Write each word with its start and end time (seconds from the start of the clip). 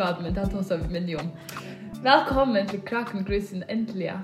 grad, 0.00 0.22
men 0.22 0.34
det 0.34 0.46
tar 0.48 0.62
så 0.62 0.74
av 0.74 0.92
minimum. 0.92 1.28
Velkommen 2.02 2.68
til 2.68 2.80
Kraken 2.88 3.24
Grusen, 3.24 3.64
endelig. 3.68 4.14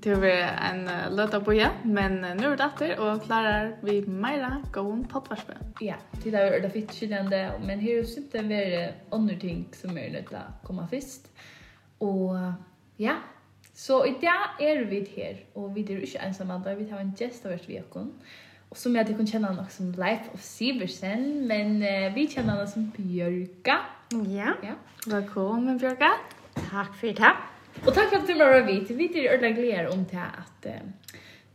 Det 0.00 0.14
var 0.16 0.54
en 0.70 0.86
uh, 0.88 1.10
løta 1.12 1.42
boja, 1.44 1.68
men 1.84 2.22
uh, 2.24 2.30
nu 2.38 2.46
er 2.48 2.56
det 2.56 2.68
etter, 2.70 2.94
og 3.04 3.26
klarer 3.26 3.74
vi 3.84 3.98
meira 4.08 4.62
gåen 4.72 5.02
pottvarspe. 5.10 5.58
Ja, 5.84 5.98
til 6.22 6.32
det 6.32 6.46
er 6.46 6.64
det 6.64 6.72
fitt 6.72 6.96
skyldende, 6.96 7.42
men 7.66 7.84
her 7.84 8.00
er 8.00 8.08
simpelthen 8.08 8.48
mer 8.48 8.94
andre 9.12 9.36
ting 9.42 9.66
som 9.76 9.98
er 10.00 10.08
nødt 10.14 10.32
til 10.32 10.40
å 10.40 10.46
komme 10.64 10.88
først. 10.88 11.28
Og 12.00 12.40
ja, 12.98 13.18
så 13.76 14.00
i 14.08 14.16
dag 14.24 14.64
er 14.70 14.86
vi 14.88 15.04
her, 15.18 15.44
og 15.54 15.74
vi 15.76 15.84
er 15.84 16.00
ikke 16.00 16.24
ensamme, 16.30 16.62
vi 16.80 16.88
har 16.88 17.04
en 17.04 17.12
gjest 17.18 17.44
av 17.44 17.52
hvert 17.52 17.68
vi 17.68 17.76
har 17.76 18.08
Och 18.70 18.76
som 18.76 18.96
jag 18.96 19.06
kan 19.06 19.26
känna 19.26 19.52
något 19.52 19.72
som 19.72 19.92
Life 19.92 20.30
of 20.34 20.42
Siversen, 20.42 21.46
men 21.46 21.82
uh, 21.82 22.14
vi 22.14 22.28
känner 22.28 22.56
han 22.56 22.68
som 22.68 22.92
Björka. 22.96 23.80
Ja. 24.12 24.54
ja. 24.62 24.74
Välkommen 25.06 25.78
Björka. 25.78 26.12
Tack 26.70 26.96
för 26.96 27.06
det. 27.06 27.32
Och 27.86 27.94
tack 27.94 28.08
för 28.08 28.16
att 28.16 28.26
du 28.26 28.34
var 28.34 28.60
vid. 28.60 28.88
Vi 28.88 29.26
är 29.26 29.38
ordentligt 29.38 29.92
om 29.92 30.06
det 30.10 30.22
att 30.38 30.66
eh, 30.66 30.72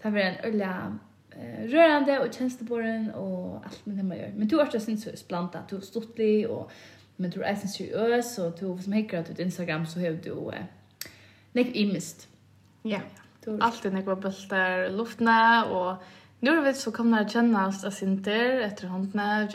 det 0.02 0.09
var 0.09 0.20
en 0.20 0.36
ölla 0.44 0.98
eh, 1.31 1.67
rörande 1.67 2.20
och 2.20 2.33
tjänsteboren 2.33 3.11
och 3.11 3.66
allt 3.66 3.86
med 3.86 3.98
det 3.98 4.03
man 4.03 4.17
gör. 4.17 4.31
Men 4.36 4.48
du 4.48 4.56
har 4.56 4.66
också 4.66 4.80
syns 4.80 5.03
så 5.03 5.17
splanta, 5.17 5.59
Du 5.70 5.76
har 5.76 5.81
stått 5.81 6.17
dig 6.17 6.48
och 6.48 6.72
men 7.16 7.30
du 7.30 7.44
är 7.44 7.56
sen 7.56 7.70
seriös 7.70 8.38
och 8.38 8.52
du 8.59 8.83
som 8.83 8.94
häcker 8.94 9.20
att 9.20 9.30
ut 9.30 9.39
Instagram 9.39 9.88
så 9.88 10.00
har 10.00 10.09
du 10.09 10.31
eh, 10.56 10.64
nek 11.52 11.76
imist. 11.76 12.28
Ja. 12.81 13.00
Allt 13.48 13.61
alltid 13.61 13.94
nek 13.94 14.06
var 14.06 14.16
bultar 14.16 14.89
luftna 14.89 15.66
och 15.66 16.03
nu 16.39 16.61
vet 16.61 16.76
vi 16.76 16.80
så 16.80 16.92
kommer 16.92 17.23
det 17.23 17.30
kännas 17.30 17.86
att 17.86 17.94
sinter 17.94 18.59
efter 18.59 18.88
handna, 18.88 19.42
jag 19.42 19.52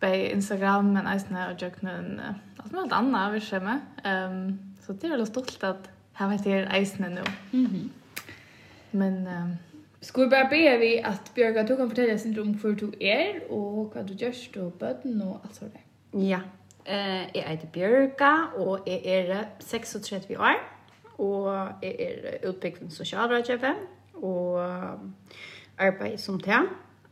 på 0.00 0.06
Instagram 0.06 0.84
men 0.84 1.06
eisne 1.08 1.48
og 1.48 1.62
jøknen 1.62 2.20
alt 2.20 2.72
med 2.72 2.82
alt 2.82 2.92
anna 2.92 3.30
vi 3.30 3.40
skjemme. 3.40 3.80
Um, 4.04 4.58
så 4.82 4.92
det 4.92 5.04
er 5.04 5.14
veldig 5.16 5.28
stolt 5.28 5.64
at 5.64 5.90
her 6.18 6.28
vet 6.32 6.46
jeg 6.46 6.66
eisne 6.78 7.08
nu. 7.14 7.24
Mhm. 7.52 7.90
Men 8.92 9.26
um, 9.26 9.56
Ska 10.00 10.20
vi 10.20 10.26
bara 10.26 10.44
be 10.44 10.78
vi 10.78 11.02
att 11.02 11.34
Björga, 11.34 11.62
du 11.62 11.76
kan 11.76 11.88
fortälja 11.88 12.18
sin 12.18 12.40
om 12.40 12.54
hur 12.62 12.72
du 12.72 12.92
är 13.00 13.52
och 13.52 13.94
vad 13.94 14.06
du 14.06 14.14
görs 14.14 14.56
och 14.56 14.72
böden 14.72 15.22
och 15.22 15.40
allt 15.44 15.54
sådär. 15.54 15.80
Ja, 16.10 16.40
eh, 16.84 17.36
jeg 17.36 17.44
heter 17.44 17.66
Björga 17.66 18.46
og 18.56 18.78
jeg 18.86 19.00
er 19.04 19.44
36 19.60 20.36
år 20.36 20.54
og 21.18 21.68
jeg 21.82 21.96
er 21.98 22.48
utbygd 22.48 22.78
som 22.78 22.90
sosialrådgjøve 22.90 23.74
og 24.14 24.60
arbeid 25.78 26.18
som 26.18 26.40
te. 26.40 26.58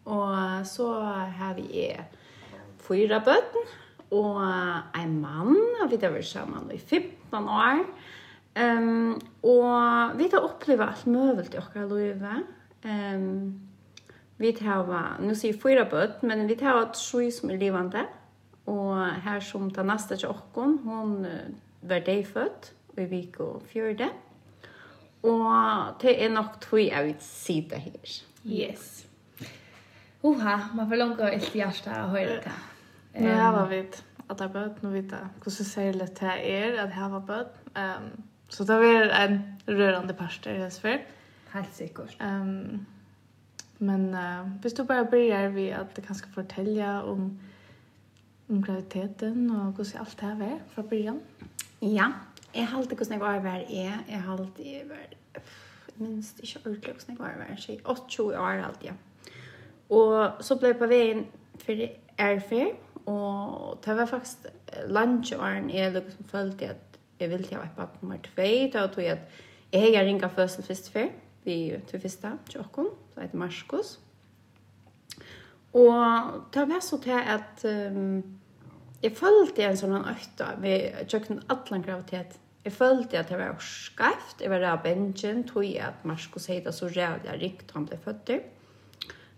Og 0.04 0.66
så 0.66 1.00
har 1.38 1.54
vi 1.54 1.62
jeg 1.74 2.04
fyra 2.84 3.20
bøtten, 3.24 3.70
og 4.14 4.40
en 5.00 5.14
mann, 5.20 5.56
og 5.82 5.90
vi 5.90 5.98
har 6.02 6.12
vært 6.14 6.28
sammen 6.28 6.68
i 6.72 6.78
15 6.78 7.48
år. 7.50 7.84
Um, 8.54 9.16
og 9.42 10.18
vi 10.18 10.28
har 10.30 10.44
opplevd 10.46 10.84
alt 10.84 11.06
møvelt 11.10 11.56
i 11.56 11.58
okra 11.58 11.86
løyve. 11.90 12.34
Um, 12.84 13.54
vi 14.38 14.52
har, 14.60 15.16
nu 15.22 15.34
sier 15.38 15.58
fyra 15.58 15.86
bøtt, 15.90 16.22
men 16.22 16.46
vi 16.46 16.56
har 16.60 16.92
tre 16.94 17.30
som 17.34 17.50
er 17.50 17.58
livande. 17.58 18.04
Og 18.70 18.94
her 19.24 19.42
som 19.44 19.66
ta 19.70 19.82
neste 19.84 20.16
til 20.16 20.30
okken, 20.32 20.78
hun 20.84 21.26
var 21.84 22.04
degfødt, 22.06 22.70
og 22.94 23.02
i 23.02 23.08
vik 23.10 23.40
og 23.44 23.64
fjørde. 23.68 24.08
Og 25.24 25.96
det 26.02 26.14
er 26.24 26.32
nok 26.32 26.60
tog 26.60 26.80
jeg 26.80 27.04
vil 27.04 27.16
sitte 27.20 27.80
her. 27.80 28.14
Yes. 28.44 29.06
Oha, 30.24 30.56
man 30.74 30.88
får 30.88 30.96
langt 30.96 31.20
ett 31.20 31.32
helt 31.32 31.56
hjertet 31.58 31.92
å 31.96 32.12
høre 32.12 32.38
det. 32.44 32.54
Um, 33.14 33.26
ja, 33.26 33.66
vi 33.66 33.76
vet 33.76 34.04
att 34.26 34.40
ha 34.40 34.48
bött 34.48 34.82
nu 34.82 34.88
vet 34.88 35.12
jag. 35.12 35.28
Hur 35.44 35.50
så 35.50 35.64
säger 35.64 35.92
det 35.92 36.18
här 36.20 36.38
er 36.38 36.78
att 36.78 36.94
ha 36.94 37.20
bött. 37.20 37.56
Ehm 37.74 38.02
um, 38.02 38.22
så 38.48 38.64
det 38.64 38.74
var 38.74 39.10
en 39.10 39.60
rörande 39.66 40.14
i 40.46 40.60
hans 40.60 40.78
fyr. 40.78 41.06
Helt 41.50 41.74
säkert. 41.74 42.16
Um, 42.20 42.86
men 43.78 44.14
uh, 44.14 44.48
hvis 44.62 44.74
du 44.74 44.84
bare 44.84 45.04
börjar 45.04 45.48
vi 45.48 45.70
at 45.70 45.96
det 45.96 46.02
kanske 46.06 46.28
fortelle 46.28 47.02
om 47.02 47.38
om 48.48 48.62
graviditeten 48.62 49.50
og 49.50 49.72
hvordan 49.72 50.00
alt 50.00 50.20
det 50.20 50.28
er 50.28 50.36
fra 50.38 50.58
från 50.68 50.88
början. 50.88 51.20
Ja, 51.82 52.12
jeg 52.54 52.66
har 52.66 52.78
alltid 52.78 52.98
kunnat 52.98 53.20
vara 53.20 53.40
var 53.40 53.64
är. 53.68 53.98
Jeg 54.08 54.22
har 54.22 54.38
alltid 54.38 54.88
var 54.88 55.42
minst 55.96 56.40
ikke 56.40 56.60
ordentlig 56.66 56.94
hvordan 57.06 57.30
jeg 57.38 57.46
var. 57.48 57.56
Så 57.56 57.78
8 57.84 58.38
år 58.40 58.64
alltid. 58.64 58.90
Og 59.90 60.30
så 60.40 60.56
ble 60.56 60.68
jeg 60.68 60.78
på 60.78 60.86
vägen 60.86 61.26
för 61.58 61.88
RF 62.18 62.52
og 63.10 63.80
det 63.84 63.96
var 63.96 64.08
faktisk 64.08 64.46
lunchåren 64.88 65.70
jeg 65.70 65.92
liksom 65.92 66.28
følte 66.30 66.70
at 66.72 67.00
jeg 67.20 67.30
ville 67.30 67.46
til 67.46 67.58
å 67.58 67.64
være 67.64 67.88
på 67.92 68.02
nummer 68.02 68.22
2, 68.24 68.46
da 68.72 68.86
tog 68.92 69.04
jeg 69.04 69.18
at 69.18 69.42
jeg 69.74 69.96
har 69.96 70.06
ringet 70.06 70.32
først 70.32 70.62
først 70.66 70.90
før, 70.94 71.10
vi 71.44 71.56
til 71.88 72.00
første, 72.00 72.32
til 72.50 72.62
åkken, 72.62 72.88
så 73.14 73.20
heter 73.20 73.38
Marskos. 73.38 73.98
Og 75.74 76.40
det 76.54 76.68
var 76.70 76.80
så 76.80 77.00
til 77.02 77.18
at 77.18 77.64
um, 77.66 78.22
jeg 79.02 79.12
følte 79.18 79.66
en 79.66 79.76
sånn 79.76 79.96
økta, 79.98 80.54
vi 80.62 80.76
tjøkken 81.10 81.42
atlan 81.52 81.82
gravitet. 81.84 82.38
Jeg 82.64 82.72
følte 82.72 83.18
at 83.20 83.28
det 83.28 83.36
var 83.36 83.58
skreft 83.60 84.40
jeg 84.40 84.48
var 84.48 84.64
av 84.70 84.84
benjen, 84.86 85.42
tog 85.44 85.66
jeg 85.66 85.82
at 85.84 86.06
Marskos 86.08 86.46
heter 86.48 86.72
så 86.72 86.88
rævlig 86.88 87.34
rikt 87.42 87.74
han 87.76 87.88
ble 87.90 87.98
født 88.00 88.22
til. 88.30 88.40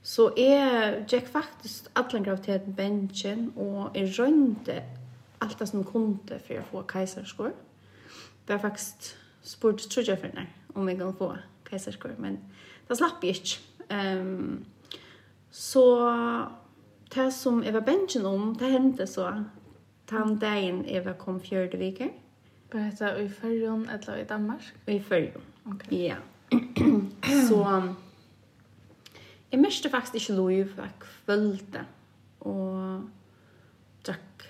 Så 0.07 0.29
jeg 0.39 1.01
gikk 1.11 1.27
faktisk 1.35 1.89
alle 1.99 2.21
graviteten 2.23 2.75
benchen, 2.79 3.49
og 3.57 3.91
jeg 3.95 4.13
rønte 4.19 4.83
alt 5.43 5.59
det 5.59 5.67
som 5.69 5.83
kunne 5.85 6.39
for 6.47 6.61
å 6.61 6.67
få 6.71 6.83
keiserskår. 6.93 7.51
Det 8.47 8.55
var 8.55 8.63
faktisk 8.63 9.17
spurt 9.43 9.83
trodde 9.91 10.47
om 10.75 10.89
jeg 10.89 11.01
kunne 11.01 11.19
få 11.19 11.33
keiserskår, 11.67 12.15
men 12.23 12.39
det 12.87 13.01
slapp 13.01 13.27
jeg 13.27 13.41
ikke. 13.41 13.59
Um, 13.91 14.65
så 15.51 15.85
det 17.15 17.33
som 17.35 17.63
jeg 17.65 17.75
var 17.75 17.87
benchen 17.91 18.27
om, 18.27 18.55
det 18.55 18.71
hendte 18.71 19.11
så 19.11 19.33
den 20.11 20.39
dagen 20.39 20.85
jeg 20.87 21.03
var 21.05 21.19
kom 21.19 21.43
fjørde 21.43 21.83
viker. 21.83 22.15
Bare 22.71 22.93
dette 22.95 23.25
i 23.25 23.29
Førjon 23.29 23.89
eller 23.91 24.23
i 24.23 24.25
Danmark? 24.25 24.75
I 24.87 25.01
Førjon, 25.03 25.55
okay. 25.67 26.05
ja. 26.07 26.23
så... 27.49 27.65
Jeg 29.57 29.63
miste 29.65 29.89
faktisk 29.89 30.19
ikke 30.21 30.37
lov 30.37 30.51
jeg 30.53 30.91
kvølte. 31.01 31.87
Og 32.45 33.07
drakk 34.05 34.45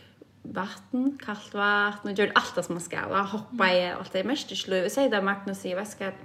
vatten, 0.56 1.12
kaldt 1.22 1.54
vatten, 1.54 2.10
og 2.10 2.18
gjør 2.18 2.34
alt 2.38 2.58
det 2.58 2.64
som 2.66 2.74
man 2.74 2.82
skal. 2.82 3.14
Og 3.14 3.30
hoppa 3.36 3.68
i 3.70 3.84
og 3.92 4.00
alt 4.00 4.10
det. 4.12 4.24
Jeg 4.24 4.30
miste 4.32 4.58
ikke 4.58 4.72
lov. 4.74 4.88
Jeg 4.88 4.94
sier 4.96 5.12
det 5.12 5.22
Magnus 5.22 5.62
sier, 5.62 5.78
jeg 5.78 5.92
skal 5.94 6.18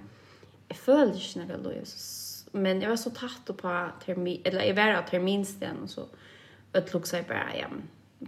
jeg 0.71 0.79
føler 0.79 1.13
ikke 1.13 1.43
noe 1.43 1.61
lov. 1.61 1.93
Men 2.57 2.81
jeg 2.81 2.89
var 2.89 2.99
så 2.99 3.13
tatt 3.13 3.53
på 3.61 3.77
termin, 4.01 4.41
eller 4.47 4.65
jeg 4.65 4.75
var 4.81 4.97
av 4.97 5.05
terminsten, 5.11 5.83
og 5.85 5.91
så 5.91 6.07
utlok 6.79 7.05
seg 7.05 7.27
bare, 7.29 7.53
ja, 7.59 7.69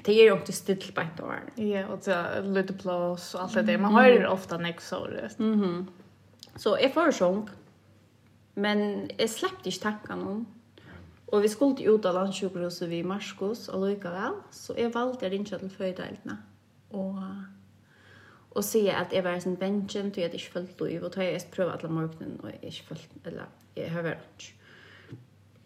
det 0.05 0.13
er 0.13 0.29
jo 0.29 0.37
ikke 0.37 0.55
stilt 0.55 0.87
på 0.93 1.01
et 1.01 1.23
år. 1.23 1.49
Ja, 1.57 1.87
og 1.89 2.05
det 2.05 2.13
er 2.13 2.45
litt 2.53 2.71
blås 2.83 3.31
og 3.33 3.47
alt 3.47 3.57
det 3.57 3.65
der. 3.71 3.81
Man 3.81 3.97
hører 3.97 4.29
ofte 4.29 4.61
nek 4.61 4.81
så 4.85 5.03
rett. 5.09 5.41
Så 6.61 6.77
jeg 6.77 6.93
får 6.93 7.15
sjunk. 7.17 7.51
Men 8.55 9.09
jeg 9.19 9.29
sleppte 9.29 9.69
ikke 9.69 9.83
tankene 9.87 10.29
om. 10.29 10.43
Og 11.33 11.41
vi 11.41 11.49
skulle 11.49 11.89
ut 11.89 12.05
av 12.05 12.13
landsjukhuset 12.19 12.89
vi 12.91 13.01
Marskos 13.01 13.65
og 13.73 13.87
lykkevel, 13.87 14.35
så 14.53 14.75
jeg 14.77 14.93
valgte 14.93 15.25
å 15.25 15.31
ringe 15.33 15.49
til 15.49 15.71
fødeeltene. 15.73 16.35
Og, 16.93 17.21
og 18.53 18.65
si 18.65 18.83
at 18.93 19.15
jeg 19.15 19.25
var 19.25 19.39
sin 19.41 19.55
bensjen, 19.57 20.11
til 20.13 20.27
jeg 20.27 20.35
ikke 20.37 20.59
følte 20.59 20.89
liv, 20.91 21.01
og 21.01 21.15
til 21.15 21.25
jeg 21.25 21.47
prøvde 21.55 21.79
alle 21.79 21.89
morgenen, 21.89 22.35
og 22.43 22.51
jeg 22.51 22.59
ikke 22.69 22.91
følte, 22.91 23.23
eller 23.31 23.49
jeg 23.75 23.89
har 23.95 24.05
vært 24.05 24.27
ikke. 24.37 24.59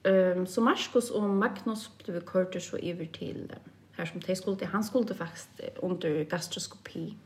Um, 0.07 0.45
så 0.47 0.61
Marskos 0.63 1.09
og 1.11 1.25
Magnus 1.35 1.89
ble 1.99 2.21
kortet 2.23 2.63
så 2.63 2.77
over 2.79 3.07
til 3.11 3.49
her 3.97 4.07
som 4.07 4.21
de 4.23 4.35
skulle, 4.35 4.57
til. 4.57 4.67
han 4.71 4.83
skulle 4.83 5.15
faktisk 5.15 5.49
under 5.83 6.23
gastroskopi 6.23 7.17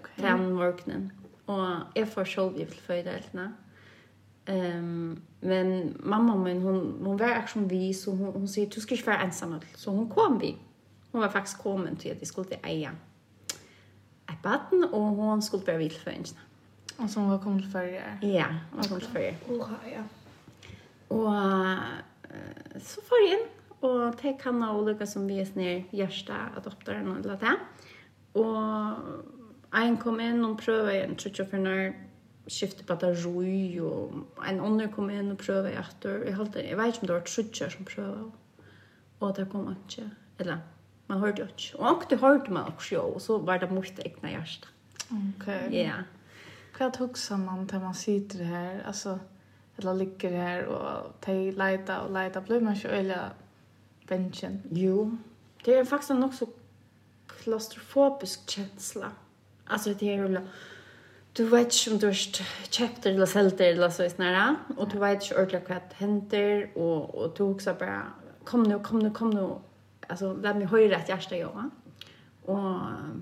okay. 0.00 0.22
den 0.22 0.54
morgenen. 0.54 1.10
Og 1.46 1.92
jeg 1.96 2.08
får 2.08 2.24
selv 2.24 2.56
i 2.56 2.64
fødeeltene. 2.64 3.50
Mm 3.50 3.65
Ehm 4.46 5.22
men 5.40 5.96
mamma 6.00 6.36
min 6.36 6.62
hon 6.62 6.98
hon 7.04 7.16
var 7.16 7.26
action 7.26 7.68
vi 7.68 7.94
så 7.94 8.10
hon 8.10 8.32
hon 8.32 8.48
säger 8.48 8.70
du 8.70 8.80
ska 8.80 8.94
inte 8.94 9.06
vara 9.06 9.20
ensam 9.20 9.60
så 9.74 9.90
hon 9.90 10.08
kom 10.10 10.38
vi. 10.38 10.56
Hon 11.12 11.20
var 11.20 11.28
faktiskt 11.28 11.62
kommen 11.62 11.96
till 11.96 12.12
att 12.12 12.22
vi 12.22 12.26
skulle 12.26 12.48
till 12.48 12.58
Eja. 12.62 12.90
Ett 14.28 14.42
barn 14.42 14.84
och 14.92 15.00
hon 15.00 15.42
skulle 15.42 15.64
börja 15.64 15.78
vilföringen. 15.78 16.24
Och 16.96 17.10
så 17.10 17.20
hon 17.20 17.30
var 17.30 17.38
kommit 17.38 17.72
för 17.72 17.82
Ja, 18.22 18.46
hon 18.70 18.80
var 18.80 18.88
kommit 18.88 19.04
för 19.06 19.18
er. 19.18 19.36
Oha, 19.48 19.76
ja. 19.92 20.02
Och 21.08 21.32
så 22.82 23.00
får 23.00 23.18
in 23.18 23.46
och 23.80 24.18
ta 24.18 24.32
kan 24.32 24.62
och 24.62 24.86
Lucas 24.86 25.12
som 25.12 25.26
vi 25.26 25.40
är 25.40 25.48
ner 25.54 26.06
första 26.06 26.34
adoptaren 26.56 27.16
och 27.16 27.26
lata. 27.26 27.56
Och 28.32 29.78
en 29.78 29.96
kom 29.96 30.20
in 30.20 30.44
och 30.44 30.60
prövade 30.60 31.02
en 31.02 31.16
tror 31.16 31.34
jag 31.38 31.50
för 31.50 31.58
när 31.58 32.05
skifte 32.48 32.84
på 32.86 32.94
og 33.82 34.46
en 34.46 34.60
annen 34.60 34.90
kom 34.92 35.10
inn 35.10 35.32
og 35.34 35.40
prøve 35.42 35.72
etter. 35.72 36.22
Jeg, 36.24 36.36
holdt, 36.38 36.58
jeg 36.62 36.78
vet 36.78 36.92
ikke 36.92 37.04
om 37.04 37.10
det 37.10 37.16
var 37.16 37.26
trutjer 37.26 37.72
som 37.72 37.88
prøve, 37.88 38.30
og 39.20 39.36
det 39.36 39.48
kom 39.52 39.70
ikke. 39.72 40.10
Eller, 40.38 40.58
man 41.08 41.22
hørte 41.22 41.42
jo 41.42 41.48
ikke. 41.48 41.78
Og 41.78 41.88
akkurat 41.90 42.20
hørte 42.20 42.52
man 42.52 42.72
også 42.72 42.94
jo, 42.94 43.06
og 43.14 43.20
så 43.20 43.38
var 43.38 43.62
det 43.62 43.70
mot 43.72 44.04
egna 44.04 44.34
hjerte. 44.36 44.68
Ok. 45.10 45.48
Ja. 45.48 45.70
Yeah. 45.72 46.04
Hva 46.76 46.90
man 47.38 47.66
til 47.66 47.80
man 47.80 47.94
sitter 47.94 48.44
her, 48.44 48.82
altså, 48.84 49.18
eller 49.78 49.94
ligger 49.94 50.30
her, 50.30 50.66
og 50.66 51.14
de 51.26 51.50
leita 51.50 52.02
og 52.04 52.12
leita. 52.12 52.40
blir 52.40 52.60
man 52.60 52.76
ikke 52.76 52.98
øyla 52.98 53.32
bensjen? 54.08 54.62
Jo, 54.70 55.12
det 55.64 55.78
er 55.78 55.84
faktisk 55.84 56.10
en 56.10 56.20
nok 56.20 56.34
så 56.34 56.46
klaustrofobisk 57.28 58.46
kjensla. 58.46 59.10
Altså, 59.70 59.94
det 59.94 60.10
er 60.12 60.16
jo 60.16 60.28
du 61.36 61.44
vet 61.44 61.74
ikke 61.74 61.92
om 61.92 62.00
du 62.00 62.06
har 62.06 62.20
kjøpt 62.72 63.04
det 63.04 63.12
eller 63.12 63.28
selv 63.28 63.56
det 63.58 63.68
eller 63.74 63.92
så 63.92 64.06
i 64.06 64.12
snarere, 64.12 64.56
og 64.76 64.90
du 64.92 64.98
vet 65.00 65.22
ikke 65.22 65.36
ordentlig 65.40 65.62
hva 65.68 65.80
det 65.84 65.98
henter, 66.00 66.66
og, 66.76 67.14
og 67.14 67.34
du 67.38 67.42
også 67.48 67.74
bare, 67.76 68.04
kom 68.48 68.64
nå, 68.64 68.78
kom 68.84 69.02
nå, 69.02 69.10
kom 69.16 69.34
nå, 69.34 69.46
altså, 70.08 70.32
la 70.42 70.54
meg 70.56 70.70
høre 70.72 70.96
et 70.96 71.12
hjerte 71.12 71.40
jobba. 71.40 71.68
Og, 72.46 73.20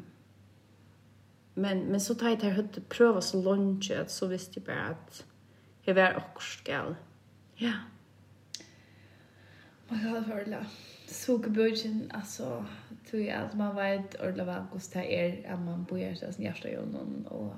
men, 1.55 1.85
men 1.91 2.01
så 2.01 2.15
tar 2.15 2.35
jeg 2.35 2.43
til 2.45 2.57
høyde 2.59 2.87
prøve 2.93 3.23
så 3.23 3.41
lunch, 3.43 3.91
så 3.91 4.31
visste 4.31 4.61
jeg 4.61 4.69
bare 4.69 4.95
at 4.95 5.25
jeg 5.87 5.97
var 5.97 6.19
akkurat 6.21 6.51
skal. 6.53 6.97
Ja. 7.61 7.75
Man 9.91 10.01
kan 10.01 10.25
høre 10.25 10.45
det. 10.45 10.67
Sukkerbudgen, 11.09 12.11
altså, 12.15 12.63
tror 13.11 13.19
jeg 13.19 13.37
at 13.37 13.55
man 13.59 13.75
vet 13.77 14.17
ordentlig 14.21 14.47
hva 14.49 14.63
det 14.95 15.03
er 15.05 15.35
at 15.53 15.61
man 15.61 15.85
bor 15.85 15.99
i 15.99 16.07
hjertet 16.07 16.35
sin 16.35 16.47
hjerte 16.47 16.79
og 16.81 17.53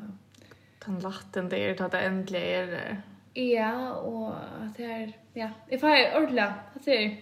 den 0.86 0.98
latten 0.98 1.48
det 1.48 1.58
är 1.58 1.82
att 1.82 1.92
det 1.92 2.00
äntligen 2.00 2.46
är 2.46 2.66
det. 2.66 2.96
Ja, 3.40 3.92
och 3.92 4.34
att 4.34 4.76
det 4.76 4.84
är, 4.84 5.12
ja, 5.32 5.50
det 5.68 5.82
är 5.82 6.22
ordla, 6.22 6.54
att 6.74 6.84
det 6.84 7.16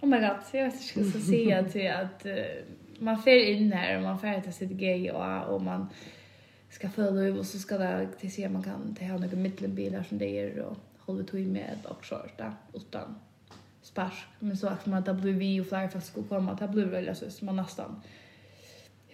oh 0.00 0.08
my 0.08 0.16
god, 0.16 0.36
jag 0.52 0.64
vet 0.64 0.74
inte 0.74 0.98
vad 0.98 1.04
jag 1.04 1.12
ska 1.12 1.20
säga 1.20 1.64
till 1.64 1.90
att 1.90 2.26
man 2.98 3.22
får 3.22 3.32
in 3.32 3.72
här 3.72 3.96
och 3.96 4.02
man 4.02 4.18
får 4.18 4.26
äta 4.26 4.52
sitt 4.52 4.70
gay 4.70 5.10
och, 5.10 5.54
och 5.54 5.62
man 5.62 5.88
ska 6.70 6.88
följa 6.88 7.28
upp 7.28 7.38
och 7.38 7.46
så 7.46 7.58
ska 7.58 7.78
det 7.78 8.08
till 8.20 8.32
se 8.32 8.48
man 8.48 8.62
kan 8.62 8.94
ta 8.94 9.04
några 9.04 9.36
mittelbilar 9.36 10.02
som 10.02 10.18
det 10.18 10.40
är 10.40 10.60
och 10.60 10.76
hålla 10.98 11.24
tog 11.24 11.40
med 11.40 11.78
och 11.84 12.04
skörta 12.04 12.54
utan 12.74 13.18
spark. 13.82 14.26
Men 14.38 14.56
så 14.56 14.68
att 14.68 14.86
man 14.86 14.98
att 14.98 15.04
det 15.04 15.14
blir 15.14 15.32
vi 15.32 15.60
och 15.60 15.66
fler 15.66 15.88
fast 15.88 16.06
skulle 16.06 16.28
komma, 16.28 16.54
det 16.54 16.68
blir 16.68 16.84
väl 16.84 17.16
så 17.16 17.44
man 17.44 17.56
nästan 17.56 18.02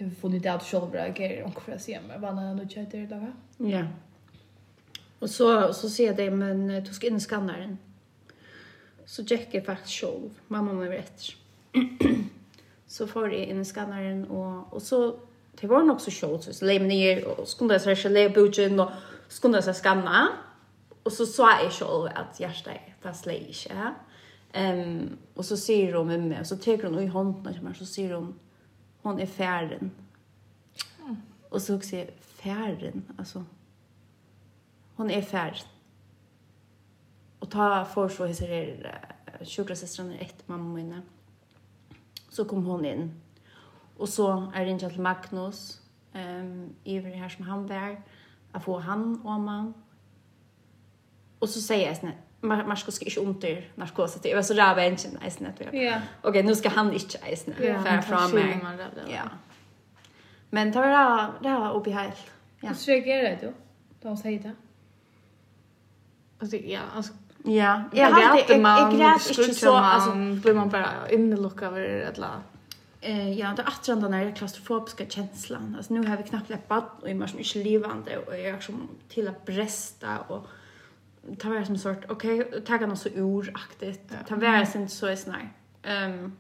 har 0.04 0.10
funnit 0.10 0.43
det 0.43 0.52
att 0.52 0.64
själv 0.64 0.87
bra 0.87 1.08
grejer 1.08 1.44
och 1.44 1.62
för 1.62 1.72
att 1.72 1.82
se 1.82 2.00
mig 2.00 2.19
vad 2.19 2.34
när 2.34 2.58
jag 2.58 2.70
kör 2.70 2.84
till 2.84 3.08
dagar. 3.08 3.32
Ja. 3.56 3.87
Och 5.19 5.31
så 5.31 5.72
så 5.72 5.90
ser 5.90 6.14
det 6.14 6.31
men 6.31 6.84
du 6.84 6.94
ska 6.94 7.06
in 7.06 7.20
skannaren. 7.20 7.78
Så 9.06 9.25
checkar 9.25 9.60
faktiskt 9.60 9.94
själv. 9.94 10.31
Mamma 10.48 10.72
var 10.72 10.87
rätt. 10.87 11.22
så 12.87 13.06
får 13.06 13.32
jag 13.32 13.44
in 13.44 13.64
skannaren 13.64 14.25
och 14.25 14.75
och 14.75 14.82
så 14.82 15.19
det 15.60 15.66
var 15.66 15.82
nog 15.82 16.00
så 16.00 16.10
själv 16.10 16.38
så 16.38 16.64
lägger 16.64 16.87
ner 16.87 17.40
och 17.40 17.49
skundar 17.49 17.78
sig 17.78 17.96
själv 17.96 18.32
budget 18.32 18.81
och 18.81 18.90
skundar 19.28 19.60
sig 19.60 19.75
skanna. 19.75 20.28
Och 21.02 21.12
så 21.12 21.26
sa 21.26 21.62
jag 21.62 21.72
själv 21.72 22.10
att 22.14 22.40
hjärtat 22.40 22.75
det 23.02 23.14
släger. 23.14 23.94
Ehm 24.52 24.78
um, 24.81 25.19
och 25.34 25.44
så 25.44 25.56
ser 25.56 25.92
hon 25.92 26.06
med 26.06 26.20
mig 26.20 26.44
så 26.44 26.56
tar 26.56 26.82
hon 26.82 26.99
i 26.99 27.06
handen 27.06 27.66
och 27.70 27.76
så 27.76 27.87
ser 27.87 28.14
hon 28.14 28.34
hon 29.06 29.20
är 29.20 29.26
färden. 29.26 29.91
Mm. 31.00 31.17
Och 31.49 31.62
så 31.62 31.76
också 31.76 32.05
färden, 32.20 33.05
alltså. 33.19 33.44
Hon 34.97 35.11
är 35.11 35.23
färd. 35.23 35.61
Och 37.38 37.50
ta 37.50 37.85
för 37.85 38.08
så 38.08 38.25
hur 38.25 38.82
det 39.38 39.47
sjukrasestran 39.47 40.11
är 40.11 40.23
ett 40.23 40.49
mamma 40.49 40.75
mina. 40.75 41.03
Så 42.29 42.44
kom 42.44 42.64
hon 42.64 42.85
in. 42.85 43.20
Och 43.97 44.08
så 44.08 44.53
är 44.55 44.64
det 44.64 44.70
inte 44.70 44.91
till 44.91 45.00
Magnus 45.00 45.81
ehm 46.12 46.75
i 46.85 47.00
det 47.00 47.09
här 47.09 47.29
som 47.29 47.44
han 47.44 47.67
var 47.67 48.02
att 48.52 48.64
få 48.64 48.79
han 48.79 49.26
och 49.26 49.41
man. 49.41 49.75
Och 51.38 51.49
så 51.49 51.61
säger 51.61 51.87
jag 51.87 51.97
snett 51.97 52.25
man 52.41 52.69
man 52.69 52.77
ska 52.77 52.93
inte 53.05 53.21
under 53.21 53.71
narkos 53.75 54.15
det 54.23 54.35
var 54.35 54.43
så 54.43 54.55
där 54.55 54.75
var 54.75 54.83
inte 54.83 55.09
nice 55.25 55.43
net 55.43 55.61
Ja. 55.73 56.00
Okej, 56.23 56.43
nu 56.43 56.55
ska 56.55 56.69
han 56.69 56.93
inte 56.93 57.19
nice 57.31 57.50
net 57.50 57.56
för 57.56 58.00
fram 58.00 58.31
mig. 58.31 58.61
Ja. 59.09 59.23
Men 60.50 60.73
tar 60.73 60.83
det 60.83 61.49
det 61.49 61.59
var 61.59 61.75
uppe 61.75 61.91
helt. 61.91 62.31
Ja. 62.61 62.75
Så 62.75 62.91
reagerar 62.91 63.23
det 63.23 63.38
då. 63.43 63.53
De 64.03 64.17
säger 64.17 64.38
det. 64.38 64.53
Alltså 66.38 66.56
ja, 66.56 66.81
alltså 66.94 67.12
Ja, 67.49 67.83
jag 67.93 68.11
hade 68.11 68.38
jag 68.50 68.99
grät 68.99 69.38
inte 69.38 69.55
så 69.55 69.77
alltså 69.77 70.12
blir 70.15 70.55
man 70.55 70.69
bara 70.69 71.11
innelockad 71.11 71.69
över 71.69 72.00
ett 72.00 72.19
la. 72.19 72.31
Eh 73.00 73.33
ja, 73.33 73.55
det 73.56 73.62
åter 73.62 74.00
den 74.00 74.11
där 74.11 74.37
klaustrofobiska 74.37 75.06
känslan. 75.06 75.75
Alltså 75.77 75.94
nu 75.94 76.09
har 76.09 76.17
vi 76.17 76.23
knappt 76.23 76.50
läppat 76.50 77.03
och 77.03 77.09
är 77.09 77.15
man 77.15 77.29
som 77.29 77.38
livande 77.38 77.65
levande 77.65 78.19
och 78.19 78.37
är 78.37 78.61
som 78.61 78.88
till 79.09 79.29
att 79.29 79.44
bresta 79.44 80.19
och 80.29 80.47
ta 81.38 81.49
vara 81.49 81.64
som 81.64 81.78
sort 81.78 82.05
okej 82.08 82.40
okay, 82.40 82.61
ta 82.61 82.78
kan 82.78 82.96
så 82.96 83.08
oraktigt 83.08 84.12
ta 84.28 84.37
vara 84.37 84.67
sen 84.67 84.88
så 84.88 85.06
är 85.06 85.17
snär. 85.17 85.52
Ehm 85.82 86.37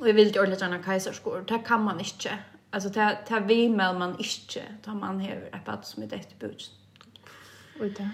och 0.00 0.08
jag 0.08 0.14
vill 0.14 0.26
inte 0.26 0.40
ordentligt 0.40 0.60
gärna 0.60 0.82
kejsarskor 0.82 1.44
det 1.48 1.58
kan 1.58 1.82
man 1.82 1.98
inte. 1.98 2.38
Alltså 2.70 2.90
ta 2.90 3.12
ta 3.28 3.40
vi 3.40 3.68
med 3.68 3.94
man 3.94 4.10
inte. 4.18 4.62
Tar 4.84 4.94
man 4.94 5.20
här 5.20 5.50
ett 5.52 5.64
pat 5.64 5.86
som 5.86 6.02
ett 6.02 6.12
ett 6.12 6.38
bud 6.38 6.62
och 7.80 7.86
det 7.86 8.10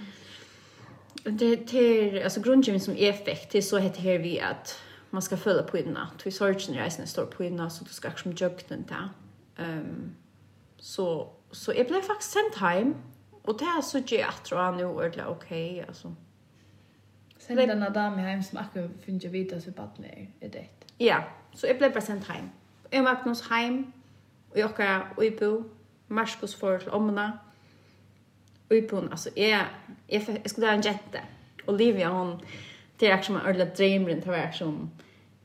det 1.25 1.57
till 1.57 2.23
alltså 2.23 2.41
grundgivning 2.41 2.81
som 2.81 2.95
effekt 2.95 3.51
till 3.51 3.69
så 3.69 3.79
heter 3.79 4.01
här 4.01 4.19
vi 4.19 4.41
att 4.41 4.79
man 5.11 5.23
ska 5.23 5.37
följa 5.37 5.63
på 5.63 5.79
innan. 5.79 6.07
Du 6.25 6.31
sorgen 6.31 6.75
reisen 6.75 7.07
står 7.07 7.27
på 7.27 7.45
innan 7.45 7.71
så 7.71 7.85
du 7.85 7.91
ska 7.91 8.11
som 8.11 8.33
jökten 8.33 8.85
där 8.89 9.09
ehm 9.65 9.79
um, 9.79 10.15
så 10.79 11.33
så 11.51 11.73
jag 11.77 11.87
blev 11.87 12.01
faktiskt 12.01 12.33
sent 12.33 12.55
hem. 12.55 12.95
Och 13.43 13.59
det 13.59 13.65
är 13.65 13.83
så 13.83 13.99
ger 13.99 14.21
jag 14.21 14.45
tror 14.45 14.59
han 14.59 14.81
är 14.81 14.87
ordla 14.87 15.27
okej 15.27 15.73
okay, 15.73 15.85
alltså. 15.89 16.15
Sen 17.39 17.57
den 17.57 17.81
där 17.81 17.91
damen 17.91 18.19
hem 18.19 18.43
som 18.43 18.59
akkurat 18.59 18.91
finns 19.05 19.25
jag 19.25 19.31
vita 19.31 19.61
så 19.61 19.71
barnet 19.71 20.29
är 20.41 20.49
det. 20.49 20.67
Ja, 20.99 21.25
så 21.53 21.67
jag 21.67 21.79
blev 21.79 21.93
present 21.93 22.29
hem. 22.29 22.51
Jag 22.91 23.03
var 23.03 23.51
hem 23.51 23.93
och 24.51 24.59
jag 24.59 24.77
kan 24.77 25.03
och 25.17 25.25
Marskos 25.25 25.71
Marcus 26.07 26.55
för 26.55 26.79
till 26.79 26.89
omna. 26.89 27.39
Och 28.69 28.77
alltså 29.11 29.31
är 29.37 29.49
jag 29.49 29.65
jag 30.07 30.51
skulle 30.51 30.67
ha 30.67 30.75
en 30.75 30.81
jätte. 30.81 31.21
Olivia 31.67 32.09
hon 32.09 32.41
det 33.03 33.11
är 33.11 33.23
som 33.23 33.37
en 33.37 33.43
ordentlig 33.43 33.77
dream 33.77 34.09
runt 34.09 34.25
här 34.25 34.53
som 34.53 34.91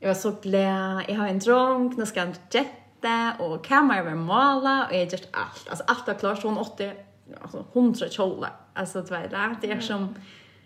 jag 0.00 0.08
var 0.08 0.14
så 0.14 0.30
glad. 0.30 1.04
Jag 1.08 1.14
har 1.14 1.28
en 1.28 1.38
dröm, 1.38 1.94
nu 1.96 2.06
ska 2.06 2.20
jag 2.20 2.34
jätte 2.50 3.32
och 3.38 3.64
kameran 3.64 4.04
var 4.04 4.14
måla 4.14 4.86
och 4.86 4.94
jag 4.94 5.12
just 5.12 5.28
allt. 5.30 5.68
Alltså 5.68 5.84
allt 5.86 6.06
var 6.06 6.14
klart 6.14 6.40
så 6.40 6.48
hon 6.48 6.58
åtte 6.58 6.96
alltså 7.40 7.66
hundra 7.72 8.08
kjolar. 8.08 8.52
Alltså 8.72 9.02
det 9.02 9.10
var 9.10 9.20
det. 9.20 9.56
Det 9.60 9.70
är 9.70 9.80
som, 9.80 10.14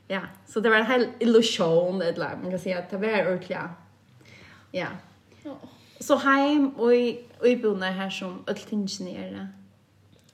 ja, 0.08 0.20
så 0.46 0.60
det 0.60 0.70
var 0.70 0.76
en 0.76 0.86
hel 0.86 1.08
illusion. 1.20 2.02
Eller 2.02 2.36
man 2.42 2.50
kan 2.50 2.58
säga 2.58 2.78
att 2.78 2.90
det 2.90 2.96
var 2.96 3.08
ordentligt 3.08 3.58
Ja. 4.70 4.86
Så 6.00 6.16
heim 6.16 6.68
och 6.68 6.94
i, 6.94 7.24
och 7.38 7.46
i 7.46 7.56
bonna 7.56 7.90
här 7.90 8.10
som 8.10 8.44
öltingenier. 8.46 9.48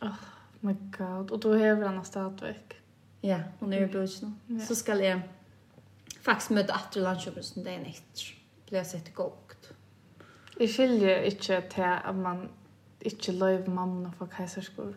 Åh, 0.02 0.08
oh, 0.08 0.14
my 0.60 0.76
god. 0.98 1.30
Och 1.30 1.38
då 1.38 1.52
har 1.52 1.74
vi 1.74 1.86
en 1.86 2.04
statverk. 2.04 2.74
Ja, 3.20 3.40
hon 3.58 3.72
är 3.72 3.80
i 3.80 3.86
bonna. 3.86 4.38
Ja. 4.46 4.60
Så 4.60 4.74
ska 4.74 4.94
jag 4.94 5.20
faktiskt 6.22 6.50
möta 6.50 6.74
efter 6.74 7.00
landköpelsen 7.00 7.64
dagen 7.64 7.86
efter. 7.86 8.34
blir 8.68 8.78
jag 8.78 8.86
sett 8.86 9.14
gott. 9.14 9.72
Jag 10.58 10.70
skiljer 10.70 11.22
inte 11.22 11.60
till 11.60 11.84
att 11.84 12.16
man 12.16 12.48
inte 13.00 13.32
löjv 13.32 13.68
mamma 13.68 14.12
för 14.18 14.26
kajsarskor. 14.26 14.94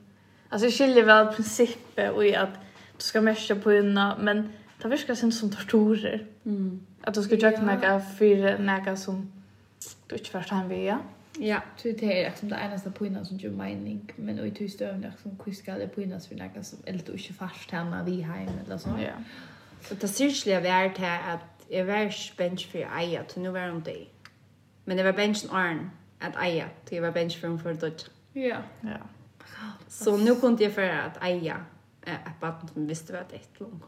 Alltså 0.52 0.68
jag 0.68 0.74
skiljer 0.74 1.04
väl 1.04 1.28
principen 1.28 2.14
och 2.14 2.26
i 2.26 2.36
att 2.36 2.54
du 2.98 3.04
ska 3.04 3.22
mäska 3.22 3.56
på 3.56 3.72
unna, 3.72 4.18
men 4.22 4.54
det 4.82 4.88
verkar 4.88 5.16
sen 5.16 5.32
som 5.32 5.52
torturer. 5.52 6.26
Mm. 6.46 6.86
Att 7.02 7.14
du 7.14 7.24
ska 7.24 7.36
göra 7.36 7.80
ja. 7.84 8.00
för 8.00 8.58
näka 8.58 8.98
som 8.98 9.32
du 10.08 10.16
inte 10.16 10.30
förstår 10.30 10.56
han 10.56 10.70
vill. 10.70 10.96
Ja, 11.38 11.62
så 11.78 11.88
det 11.88 12.22
är 12.24 12.30
liksom 12.30 12.50
det 12.50 12.56
enda 12.56 12.92
på 12.92 13.06
unna 13.06 13.26
som 13.26 13.38
gör 13.38 13.52
mening, 13.52 14.14
men 14.16 14.40
och 14.40 14.48
i 14.48 14.52
tusen 14.52 14.88
ögon 14.88 15.02
liksom 15.02 15.40
hur 15.46 15.54
ska 15.54 15.74
det 15.74 15.88
på 15.88 16.02
unna 16.02 16.20
för 16.20 16.36
näka 16.36 16.64
som 16.64 16.80
eller 16.86 17.00
du 17.06 17.12
inte 17.12 17.34
förstår 17.34 17.78
han 17.78 18.06
vi 18.06 18.22
hem 18.22 18.50
eller 18.66 18.78
så. 18.78 18.90
Ja. 18.90 19.24
Så 19.82 19.94
det 19.94 20.08
syrliga 20.08 20.60
värdet 20.60 21.00
är 21.00 21.34
att 21.34 21.66
jag 21.68 21.86
var 21.86 22.38
bench 22.38 22.72
för 22.72 22.88
Aja, 22.98 23.24
till 23.24 23.42
nu 23.42 23.50
var 23.50 23.70
hon 23.70 23.84
det. 23.84 24.06
Men 24.86 24.98
det 24.98 25.04
var 25.04 25.14
benchen 25.14 25.50
Arn 25.52 25.90
att 26.20 26.36
Aja, 26.36 26.66
till 26.86 26.96
jag 26.96 27.02
var 27.02 27.12
bench 27.12 27.40
för 27.40 27.48
hon 27.48 27.60
för 27.60 27.92
Ja. 28.34 28.58
Ja. 28.82 28.98
Så 29.88 30.18
nu 30.18 30.36
kunde 30.36 30.64
jag 30.64 30.74
för 30.74 30.90
att 30.90 31.24
eja 31.24 31.58
ett 32.06 32.40
barn 32.40 32.68
som 32.74 32.88
visste 32.88 33.14
vad 33.14 33.24
det 33.30 33.36
är 33.36 33.64
långt. 33.64 33.84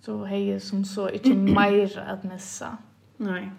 Så 0.00 0.24
hej 0.24 0.60
som 0.60 0.84
så 0.84 1.10
inte 1.10 1.28
mer 1.34 1.98
att 1.98 2.24
missa. 2.24 2.78
Nej. 3.16 3.50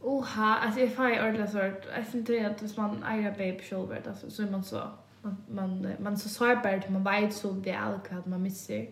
Oha, 0.00 0.58
alltså 0.58 0.80
jag 0.80 0.94
får 0.94 1.10
ordentligt 1.10 1.50
svårt. 1.50 1.86
Jag 1.96 2.06
syns 2.06 2.14
inte 2.14 2.46
att 2.46 2.62
hvis 2.62 2.76
man 2.76 3.04
äger 3.04 3.30
baby 3.30 3.62
shoulder, 3.62 4.02
alltså, 4.08 4.30
så 4.30 4.42
är 4.42 4.50
man 4.50 4.64
så 4.64 4.82
man, 5.22 5.36
man, 5.50 5.92
man 5.98 6.12
är 6.12 6.16
så 6.16 6.28
sårbar 6.28 6.70
att 6.70 6.90
man 6.90 7.04
vet 7.04 7.34
så 7.34 7.50
väl 7.50 7.98
vad 8.10 8.26
man 8.26 8.42
missar. 8.42 8.86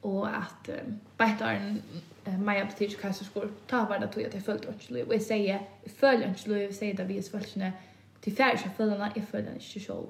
Och 0.00 0.28
att 0.28 0.68
um, 0.68 1.00
bättre 1.16 1.76
Maja 2.24 2.64
betyder 2.64 2.96
Petitsch 2.96 3.32
ta 3.66 3.86
tar 3.86 3.98
det 3.98 4.06
tog 4.06 4.24
att 4.24 4.34
jag 4.34 4.44
följt 4.44 4.64
Önslöv. 4.64 5.06
Och 5.06 5.14
jag 5.14 5.22
säger, 5.22 5.68
jag 5.82 5.92
följer 5.92 6.28
Önslöv, 6.28 6.62
jag 6.62 6.74
säger 6.74 6.94
det 6.94 7.04
vi 7.04 7.18
är 7.18 7.22
svältande 7.22 7.72
till 8.20 8.36
färdiga 8.36 8.70
följderna 8.76 9.10
är 9.14 9.20
följderna 9.20 9.56
inte 9.56 9.80
själv. 9.80 10.06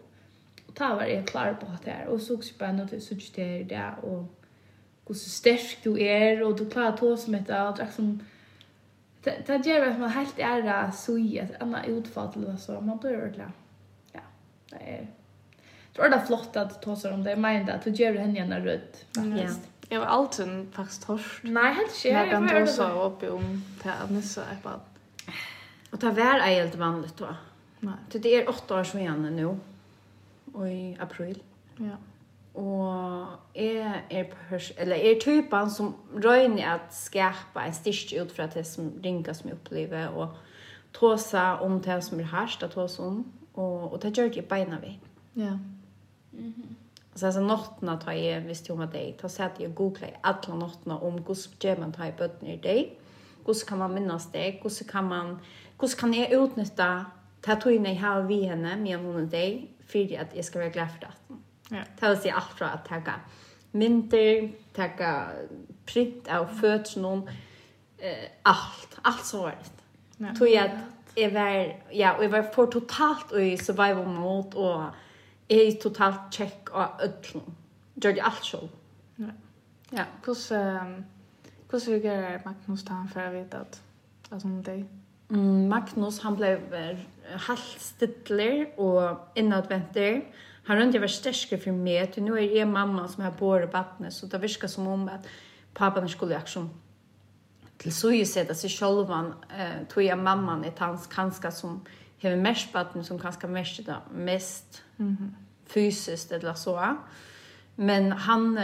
Och 0.67 0.75
ta 0.75 0.95
var 0.95 1.05
jag 1.05 1.27
klar 1.27 1.57
på 1.61 1.67
att 1.67 1.85
det 1.85 1.91
här. 1.91 2.07
Och 2.07 2.21
så 2.21 2.35
också 2.35 2.55
bara 2.59 2.73
något 2.73 3.03
så 3.03 3.15
att 3.15 3.35
det 3.35 3.43
är 3.43 3.65
det 3.65 3.95
och 4.03 4.25
hur 5.07 5.15
så 5.17 5.31
stark 5.31 5.79
du 5.83 6.03
är 6.03 6.43
och 6.43 6.57
du 6.59 6.71
klarar 6.71 6.89
att 6.89 6.97
ta 6.97 7.17
som 7.17 7.35
ett 7.35 7.51
och 7.51 7.79
liksom 7.79 8.21
det 9.23 9.47
det 9.47 9.67
gör 9.67 9.87
att 9.87 9.99
man 9.99 10.11
helt 10.11 10.39
är 10.39 10.91
så 10.91 11.19
i 11.19 11.41
att 11.41 11.63
anna 11.63 11.85
utfall 11.85 12.33
eller 12.37 12.57
så 12.57 12.81
man 12.81 12.99
blir 12.99 13.29
ordla. 13.29 13.53
Ja. 14.13 14.21
Det 14.71 14.77
är 14.77 15.07
Det 15.93 16.03
är 16.03 16.27
flott 16.27 16.57
att 16.57 16.83
ta 16.83 16.97
sig 16.97 17.13
om 17.13 17.25
det. 17.25 17.31
Jag 17.31 17.39
menar 17.39 17.73
att 17.73 17.85
du 17.85 17.91
gör 17.91 18.15
henne 18.15 18.39
gärna 18.39 18.61
rött. 18.61 19.05
Ja. 19.17 19.49
Jag 19.89 20.01
var 20.01 20.07
alltid 20.07 20.73
faktiskt 20.73 21.07
torsk. 21.07 21.43
Nej, 21.43 21.75
helt 21.75 22.05
inte. 22.05 22.09
Jag 22.09 22.31
kan 22.31 22.49
ta 22.49 22.67
så 22.67 23.03
upp 23.03 23.23
om 23.23 23.65
det 23.83 23.89
här 23.89 24.07
nästa 24.09 24.43
ett 24.43 24.63
barn. 24.63 24.81
Och 25.91 25.99
det 25.99 26.11
var 26.11 26.41
helt 26.41 26.75
vanligt 26.75 27.17
då. 27.17 27.37
Nej. 27.81 27.95
Det 28.13 28.35
är 28.35 28.49
åtta 28.49 28.81
år 28.81 28.85
sedan 28.85 29.37
nu. 29.37 29.57
Och 30.53 30.69
i 30.69 30.97
april. 31.01 31.43
Ja. 31.77 31.97
Och 32.53 33.27
är 33.55 34.03
är 34.09 34.25
pers 34.25 34.73
eller 34.77 34.97
är 34.97 35.15
typen 35.15 35.71
som 35.71 35.95
røyner 36.15 36.75
att 36.75 36.95
skapa 36.95 37.65
en 37.65 37.75
styrke 37.75 38.23
ut 38.23 38.33
fra 38.33 38.47
det 38.47 38.65
som 38.65 38.93
ringer 39.03 39.33
som 39.33 39.51
upplever 39.51 40.09
och 40.09 40.29
tåsa 40.93 41.61
om 41.61 41.81
det 41.81 42.03
som 42.03 42.21
er 42.21 42.25
härst 42.25 42.63
att 42.63 42.73
tåsa 42.73 43.03
om 43.03 43.33
och 43.55 43.93
och 43.93 43.99
det 43.99 44.19
gjør 44.19 44.29
det 44.29 44.49
beina 44.49 44.79
vi. 44.81 44.99
Ja. 45.35 45.59
Mhm. 46.31 46.55
Mm 46.55 46.77
Så 47.15 47.27
altså, 47.27 47.41
nattna 47.41 47.97
tar 47.97 48.13
jag 48.13 48.41
visst 48.41 48.69
ju 48.69 48.75
om 48.75 48.81
att 48.81 48.93
det 48.93 49.13
tar 49.19 49.29
så 49.29 49.43
att 49.43 49.61
jag 49.61 49.75
googlar 49.75 50.11
alla 50.23 50.55
nattna 50.55 50.99
om 50.99 51.19
hvordan 51.19 51.59
gjør 51.61 51.81
man 51.81 51.93
tar 51.93 52.07
i 52.07 52.13
bøttene 52.19 52.55
i 52.55 52.57
deg, 52.57 52.97
Hur 53.47 53.55
kan 53.67 53.79
man 53.79 53.95
minnas 53.95 54.33
det? 54.33 54.61
Hur 54.63 54.89
kan 54.89 55.05
man 55.05 55.39
hur 55.81 55.89
kan 55.89 56.15
jag 56.15 56.33
utnyttja 56.33 57.05
ta 57.43 57.55
tog 57.55 57.81
när 57.81 57.91
jeg 57.91 58.01
har 58.01 58.23
vi 58.23 58.43
henne 58.43 58.77
med 58.77 58.97
hon 58.97 59.17
och 59.17 59.29
deg, 59.29 59.69
for 59.87 59.99
at 60.19 60.37
jeg 60.37 60.45
skal 60.45 60.61
være 60.61 60.71
glad 60.71 60.89
for 60.89 60.99
det. 61.01 61.37
Ja. 61.71 61.83
Ta 62.01 62.11
oss 62.11 62.25
i 62.25 62.29
alt 62.29 62.59
fra 62.59 62.73
at 62.73 62.81
tacka 62.89 63.21
mynter, 63.73 64.51
tacka 64.75 65.29
print 65.87 66.29
av 66.29 66.47
föds 66.61 66.97
någon 66.97 67.29
eh 67.99 68.29
alt, 68.45 68.99
alt 69.05 69.27
så 69.27 69.43
var 69.43 69.51
det. 69.51 70.27
Ja. 70.27 70.35
Tog 70.35 70.49
jeg 70.49 70.65
at 70.65 70.79
jeg 71.17 71.35
var 71.35 71.75
ja 71.93 72.11
og 72.11 72.23
jeg 72.23 72.33
var 72.33 72.51
for 72.55 72.67
totalt 72.67 73.33
i 73.41 73.57
survival 73.57 74.07
mode 74.07 74.57
og 74.57 74.91
jeg 75.51 75.67
er 75.67 75.81
totalt 75.83 76.21
check 76.33 76.71
ødelen. 76.75 77.55
Gjør 78.03 78.13
det 78.13 78.23
alt 78.23 78.45
selv. 78.45 78.69
Ja. 79.19 79.25
Ja, 79.93 80.05
hvordan... 80.25 80.77
ehm 80.87 81.05
Hur 81.71 81.79
såg 81.79 82.05
Magnus 82.45 82.85
da 82.85 82.93
han 82.93 83.09
för 83.09 83.21
att 83.21 83.55
at, 83.55 83.83
at 84.31 84.43
hun 84.43 84.59
er 84.59 84.63
deg? 84.63 84.85
Mm, 85.29 85.69
Magnus 85.69 86.19
han 86.19 86.37
blev 86.37 86.59
halvstidler 87.31 88.67
og 88.79 89.19
innadventer. 89.37 90.21
Han 90.67 90.79
rundt 90.79 90.95
jeg 90.95 91.03
var 91.03 91.13
sterske 91.13 91.59
for 91.59 91.73
meg, 91.73 92.13
til 92.13 92.23
nå 92.27 92.37
er 92.37 92.53
jeg 92.59 92.69
mamma 92.69 93.09
som 93.09 93.25
har 93.25 93.35
båret 93.39 93.73
vattnet, 93.73 94.13
så 94.13 94.27
det 94.27 94.43
virker 94.43 94.69
som 94.69 94.87
om 94.87 95.09
at 95.09 95.27
pappan 95.75 96.09
skulle 96.09 96.37
aksjon 96.37 96.71
til 97.81 97.93
så 97.93 98.11
ju 98.11 98.25
sett 98.25 98.51
att 98.51 98.57
sig 98.57 98.71
självan 98.71 99.35
eh 99.59 99.87
tog 99.89 100.03
jag 100.03 100.19
mamman 100.19 100.65
ett 100.65 100.79
hans 100.79 101.07
kanske 101.07 101.53
som 101.53 101.87
har 102.23 102.37
mest 102.37 102.73
barn 102.73 103.05
som 103.05 103.19
kanske 103.19 103.47
mest 103.47 103.87
då 103.87 103.95
mest 104.15 104.83
mm 104.99 105.17
-hmm. 105.17 105.31
fysiskt 105.67 106.33
eller 106.33 106.55
så 106.55 106.97
men 107.77 108.13
han 108.13 108.59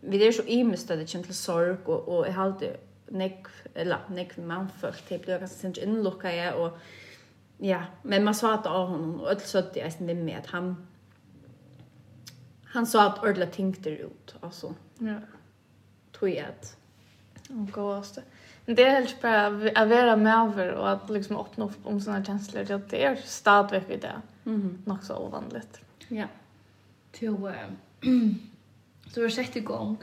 vi 0.00 0.18
det 0.18 0.26
är 0.28 0.32
så 0.32 0.42
i 0.42 0.64
mest 0.64 0.88
det 0.88 1.08
känns 1.08 1.26
till 1.26 1.34
sorg 1.34 1.76
och 1.84 2.08
och 2.08 2.28
är 2.28 2.38
alltid 2.38 2.70
nek 3.08 3.46
eller 3.74 3.98
nek 4.08 4.36
man 4.36 4.68
först 4.80 5.08
typ 5.08 5.26
det 5.26 5.38
ganska 5.38 5.58
sent 5.58 5.76
inlocka 5.76 6.34
jag 6.34 6.60
och 6.60 6.78
ja 7.58 7.82
men 8.02 8.24
man 8.24 8.34
sa 8.34 8.54
att 8.54 8.66
av 8.66 8.88
honom 8.88 9.20
och 9.20 9.30
alltså 9.30 9.62
det 9.74 9.80
är 9.80 9.86
inte 9.86 10.14
med 10.14 10.38
att 10.38 10.46
han 10.46 10.86
han 12.64 12.86
sa 12.86 13.06
att 13.06 13.24
ordla 13.24 13.46
tänkte 13.46 13.90
ut 13.90 14.34
alltså 14.40 14.74
ja. 14.98 15.20
Tror 16.12 16.30
jag 16.30 16.46
att 16.48 16.76
och 17.48 17.72
gåste. 17.72 18.22
Men 18.64 18.74
det 18.74 18.82
er 18.82 18.90
helt 18.90 19.22
bara 19.22 19.46
att 19.46 19.88
vara 19.88 20.16
med 20.16 20.34
över 20.34 20.72
och 20.72 20.90
att 20.90 21.10
liksom 21.10 21.36
öppna 21.36 21.64
upp 21.64 21.86
om 21.86 22.00
såna 22.00 22.24
känslor 22.24 22.72
att 22.72 22.90
det 22.90 23.04
är 23.04 23.16
stadigt 23.16 23.90
i 23.90 23.96
det. 23.96 24.20
Mhm. 24.44 24.82
Något 24.84 25.04
så 25.04 25.16
ovanligt 25.16 25.80
ja. 26.08 26.26
Till 27.12 27.36
så 29.10 29.22
har 29.22 29.28
sett 29.28 29.56
igång 29.56 29.98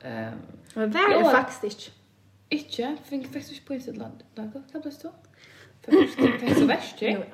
ehm 0.00 0.32
um, 0.32 0.38
Men 0.74 0.92
det 0.92 0.98
är 0.98 1.30
faktiskt 1.30 1.64
inte. 1.64 1.99
Ikke, 2.50 2.96
for 3.04 3.14
jeg 3.14 3.26
fikk 3.30 3.50
ikke 3.52 3.66
pris 3.66 3.84
til 3.84 3.94
landet. 3.94 4.24
Hva 4.34 4.42
ble 4.50 4.80
det 4.84 4.92
stå? 4.94 5.08
For 5.84 5.94
jeg 5.94 6.08
fikk 6.40 6.56
så 6.58 6.66
verst, 6.66 7.02
ikke? 7.02 7.24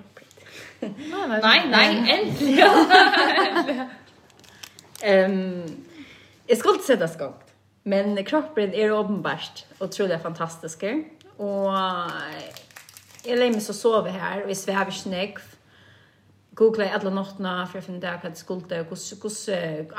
Nei, 0.82 1.58
nei, 1.73 1.87
endelig! 2.12 2.56
Jeg 6.49 6.58
skulle 6.58 6.76
ikke 6.76 6.87
sette 6.87 7.08
skokt, 7.08 7.49
men 7.85 8.16
kroppen 8.28 8.75
er 8.75 8.92
åpenbart 8.92 9.66
utrolig 9.80 10.20
fantastisk. 10.23 10.85
Og 11.38 11.75
jeg 13.26 13.38
leier 13.38 13.52
meg 13.52 13.62
så 13.64 13.75
sove 13.76 14.12
her, 14.12 14.42
og 14.44 14.49
jeg 14.52 14.56
svever 14.56 14.92
ikke 14.92 15.11
negv. 15.16 15.44
Google 16.56 16.90
alla 16.90 17.11
nattna 17.11 17.66
för 17.66 17.78
att 17.78 17.85
finna 17.85 18.00
där 18.00 18.20
vad 18.23 18.37
skuld 18.37 18.68
det 18.68 18.87
hur 18.88 18.96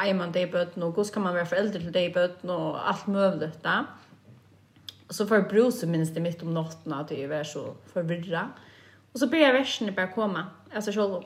är 0.08 0.14
man 0.14 0.32
det 0.32 0.42
i 0.42 0.48
böten 0.48 0.84
och 0.84 0.96
hur 0.96 1.04
ska 1.04 1.20
man 1.20 1.34
vara 1.34 1.46
förälder 1.46 1.80
till 1.80 1.92
det 1.92 2.04
i 2.04 2.10
böten 2.10 2.50
och 2.50 2.90
allt 2.90 3.08
möjligt 3.08 3.64
där. 3.64 3.86
Och 5.08 5.16
så 5.16 5.28
för 5.28 5.42
Bruce 5.42 5.88
minst 5.88 6.14
det 6.14 6.22
mitt 6.22 6.42
om 6.42 6.54
natten 6.54 6.94
att 6.94 7.08
det 7.08 7.24
är 7.24 7.44
så 7.44 7.76
förvirra. 7.94 8.50
Och 9.12 9.20
så 9.20 9.28
börjar 9.28 9.54
versen 9.54 9.96
bara 9.96 10.08
komma. 10.08 10.46
Alltså 10.74 10.92
så 10.94 11.24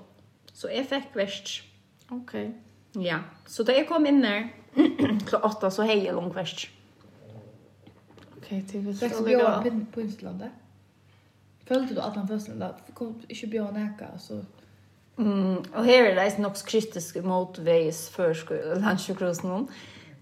så 0.53 0.67
jag 0.67 0.85
fick 0.85 1.15
vers. 1.15 1.63
Okej. 2.09 2.47
Okay. 2.47 3.03
Ja, 3.05 3.19
så 3.47 3.63
da 3.63 3.73
jeg 3.75 3.87
kom 3.87 4.05
inn 4.05 4.19
der, 4.23 4.49
klokka 5.29 5.47
åtta, 5.47 5.69
så 5.71 5.85
hei 5.87 6.01
jeg 6.03 6.15
langt 6.15 6.35
verst. 6.35 6.65
Ok, 8.37 8.49
til 8.67 8.83
vi 8.83 8.95
skal 8.97 9.23
ligge 9.23 9.45
av. 9.47 9.63
Seks 9.63 9.93
på 9.93 10.03
Instalandet? 10.03 10.57
Følte 11.67 11.95
du 11.95 12.01
at 12.03 12.17
han 12.19 12.27
først 12.27 12.51
kom 12.97 13.13
ikke 13.29 13.47
bjør 13.53 13.71
nækka, 13.77 14.11
så... 14.19 14.41
Mm, 15.17 15.63
og 15.73 15.85
her 15.85 16.09
er 16.09 16.15
det 16.17 16.39
nok 16.39 16.57
kritisk 16.67 17.19
mot 17.23 17.59
veis 17.63 18.09
førskole, 18.09 18.79
landsjøkrosen. 18.81 19.67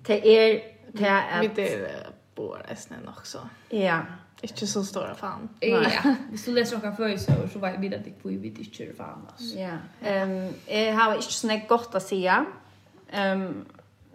Det 0.08 0.20
er 0.22 0.60
det 0.94 1.10
at... 1.10 1.58
Vi 1.58 1.62
er 1.64 2.14
spår 2.40 2.66
nästan 2.70 3.08
också. 3.08 3.50
Ja. 3.70 4.00
Inte 4.42 4.68
så 4.68 4.84
stora 4.84 5.16
fan. 5.16 5.50
Ja. 5.60 5.86
Hvis 6.30 6.46
du 6.46 6.52
läser 6.52 6.78
några 6.78 6.96
förutsägelser 6.96 7.48
så 7.54 7.60
vet 7.60 7.80
vi 7.80 7.96
att 7.96 8.04
det 8.04 8.22
på 8.22 8.30
vi 8.30 8.48
inte 8.48 8.84
är 8.84 8.94
fan. 8.94 9.28
Ja. 9.56 9.78
Ehm 10.02 10.54
jag 10.68 10.94
har 10.94 11.16
inte 11.16 11.34
så 11.34 11.48
mycket 11.48 11.70
gott 11.70 11.96
att 11.96 12.04
säga. 12.04 12.46
Ehm 13.12 13.66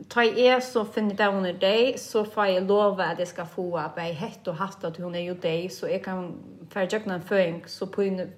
ta 0.08 0.22
er 0.22 0.60
så 0.60 0.84
finner 0.84 1.14
det 1.14 1.26
under 1.26 1.52
dig 1.52 1.98
så 1.98 2.24
får 2.24 2.46
jag 2.46 2.66
lov 2.66 3.00
att 3.00 3.18
jeg 3.18 3.28
ska 3.28 3.46
få 3.46 3.76
att 3.78 3.92
jag 3.96 4.04
hett 4.04 4.48
och 4.48 4.54
haft 4.54 4.84
att 4.84 4.96
hon 4.96 5.14
är 5.14 5.20
jo 5.20 5.34
dig 5.34 5.68
så 5.70 5.88
jag 5.88 6.04
kan 6.04 6.34
färdigjökna 6.70 7.14
en 7.14 7.22
føring, 7.22 7.64
så 7.66 7.86
på 7.86 8.02
en 8.02 8.32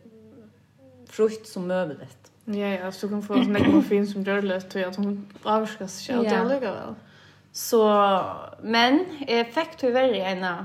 frukt 1.09 1.47
som 1.49 1.66
möjligt. 1.66 2.33
Ja, 2.45 2.55
ja, 2.55 2.93
så 2.93 3.09
kan 3.09 3.23
få 3.23 3.35
en 3.35 3.45
sån 3.45 3.73
morfin 3.73 4.07
som 4.07 4.25
rörlöst 4.25 4.75
och 4.75 4.83
att 4.83 4.97
hon 4.97 5.26
avskas 5.43 5.95
sig. 5.95 6.14
Ja, 6.14 6.23
det 6.23 6.28
är 6.28 6.45
lika 6.45 6.73
väl. 6.73 6.95
Så, 7.57 8.21
men 8.63 9.07
jag 9.29 9.53
fick 9.53 9.77
tyvärr 9.77 10.15
en 10.15 10.65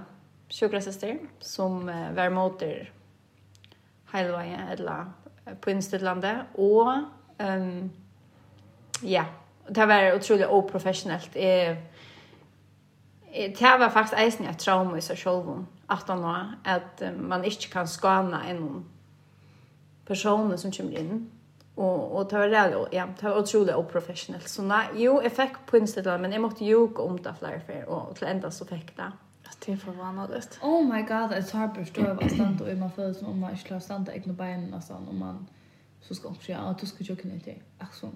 sjukrasister 0.50 1.20
som 1.40 1.86
var 2.16 2.30
motor 2.30 2.92
Heilvaje 4.12 4.58
eller 4.72 5.06
på 5.62 5.72
Instedlandet 5.72 6.38
och 6.54 6.94
um, 7.38 7.92
ja, 9.02 9.26
det 9.70 9.86
var 9.86 10.16
otroligt 10.16 10.48
oprofessionellt. 10.48 11.30
Eh 11.34 11.78
det 13.32 13.78
var 13.80 13.90
faktiskt 13.90 14.22
eisen 14.22 14.46
ett 14.46 14.60
trauma 14.60 14.98
i 14.98 15.02
sig 15.02 15.18
själv 15.18 15.66
att 15.88 16.08
han 16.08 16.56
att 16.64 17.02
man 17.20 17.46
inte 17.46 17.68
kan 17.68 17.88
skana 17.88 18.44
en 18.44 18.86
person 20.06 20.58
som 20.58 20.72
kommer 20.72 20.98
in 20.98 21.32
og 21.82 22.16
og 22.16 22.30
det 22.30 22.40
var 22.40 22.48
det 22.48 22.88
ja, 22.94 23.06
det 23.18 23.24
var 23.24 23.42
otroligt 23.42 23.76
oprofessionellt. 23.76 24.50
Så 24.50 24.64
nei 24.64 24.86
jo, 25.04 25.20
jeg 25.24 25.32
fikk 25.32 25.60
på 25.68 25.78
Instagram 25.78 26.22
men 26.22 26.32
jag 26.32 26.42
måste 26.42 26.66
ljuga 26.66 27.04
om 27.04 27.18
det 27.18 27.36
flere 27.40 27.62
för 27.66 27.90
og 27.90 28.16
til 28.16 28.28
enda 28.28 28.52
så 28.52 28.66
fikk 28.66 28.98
det. 28.98 29.12
Det 29.66 29.72
är 29.72 29.78
förvånande. 29.78 30.42
Oh 30.62 30.84
my 30.84 31.02
god, 31.02 31.30
det 31.30 31.44
tar 31.44 31.68
på 31.68 31.86
stå 31.86 32.02
och 32.02 32.32
stand 32.32 32.62
og 32.62 32.78
man 32.78 32.92
føler 32.92 33.14
som 33.14 33.28
om 33.28 33.38
man 33.38 33.52
ikke 33.54 33.64
klarer 33.64 33.80
stand 33.80 34.10
egna 34.10 34.34
benen 34.34 34.74
och 34.74 34.84
sånt 34.84 35.10
om 35.10 35.16
man 35.16 35.48
så 36.02 36.16
skal 36.16 36.30
också 36.30 36.52
ja, 36.52 36.76
du 36.82 36.86
skal 36.86 37.06
ju 37.06 37.16
kunna 37.16 37.36
det. 37.46 37.56
Ach 37.80 37.94
så. 37.94 38.10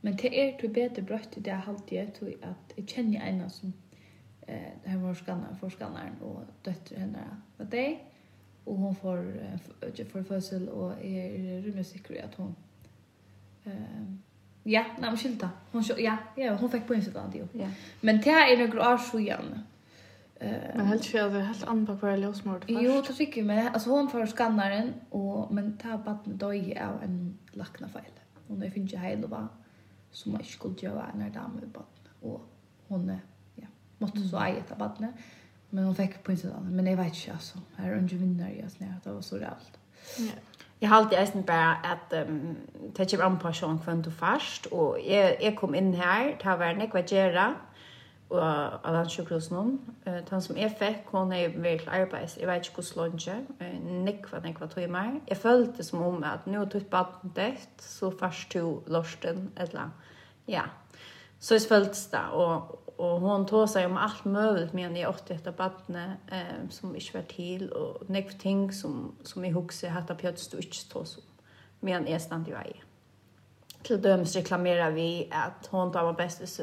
Men 0.00 0.16
det 0.16 0.30
er 0.32 0.58
til 0.60 0.68
bedre 0.68 1.02
brøtt 1.02 1.36
i 1.36 1.40
det 1.40 1.52
halvt 1.52 1.92
jeg 1.92 2.12
tror 2.18 2.28
at 2.42 2.76
jeg 2.76 2.86
kjenner 2.86 3.20
en 3.28 3.50
som 3.50 3.72
eh 4.48 4.72
det 4.84 4.90
här 4.90 4.98
var 4.98 5.14
skannar 5.14 5.56
för 5.60 6.24
og 6.24 6.42
døtter 6.64 6.98
henne. 6.98 7.18
Vad 7.56 7.70
det? 7.70 7.98
och 8.66 8.76
hon 8.76 8.94
får 8.94 9.16
för 10.12 10.22
födsel 10.22 10.68
och 10.68 10.92
är 11.04 11.62
rimligt 11.62 11.88
säker 11.88 12.24
att 12.24 12.34
hon 12.34 12.54
eh 13.64 13.72
ja, 14.62 14.84
nej 14.98 15.10
men 15.10 15.16
skilta. 15.16 15.50
Hon 15.72 15.84
ja, 15.98 16.16
ja, 16.36 16.54
hon 16.54 16.70
fick 16.70 16.86
på 16.86 16.94
Instagram 16.94 17.30
det. 17.32 17.58
Ja. 17.58 17.68
Men 18.00 18.20
det 18.20 18.30
är 18.30 18.66
några 18.66 18.94
år 18.94 18.98
så 18.98 19.18
igen. 19.18 19.60
Eh 20.34 20.76
men 20.76 20.86
helt 20.86 21.06
fel 21.06 21.32
det 21.32 21.40
helt 21.40 21.64
andra 21.64 21.96
på 21.96 22.06
lösmord. 22.06 22.64
Jo, 22.68 23.02
det 23.06 23.12
fick 23.12 23.36
ju 23.36 23.44
men 23.44 23.68
alltså 23.68 23.90
hon 23.90 24.10
får 24.10 24.26
skannaren 24.26 24.92
och 25.10 25.54
men 25.54 25.78
ta 25.78 25.98
på 25.98 26.18
döj 26.24 26.78
av 26.78 27.02
en 27.02 27.38
lackna 27.52 27.88
fel. 27.88 28.02
Hon 28.48 28.62
är 28.62 28.70
finns 28.70 28.92
ju 28.92 28.98
hel 28.98 29.24
och 29.24 29.30
va 29.30 29.48
som 30.10 30.32
man 30.32 30.44
skulle 30.44 30.74
göra 30.78 31.06
när 31.14 31.30
damen 31.30 31.62
är 31.62 31.66
barn 31.66 31.84
och 32.20 32.40
hon 32.88 33.18
ja, 33.54 33.66
måste 33.98 34.18
så 34.18 34.44
äta 34.44 34.74
barnet. 34.74 35.14
Men 35.70 35.84
hon 35.84 35.94
fick 35.94 36.22
på 36.22 36.32
insidan. 36.32 36.68
Men 36.70 36.86
jag 36.86 36.96
vet 36.96 37.06
inte 37.06 37.32
alltså. 37.32 37.58
Här 37.76 37.92
är 37.92 37.98
inte 37.98 38.14
vinnare 38.14 38.52
i 38.54 38.66
oss 38.66 38.80
när 38.80 38.94
det 39.04 39.12
var 39.12 39.20
så 39.20 39.36
rävligt. 39.36 39.78
Ja. 40.18 40.32
Jag 40.78 40.88
har 40.88 40.96
alltid 40.96 41.18
ägst 41.18 41.34
bara 41.34 41.72
att 41.72 42.12
um, 42.28 42.56
det 42.96 43.10
kommer 43.10 43.24
an 43.24 43.38
på 43.38 43.52
Sean 43.52 43.78
kvann 43.78 44.02
du 44.02 44.10
först. 44.10 44.66
Och 44.66 45.00
jag, 45.00 45.42
jag 45.42 45.56
kom 45.56 45.74
in 45.74 45.94
här. 45.94 46.38
Det 46.42 46.56
var 46.56 46.66
en 46.66 46.82
ekvagera. 46.82 47.54
Och 48.28 48.42
alla 48.86 48.98
hans 48.98 49.16
sjukhus 49.16 49.50
någon. 49.50 49.94
Uh, 50.06 50.18
den 50.30 50.42
som 50.42 50.56
jag 50.56 50.78
fick, 50.78 50.96
hon 51.06 51.32
är 51.32 51.48
väldigt 51.48 51.80
till 51.80 51.88
arbets. 51.88 52.38
Jag 52.40 52.46
vet 52.46 52.56
inte 52.56 52.76
hur 52.76 52.82
slånge. 52.82 53.44
Uh, 53.60 53.90
nekva, 54.04 54.38
nekva 54.38 54.66
timmar. 54.68 55.20
Jag 55.26 55.38
följde 55.38 55.84
som 55.84 56.02
om 56.02 56.24
att 56.24 56.46
nu 56.46 56.58
har 56.58 56.66
du 56.66 56.78
ett 56.78 56.90
bandet. 56.90 57.68
Så 57.78 58.10
först 58.10 58.52
tog 58.52 58.88
lorsten. 58.88 59.50
Eller, 59.56 59.90
ja. 60.46 60.62
Så 61.38 61.54
jag 61.54 61.62
följdes 61.62 62.10
det. 62.10 62.26
Och 62.32 62.85
og 62.98 63.20
hon 63.20 63.46
tog 63.46 63.68
sig 63.68 63.86
om 63.86 63.96
allt 63.96 64.26
mulig, 64.26 64.70
men 64.72 64.96
jeg 64.96 65.08
åtte 65.08 65.34
etter 65.34 65.52
badene 65.52 66.16
eh, 66.32 66.68
som 66.70 66.94
inte 66.94 67.14
var 67.14 67.22
till 67.28 67.68
och 67.72 68.10
nekv 68.10 68.38
ting 68.38 68.72
som 68.72 69.16
som 69.24 69.44
i 69.44 69.52
hatt 69.88 70.10
av 70.10 70.14
pjöts 70.14 70.48
du 70.48 70.56
inte 70.56 70.88
tar 70.92 71.04
så 71.04 71.20
men 71.80 72.06
är 72.08 72.18
stand 72.18 72.48
i 72.48 72.52
väg. 72.52 72.82
Til 73.84 74.02
dømes 74.02 74.36
reklamerar 74.36 74.90
vi 74.90 75.28
att 75.32 75.66
hon 75.70 75.92
tar 75.92 76.04
var 76.04 76.12
bäst 76.12 76.48
så 76.48 76.62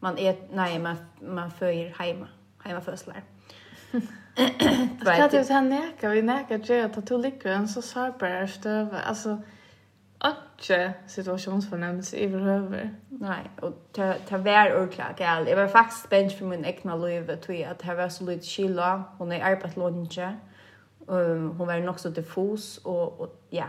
man 0.00 0.18
är 0.18 0.36
nej 0.52 0.78
man 0.78 0.96
man 1.20 1.50
följer 1.50 1.94
hemma 1.98 2.28
hemma 2.64 2.80
födslar. 2.80 3.22
Vad 5.04 5.14
heter 5.14 5.38
det 5.48 5.52
henne? 5.52 5.92
Kan 6.00 6.10
vi 6.10 6.22
näka 6.22 6.54
att 6.54 6.94
ta 6.94 7.00
to 7.00 7.16
likren 7.16 7.68
så 7.68 7.82
sarpar 7.82 8.46
stöv 8.46 8.96
alltså 9.06 9.42
inte 10.24 12.16
i 12.16 12.24
överhuvud. 12.24 12.88
Nej, 13.08 13.50
och 13.62 13.72
ta 13.92 14.14
ta 14.28 14.36
vär 14.36 14.74
ordentlig 14.74 15.16
gal. 15.16 15.48
Jeg 15.48 15.56
var 15.56 15.68
faktiskt 15.68 16.10
bench 16.10 16.38
for 16.38 16.46
min 16.46 16.64
egna 16.64 16.96
liv 16.96 17.30
att 17.30 17.48
vi 17.48 17.64
att 17.64 17.82
ha 17.82 17.94
var 17.94 18.08
så 18.08 18.24
lite 18.24 18.46
chilla 18.46 19.04
och 19.18 19.28
när 19.28 19.40
arbetat 19.40 19.76
lunche. 19.76 20.36
Um, 21.06 21.50
hon 21.50 21.66
var 21.66 21.80
nok 21.80 21.98
till 21.98 22.24
fos 22.24 22.78
och 22.78 23.20
och 23.20 23.46
ja. 23.50 23.68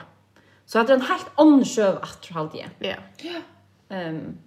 Så 0.65 0.79
att 0.79 0.87
den 0.87 1.01
helt 1.01 1.31
onsjöv 1.37 1.95
att 2.01 2.29
halt 2.31 2.55
igen. 2.55 2.69
Ja. 2.79 2.95
Ja. 3.17 3.41
Ehm 3.89 4.37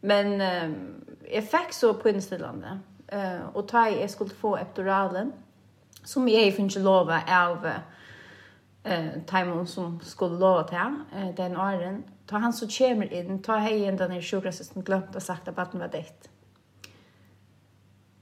men 0.00 0.40
um, 0.40 1.04
jeg 1.32 1.48
fikk 1.50 1.72
så 1.72 1.94
på 1.94 2.08
inställande. 2.08 2.80
Eh 3.08 3.46
och 3.54 3.68
ta 3.68 3.86
jeg 3.86 4.10
skulle 4.10 4.34
få 4.34 4.56
epiduralen 4.56 5.32
som 6.04 6.28
jag 6.28 6.54
finner 6.54 6.70
ikke 6.70 6.80
lova 6.80 7.20
av 7.28 7.66
eh 8.86 9.22
timon 9.26 9.66
som 9.66 10.00
skulle 10.02 10.38
lova 10.38 10.62
til 10.62 10.78
eh 11.12 11.36
den 11.36 11.56
åren 11.56 12.04
ta 12.26 12.38
han 12.38 12.52
så 12.52 12.66
kommer 12.78 13.12
inn 13.12 13.42
ta 13.42 13.56
hej 13.56 13.84
ända 13.84 14.08
den 14.08 14.22
sjukrasisten 14.22 14.82
glömt 14.82 15.16
och 15.16 15.22
sagt 15.22 15.48
att 15.48 15.56
vatten 15.56 15.80
var 15.80 15.88
däckt. 15.88 16.30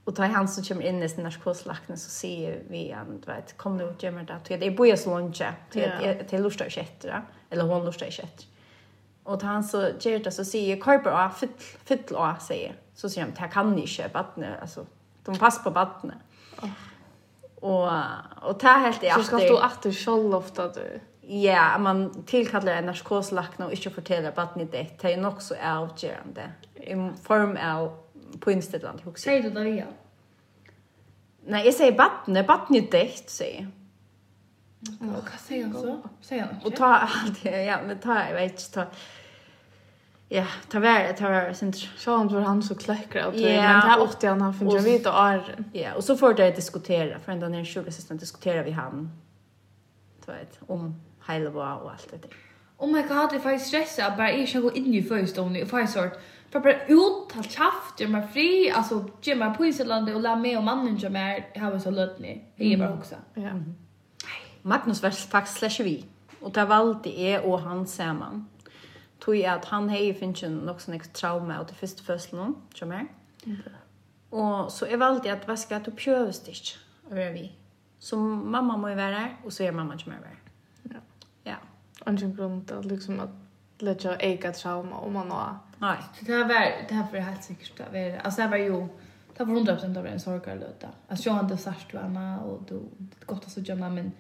Och 0.05 0.16
ta 0.16 0.24
han 0.24 0.48
så 0.48 0.62
kommer 0.62 0.83
in 0.83 1.03
i 1.03 1.09
sin 1.09 1.24
narkoslakten 1.24 1.98
så 1.98 2.11
ser 2.11 2.62
vi 2.68 2.90
han 2.90 3.20
du 3.20 3.33
vet 3.33 3.57
kom 3.57 3.77
nu 3.77 3.94
gömmer 3.98 4.24
där 4.24 4.38
till 4.44 4.61
det 4.61 4.70
bojas 4.70 5.03
så 5.03 5.18
långt 5.18 5.42
till 5.70 5.90
till 6.29 6.42
lustar 6.42 6.70
sjätte 6.70 7.22
eller 7.50 7.64
hon 7.64 7.85
lustar 7.85 8.11
sjätte. 8.11 8.44
Och 9.22 9.40
ta 9.40 9.46
han 9.46 9.64
så 9.64 9.90
ger 10.00 10.18
det 10.18 10.31
så 10.31 10.44
ser 10.44 10.77
Kuiper 10.77 11.11
av 11.11 11.31
fyll 11.31 11.48
fyll 11.85 12.16
av 12.16 12.35
säger 12.37 12.74
så 12.94 13.09
ser 13.09 13.20
han 13.20 13.33
ta 13.33 13.48
kan 13.48 13.72
ni 13.72 13.87
köpa 13.87 14.22
vatten 14.22 14.44
alltså 14.61 14.87
de 15.24 15.38
pass 15.38 15.64
på 15.64 15.70
vattnet. 15.70 16.18
Oh. 16.62 16.68
Och 17.64 17.90
och 18.42 18.61
ta 18.61 18.68
helt 18.68 19.03
i 19.03 19.07
efter. 19.07 19.22
Så 19.22 19.27
ska 19.27 19.37
du 19.37 19.55
åter 19.55 19.92
själv 19.92 20.35
ofta 20.35 20.68
du. 20.68 21.00
Ja, 21.20 21.79
man 21.79 22.24
tillkallar 22.24 22.72
en 22.72 22.87
narkoslakna 22.87 23.66
och 23.66 23.72
inte 23.72 23.90
fortäller 23.90 24.31
på 24.31 24.40
att 24.40 24.57
ni 24.57 24.64
det. 24.64 24.87
Det 25.00 25.12
är 25.12 25.16
nog 25.16 25.42
så 25.42 25.55
avgörande. 25.55 26.53
I 26.74 26.94
form 27.22 27.57
av 27.57 27.98
på 28.40 28.50
inställande 28.53 29.03
hur 29.05 29.12
Säger 29.14 29.42
du 29.42 29.50
det 29.50 29.68
ja? 29.68 29.85
Nej, 31.46 31.64
jag 31.64 31.74
säger 31.74 31.98
vattnet, 31.98 32.48
vattnet 32.48 32.90
det 32.90 33.31
säger. 33.31 33.70
Och 35.00 35.07
vad 35.07 35.40
säger 35.40 35.64
han 35.64 35.74
så? 35.74 36.00
Säger 36.20 36.42
han. 36.42 36.57
Och 36.64 36.77
ta 36.77 36.87
allt, 36.87 37.44
ja, 37.44 37.79
men 37.87 37.98
ta 37.98 38.29
jag 38.29 38.35
vet 38.35 38.53
inte 38.53 38.70
ta 38.72 38.87
Ja, 40.28 40.46
det 40.70 40.78
var 40.78 41.12
det 41.18 41.20
var 41.20 41.52
sent 41.52 41.88
han 42.06 42.28
var 42.28 42.40
han 42.40 42.62
så 42.62 42.74
kläckra 42.74 43.26
och 43.26 43.34
yeah. 43.34 43.72
men 43.72 43.80
det 43.80 43.87
här 43.87 44.02
åt 44.02 44.22
han 44.22 44.40
han 44.40 44.54
fungerar 44.54 44.82
vid 44.82 45.06
och 45.06 45.18
är. 45.18 45.64
Ja, 45.72 45.94
och 45.94 46.04
så 46.04 46.16
får 46.16 46.34
det 46.34 46.50
diskutera 46.50 47.18
för 47.18 47.32
ända 47.32 47.48
när 47.48 47.64
sugar 47.64 47.88
assistant 47.88 48.20
diskuterar 48.20 48.64
vi 48.64 48.70
han. 48.70 49.10
Du 50.26 50.32
vet 50.32 50.58
om 50.66 51.00
Heileboa 51.20 51.74
och 51.74 51.90
allt 51.90 52.08
det 52.10 52.16
där. 52.16 52.30
Oh 52.76 52.92
my 52.92 53.02
god, 53.02 53.30
det 53.30 53.38
var 53.38 53.58
stressa 53.58 54.14
bara 54.16 54.32
jag 54.32 54.48
ska 54.48 54.60
gå 54.60 54.72
in 54.72 54.94
i 54.94 55.02
första 55.02 55.42
om 55.42 55.52
det 55.52 55.66
för 55.66 55.87
sort 55.87 56.18
för 56.50 56.60
bara 56.60 56.87
ut 56.87 57.28
ta 57.32 57.42
kraft 57.42 58.00
jag 58.00 58.10
mig 58.10 58.28
fri 58.32 58.70
alltså 58.70 59.10
ge 59.22 59.34
mig 59.34 59.56
på 59.56 59.66
Island 59.66 60.14
och 60.14 60.20
lära 60.20 60.37
mig 60.37 60.56
och 60.56 60.62
mannen 60.62 61.00
som 61.00 61.16
är 61.16 61.60
har 61.60 61.78
så 61.78 61.90
lätt. 61.90 62.18
Det 62.56 62.72
är 62.72 62.76
bara 62.76 62.94
också. 62.94 63.14
Ja. 63.34 63.50
Magnus 64.62 65.02
var 65.02 65.10
faktiskt 65.10 65.58
slasher 65.58 65.84
vi 65.84 66.04
och 66.40 66.50
där 66.52 66.66
valde 66.66 67.20
är 67.20 67.46
och 67.46 67.60
han 67.60 67.87
samman 67.87 68.46
tog 69.24 69.37
jeg 69.38 69.48
at 69.54 69.64
han 69.72 69.88
hei 69.88 70.12
finnes 70.16 70.42
jo 70.42 70.50
nok 70.52 70.82
sånn 70.82 70.98
ekst 70.98 71.14
trauma 71.16 71.58
av 71.58 71.68
det 71.70 71.76
første 71.78 72.04
fødselen, 72.04 72.56
tror 72.76 72.92
jeg. 72.92 73.06
Mm. 73.46 73.76
Og 74.34 74.72
så 74.72 74.88
jeg 74.90 75.00
valgte 75.00 75.32
at 75.32 75.46
hva 75.48 75.56
skal 75.56 75.78
jeg 75.78 75.87
til 75.87 75.96
prøves 76.00 76.42
det 76.44 76.56
ikke, 76.58 76.80
og 77.10 77.20
er 77.22 77.30
vi. 77.32 77.44
Så 78.04 78.18
mamma 78.18 78.76
må 78.76 78.90
jo 78.92 78.98
være 78.98 79.20
her, 79.20 79.30
og 79.44 79.52
så 79.52 79.64
er 79.64 79.76
mamma 79.76 79.96
som 79.98 80.12
mer 80.12 80.24
være. 80.24 80.40
Ja. 80.92 81.00
Ja. 81.46 81.56
Anken 82.06 82.34
grunn 82.37 82.64
til 82.68 82.74
at 82.74 82.84
liksom 82.84 83.20
att 83.20 83.30
lägga 83.78 84.10
jo 84.10 84.16
ega 84.20 84.52
trauma 84.52 84.96
om 84.96 85.12
man 85.12 85.30
har. 85.30 85.58
Nei. 85.80 85.96
Det 86.20 86.32
här 86.32 86.48
var, 86.48 86.87
det 86.88 86.94
här 86.94 87.12
var 87.12 87.18
helt 87.20 87.44
säkert 87.44 87.76
det 87.76 87.84
var, 87.92 88.20
Alltså 88.24 88.42
det 88.42 88.48
var 88.48 88.56
ju, 88.56 88.87
det 89.37 89.44
var 89.44 89.54
hundra 89.54 89.74
procent 89.74 89.96
av 89.96 90.06
en 90.06 90.20
sorgarlöta. 90.20 90.88
Alltså 91.08 91.28
jag 91.28 91.34
har 91.34 91.42
inte 91.42 91.56
sagt 91.56 91.90
du 91.90 91.98
Anna, 91.98 92.40
och 92.40 92.62
du, 92.68 92.80
det 92.98 93.16
är 93.22 93.26
gott 93.26 93.44
att 93.44 93.50
så 93.50 93.60
gömma, 93.60 93.88
men 93.88 94.12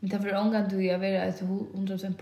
Men 0.00 0.10
det 0.10 0.18
var 0.18 0.40
ångar 0.40 0.68
du 0.68 0.84
jag 0.84 0.98
vet 0.98 1.34
att 1.34 1.40
hon 1.40 1.88
har 1.88 2.04
en 2.04 2.14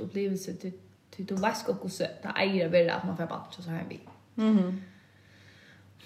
upplevelse 0.00 0.54
till 0.54 0.72
Ty 1.16 1.22
du 1.22 1.34
vet 1.34 1.68
också 1.68 1.88
så 1.88 2.02
det 2.02 2.62
är 2.62 2.68
väl 2.68 2.90
att 2.90 3.04
man 3.04 3.16
får 3.16 3.26
bara 3.26 3.46
så 3.50 3.70
här 3.70 3.84
vi. 3.88 4.00
Mhm. 4.34 4.82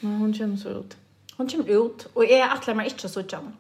Men 0.01 0.17
hon 0.17 0.35
känns 0.35 0.63
så 0.63 0.69
ut. 0.69 0.97
Hon 1.37 1.49
känns 1.49 1.67
ut 1.67 2.09
och 2.13 2.25
är 2.25 2.53
atler 2.53 2.75
meg 2.75 2.87
inte 2.87 3.09
så 3.09 3.23
tjän. 3.23 3.57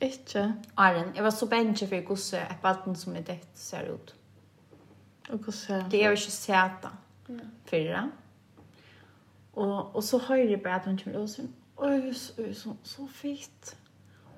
Inte. 0.00 0.52
Arren, 0.74 1.12
jag 1.14 1.22
var 1.22 1.30
så 1.30 1.46
bänge 1.46 1.86
for 1.86 2.00
gosse 2.00 2.38
et 2.38 2.62
baden 2.62 2.96
som 2.96 3.16
är 3.16 3.22
det 3.22 3.38
ser 3.54 3.94
ut. 3.94 4.14
Och 5.28 5.54
ser 5.54 5.84
Det 5.90 6.04
är 6.04 6.10
ju 6.10 6.16
så 6.16 6.30
säta. 6.30 6.90
Ja. 7.26 7.34
Fyra. 7.64 8.10
Och 9.52 9.96
och 9.96 10.04
så 10.04 10.18
hører 10.18 10.50
jeg 10.50 10.62
bare 10.62 10.74
att 10.74 10.84
hon 10.84 10.98
kommer 10.98 11.22
ut 11.22 11.30
sier, 11.30 11.48
Oj, 11.76 12.14
så 12.14 12.32
så, 12.54 12.76
så 12.82 13.06
fint. 13.06 13.76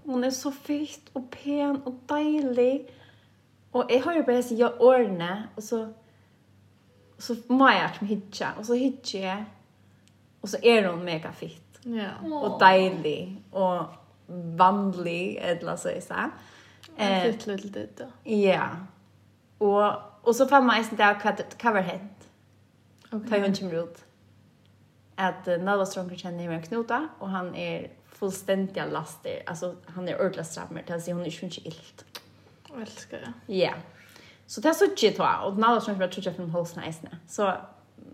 Hon 0.05 0.25
är 0.25 0.31
så 0.31 0.53
fint 0.53 1.11
och 1.13 1.31
pen 1.31 1.83
och 1.83 1.95
deilig. 2.09 2.89
Och 3.71 3.85
jag 3.89 4.03
har 4.03 4.15
ju 4.15 4.23
bara 4.23 4.43
så 4.43 4.55
jag 4.55 4.81
ordne 4.81 5.49
och 5.57 5.65
så 5.65 5.95
så 7.19 7.37
må 7.49 7.69
jeg 7.69 7.91
ikke 7.93 8.07
hitje, 8.07 8.51
og 8.59 8.67
så 8.67 8.75
hitje 8.79 9.23
jeg, 9.23 9.47
og 10.43 10.53
så 10.53 10.61
er 10.63 10.91
hun 10.91 11.05
mega 11.05 11.31
fitt, 11.35 11.81
ja. 11.85 12.13
og 12.23 12.61
deilig, 12.61 13.43
og 13.53 13.87
vanlig, 14.59 15.39
eller 15.43 15.77
så 15.77 15.95
jeg 15.95 16.05
sa. 16.07 16.29
Eh, 16.99 17.23
fitt 17.27 17.47
litt 17.47 17.65
litt 17.75 17.95
da. 17.99 18.11
Ja, 18.27 18.69
og, 19.61 19.83
og 20.23 20.35
så 20.35 20.47
fann 20.51 20.67
man 20.67 20.79
eisen 20.79 20.99
det 20.99 21.09
hva 21.23 21.35
hva 21.35 21.75
var 21.79 21.87
hent, 21.87 22.29
okay. 23.11 23.29
da 23.31 23.43
hun 23.47 23.57
kommer 23.59 23.83
ut. 23.83 24.05
At 25.19 25.49
uh, 25.51 25.57
Nalvastrømper 25.59 26.19
kjenner 26.21 26.47
meg 26.47 26.69
Knuta, 26.69 27.09
og 27.19 27.33
han 27.35 27.51
er 27.59 27.89
fullständiga 28.19 28.87
laster. 28.87 29.43
Alltså 29.47 29.77
han 29.87 30.09
är 30.09 30.27
ordla 30.27 30.45
strammer 30.45 30.83
till 30.83 31.03
sig 31.03 31.13
hon 31.15 31.23
är 31.23 31.31
ju 31.31 31.47
inte 31.47 31.69
ilt. 31.69 32.05
Älskar 32.81 33.19
det. 33.19 33.55
Ja. 33.55 33.73
Så 34.49 34.61
det 34.65 34.71
er 34.71 34.77
så 34.79 34.89
ikke 34.89 35.17
tog, 35.17 35.45
og 35.45 35.57
den 35.57 35.65
andre 35.65 35.81
som 35.85 36.01
jeg 36.01 36.11
tror 36.11 36.31
ikke 36.31 36.43
om 36.43 36.51
holdt 36.51 36.77
næsene. 36.77 37.19
Så, 37.29 37.51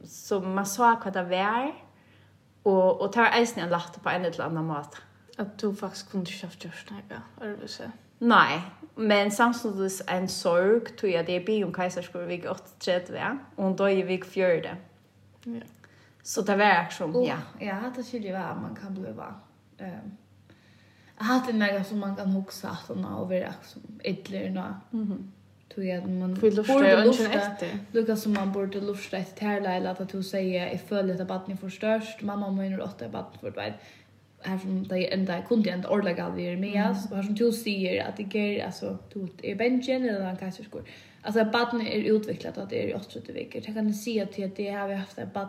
så 0.04 0.40
man 0.40 0.66
så 0.66 0.94
hva 1.02 1.10
det 1.14 1.28
var, 1.30 1.68
og, 2.64 3.00
og 3.00 3.10
det 3.14 3.22
var 3.22 3.36
eisen 3.38 3.60
jeg 3.62 3.70
lagt 3.70 4.00
på 4.02 4.08
en 4.10 4.24
eller 4.24 4.44
annen 4.44 4.66
måte. 4.66 5.02
At 5.38 5.60
du 5.62 5.74
faktisk 5.74 6.10
kunne 6.10 6.26
ikke 6.26 6.46
haft 6.46 6.66
gjørst 6.66 6.90
nægge, 6.90 7.20
er 7.40 7.46
det 7.46 7.60
du 7.62 8.24
Nei, 8.24 8.60
men 8.96 9.30
samtidig 9.30 9.90
en 10.10 10.28
sorg 10.28 10.96
tror 10.96 11.08
jeg 11.10 11.26
det 11.26 11.36
er 11.36 11.46
by 11.46 11.56
om 11.64 11.72
keiserskole 11.74 12.26
vik 12.26 12.44
38, 12.50 13.14
ja? 13.18 13.32
og 13.56 13.64
hun 13.64 13.76
døg 13.76 13.98
i 13.98 14.02
vik 14.06 14.24
4. 14.24 14.76
Ja. 15.46 15.60
Så 16.24 16.42
det 16.42 16.58
var 16.58 16.84
aksjon, 16.84 17.16
ja. 17.24 17.38
Ja, 17.60 17.78
det 17.96 18.06
skiljer 18.06 18.32
jo 18.32 18.38
hva 18.38 18.54
man 18.62 18.76
kan 18.78 18.94
bli 18.94 19.10
var. 19.16 19.34
Um, 19.80 20.14
jeg 21.18 21.26
har 21.26 21.50
en 21.50 21.58
nægge 21.58 21.84
som 21.84 21.98
man 21.98 22.14
kan 22.16 22.30
huske 22.32 22.68
at 22.70 22.86
hun 22.88 23.04
har 23.04 23.26
vært 23.28 23.66
som 23.68 23.82
ytterligere 24.04 24.54
nå. 24.54 24.68
Mm. 24.92 25.26
Tog 25.68 25.84
jag 25.84 26.08
man 26.08 26.34
borde 26.34 27.04
lufta. 27.04 27.66
Lucas 27.92 28.22
som 28.22 28.32
man 28.32 28.52
borde 28.52 28.80
lufta 28.80 29.16
ett 29.16 29.36
tärla 29.36 29.90
att 29.90 30.08
du 30.08 30.22
säger 30.22 30.74
i 30.74 30.78
följet 30.78 31.20
att 31.20 31.28
barnet 31.28 31.60
får 31.60 31.68
störst. 31.68 32.22
Mamma 32.22 32.46
och 32.46 32.52
min 32.52 32.80
åtta 32.80 33.08
barnet 33.08 33.40
får 33.40 33.50
väl. 33.50 33.72
Här 34.40 34.58
som 34.58 34.88
det 34.88 35.12
enda 35.12 35.42
kunde 35.42 35.70
inte 35.70 35.88
ordla 35.88 36.12
galvier 36.12 36.56
med 36.56 36.90
oss. 36.90 37.10
Och 37.10 37.16
här 37.16 37.22
som 37.22 37.34
du 37.34 37.52
säger 37.52 38.08
att 38.08 38.16
det 38.16 38.38
ger 38.38 38.66
alltså 38.66 38.98
du 39.12 39.28
är 39.42 39.54
benchen 39.54 40.08
eller 40.08 40.20
en 40.20 40.36
kajserskor. 40.36 40.82
Alltså 41.22 41.44
barnet 41.44 41.88
är 41.88 42.02
utvecklat 42.02 42.58
att 42.58 42.70
det 42.70 42.84
är 42.84 42.88
i 42.88 42.94
80 42.94 43.32
veckor. 43.32 43.62
Jag 43.64 43.74
kan 43.74 43.94
se 43.94 44.22
att 44.22 44.56
det 44.56 44.70
har 44.70 44.88
vi 44.88 44.94
haft 44.94 45.18
ett 45.18 45.32
barn. 45.32 45.48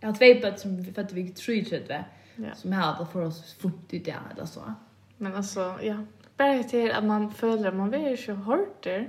Jag 0.00 0.08
har 0.08 0.14
två 0.14 0.40
barn 0.40 0.56
som 0.56 0.76
vi 0.76 0.92
födde 0.92 1.14
vi 1.14 1.28
tror 1.28 1.56
inte. 1.56 2.04
Ja. 2.36 2.54
Som 2.54 2.72
har 2.72 2.98
då 2.98 3.06
för 3.06 3.24
oss 3.24 3.54
fort 3.54 3.92
i 3.92 3.98
det 3.98 4.14
eller 4.34 4.46
så. 4.46 4.74
Men 5.16 5.34
alltså 5.34 5.78
ja, 5.82 6.04
bara 6.36 6.62
till 6.62 6.90
att 6.90 7.04
man 7.04 7.32
följer 7.32 7.72
man 7.72 7.90
vill 7.90 8.16
ju 8.26 8.32
hårt 8.32 8.84
där. 8.84 9.08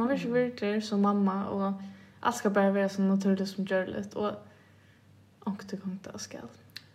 Man 0.00 0.08
vill 0.08 0.20
ju 0.20 0.30
vara 0.30 0.72
där 0.72 0.80
som 0.80 1.02
mamma 1.02 1.48
och 1.48 1.72
allt 2.20 2.36
ska 2.36 2.50
bara 2.50 2.70
vara 2.70 2.88
så 2.88 3.02
naturligt 3.02 3.48
som 3.48 3.64
görligt 3.64 4.14
och 4.14 4.32
och 5.40 5.64
det 5.70 5.76
kommer 5.76 5.96
att 6.12 6.20
ska. 6.20 6.38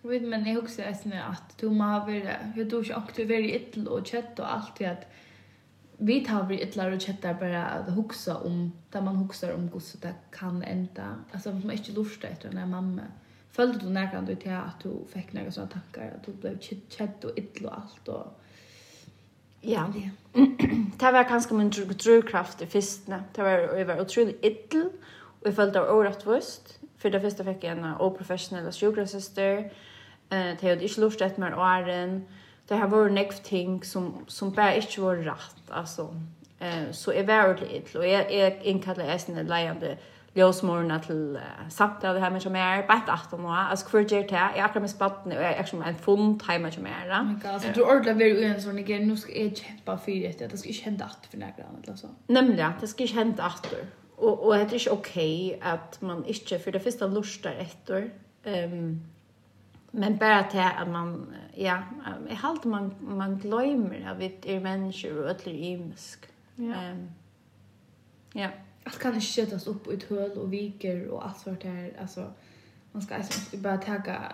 Vet 0.01 0.23
men 0.23 0.45
jag 0.45 0.63
också 0.63 0.81
är 0.81 0.93
snä 0.93 1.23
att 1.23 1.57
du 1.57 1.69
må 1.69 1.83
ha 1.83 1.99
vara 1.99 2.37
hur 2.55 2.65
du 2.65 2.83
också 2.83 3.15
du 3.15 3.25
väldigt 3.25 3.77
ill 3.77 3.87
och 3.87 4.07
kött 4.07 4.39
och 4.39 4.53
allt 4.53 4.75
det 4.77 4.85
att 4.85 5.05
vi 5.97 6.25
tar 6.25 6.43
vi 6.43 6.61
ill 6.61 6.79
och 6.79 7.01
kött 7.01 7.21
där 7.21 7.33
bara 7.33 7.65
att 7.65 7.89
huxa 7.89 8.37
om 8.37 8.71
där 8.91 9.01
man 9.01 9.15
huxar 9.15 9.53
om 9.53 9.69
hur 9.69 9.79
så 9.79 9.97
det 9.97 10.15
kan 10.31 10.63
ända. 10.63 11.15
Alltså 11.31 11.51
man 11.51 11.69
är 11.69 11.73
inte 11.73 11.91
lustig 11.91 12.27
efter 12.31 12.51
när 12.51 12.65
mamma. 12.65 13.01
Följde 13.51 13.79
du 13.79 13.89
när 13.89 14.11
kan 14.11 14.25
du 14.25 14.35
till 14.35 14.51
att 14.51 14.79
du 14.83 15.05
fick 15.13 15.33
några 15.33 15.51
såna 15.51 15.67
tankar 15.67 16.11
att 16.15 16.25
du 16.25 16.33
blev 16.33 16.59
kött 16.89 17.23
och 17.23 17.37
ill 17.37 17.65
och 17.65 17.77
allt 17.77 18.07
och 18.07 18.41
Ja. 19.65 19.86
det 20.99 21.12
var 21.15 21.23
kanskje 21.23 21.58
min 21.58 21.69
drivkraft 21.69 22.62
i 22.62 22.69
fyrstene. 22.69 23.23
Det 23.36 23.43
var, 23.43 23.75
jeg 23.78 23.88
var 23.88 24.01
utrolig 24.01 24.36
idel, 24.43 24.89
og 25.41 25.45
jeg 25.45 25.56
følte 25.56 25.73
det 25.73 25.82
var 25.82 25.93
årettvist. 25.93 26.80
For 26.97 27.10
det 27.10 27.21
første 27.21 27.43
fikk 27.43 27.63
jeg 27.63 27.78
en 27.78 27.91
oprofessionell 27.99 28.71
sjukkerhetssyster. 28.73 29.67
Eh, 30.32 30.51
det 30.58 30.62
hadde 30.62 30.84
ikke 30.88 31.01
lurt 31.01 31.21
etter 31.21 31.41
meg 31.41 31.58
åren. 31.58 32.23
Det 32.69 32.78
har 32.78 32.89
vært 32.89 33.13
nekv 33.13 33.41
ting 33.45 33.86
som, 33.86 34.25
som 34.28 34.54
bare 34.54 34.80
ikke 34.82 35.04
var 35.04 35.21
rett, 35.28 35.62
altså. 35.69 36.10
Eh, 36.60 36.91
så 36.91 37.13
jeg 37.13 37.28
var 37.28 37.49
ordentlig 37.49 37.75
idel, 37.75 38.01
og 38.01 38.10
jeg, 38.10 38.28
jeg 38.32 38.58
innkallet 38.63 39.12
jeg 39.12 39.21
sin 39.21 39.41
leiende 39.45 39.95
sjukkerhetssyster 39.95 40.14
ljósmorna 40.35 40.97
til 41.03 41.37
uh, 41.39 41.65
samtale 41.69 42.19
hjemme 42.19 42.39
som 42.43 42.55
er, 42.59 42.83
bare 42.87 43.03
et 43.03 43.11
aften 43.13 43.39
nå, 43.39 43.51
altså 43.53 43.89
hver 43.91 44.03
gjør 44.03 44.21
det, 44.21 44.31
jeg 44.31 44.59
er 44.59 44.63
akkurat 44.63 44.83
med 44.83 44.91
spatten, 44.91 45.31
og 45.31 45.41
jeg 45.41 45.51
er 45.51 45.59
akkurat 45.59 45.79
med 45.79 45.87
en 45.93 46.01
fond 46.07 46.47
hjemme 46.49 46.71
som 46.71 46.85
er. 46.91 47.13
Oh 47.19 47.25
my 47.27 47.35
god, 47.41 47.59
så 47.59 47.71
du 47.75 47.83
ordentlig 47.83 48.15
vil 48.19 48.35
jo 48.35 48.49
en 48.49 48.61
sånn, 48.61 48.81
ikke, 48.83 48.99
nå 49.05 49.15
skal 49.21 49.37
jeg 49.39 49.55
kjempe 49.61 49.97
for 50.05 50.29
etter, 50.31 50.51
det 50.51 50.59
skal 50.59 50.73
ikke 50.73 50.89
hente 50.89 51.07
aften 51.07 51.31
for 51.31 51.43
nærkere, 51.45 51.71
eller 51.81 51.99
så. 51.99 52.11
Nemlig, 52.27 52.71
det 52.81 52.91
skal 52.91 53.07
ikke 53.07 53.19
hente 53.21 53.47
aften. 53.47 53.95
Og, 54.17 54.45
og 54.45 54.53
det 54.55 54.65
er 54.65 54.79
ikke 54.79 54.91
ok 54.91 55.17
at 55.73 55.99
man 56.01 56.23
ikke, 56.25 56.59
for 56.63 56.71
det 56.71 56.83
første 56.83 57.07
luster 57.11 57.55
etter, 57.59 58.09
um, 58.47 58.95
men 59.95 60.17
bare 60.19 60.45
til 60.51 60.59
at 60.59 60.87
man 60.91 61.27
ja 61.57 61.77
i 62.29 62.35
halt 62.35 62.65
man 62.65 62.93
man 62.99 63.39
glömmer 63.39 64.09
at 64.11 64.19
vi 64.19 64.31
er 64.47 64.59
mennesker 64.59 65.23
og 65.23 65.31
ett 65.31 65.47
är 65.47 65.51
imisk. 65.51 66.29
Ja. 66.57 66.91
Um, 66.91 67.09
ja 68.35 68.49
allt 68.85 68.99
kan 68.99 69.13
inte 69.13 69.25
sättas 69.25 69.67
upp 69.67 69.87
i 69.87 69.93
ett 69.93 70.09
hål 70.09 70.31
och 70.31 70.53
viker 70.53 71.07
och 71.07 71.25
allt 71.25 71.39
sånt 71.39 71.63
här 71.63 71.93
alltså 72.01 72.31
man 72.91 73.01
ska 73.01 73.15
alltså 73.15 73.57
bara 73.57 73.77
tagga 73.77 74.33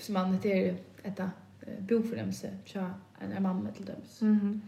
som 0.00 0.12
man 0.14 0.32
heter 0.32 0.76
detta 1.02 1.30
boförnämse 1.78 2.58
tja 2.64 2.90
en 3.18 3.42
mamma 3.42 3.70
till 3.70 3.84
dem. 3.84 3.96
Mhm. 4.20 4.62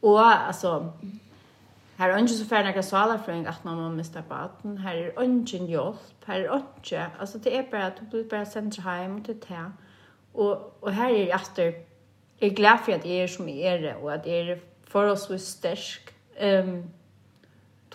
Och 0.00 0.26
alltså 0.26 0.92
Här 1.96 2.10
är 2.10 2.18
inte 2.18 2.32
så 2.32 2.44
färre 2.44 2.68
några 2.68 2.82
salar 2.82 3.18
för 3.18 3.46
att 3.46 3.64
man 3.64 3.76
måste 3.76 3.96
mista 3.96 4.22
baden. 4.28 4.78
Här 4.78 4.96
är 4.96 5.22
inte 5.22 5.56
en 5.56 5.66
hjälp. 5.66 5.96
Här 6.24 6.40
är 6.40 6.56
inte. 6.56 7.06
Alltså 7.18 7.38
det 7.38 7.56
är 7.56 7.70
bara 7.70 7.86
att 7.86 7.96
du 7.96 8.06
blir 8.06 8.24
bara 8.24 8.46
sänd 8.46 8.78
hem 8.78 9.16
och 9.16 9.24
till 9.24 9.40
det. 9.48 9.72
Och, 10.32 10.76
och 10.80 10.92
här 10.92 11.10
är 11.10 11.26
det 11.26 11.30
efter. 11.30 11.64
Jag 12.38 12.50
är 12.50 12.54
glad 12.54 12.80
för 12.80 12.92
att 12.92 13.04
jag 13.04 13.14
är 13.14 13.28
som 13.28 13.48
jag 13.48 13.58
är 13.58 13.94
och 13.94 14.12
att 14.12 14.26
jag 14.26 14.36
är 14.36 14.60
förholdsvis 14.84 15.46
stärsk 15.46 16.11
Ehm 16.36 16.90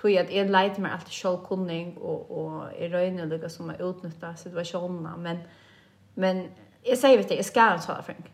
tog 0.02 0.18
att 0.18 0.34
jag 0.34 0.50
lejt 0.50 0.78
mig 0.78 0.92
alltid 0.92 1.14
självkunning 1.14 1.98
och 1.98 2.32
och 2.32 2.74
är 2.74 2.90
röjna 2.90 3.26
lika 3.26 3.50
som 3.50 3.70
att 3.70 3.82
utnyttja 3.82 4.36
situationerna 4.36 5.18
men 5.18 5.38
men 6.14 6.48
jag 6.84 6.98
säger 6.98 7.18
vet 7.18 7.32
jag 7.32 7.46
ska 7.46 7.62
ha 7.62 7.80
svara 7.80 8.02
Frank. 8.02 8.26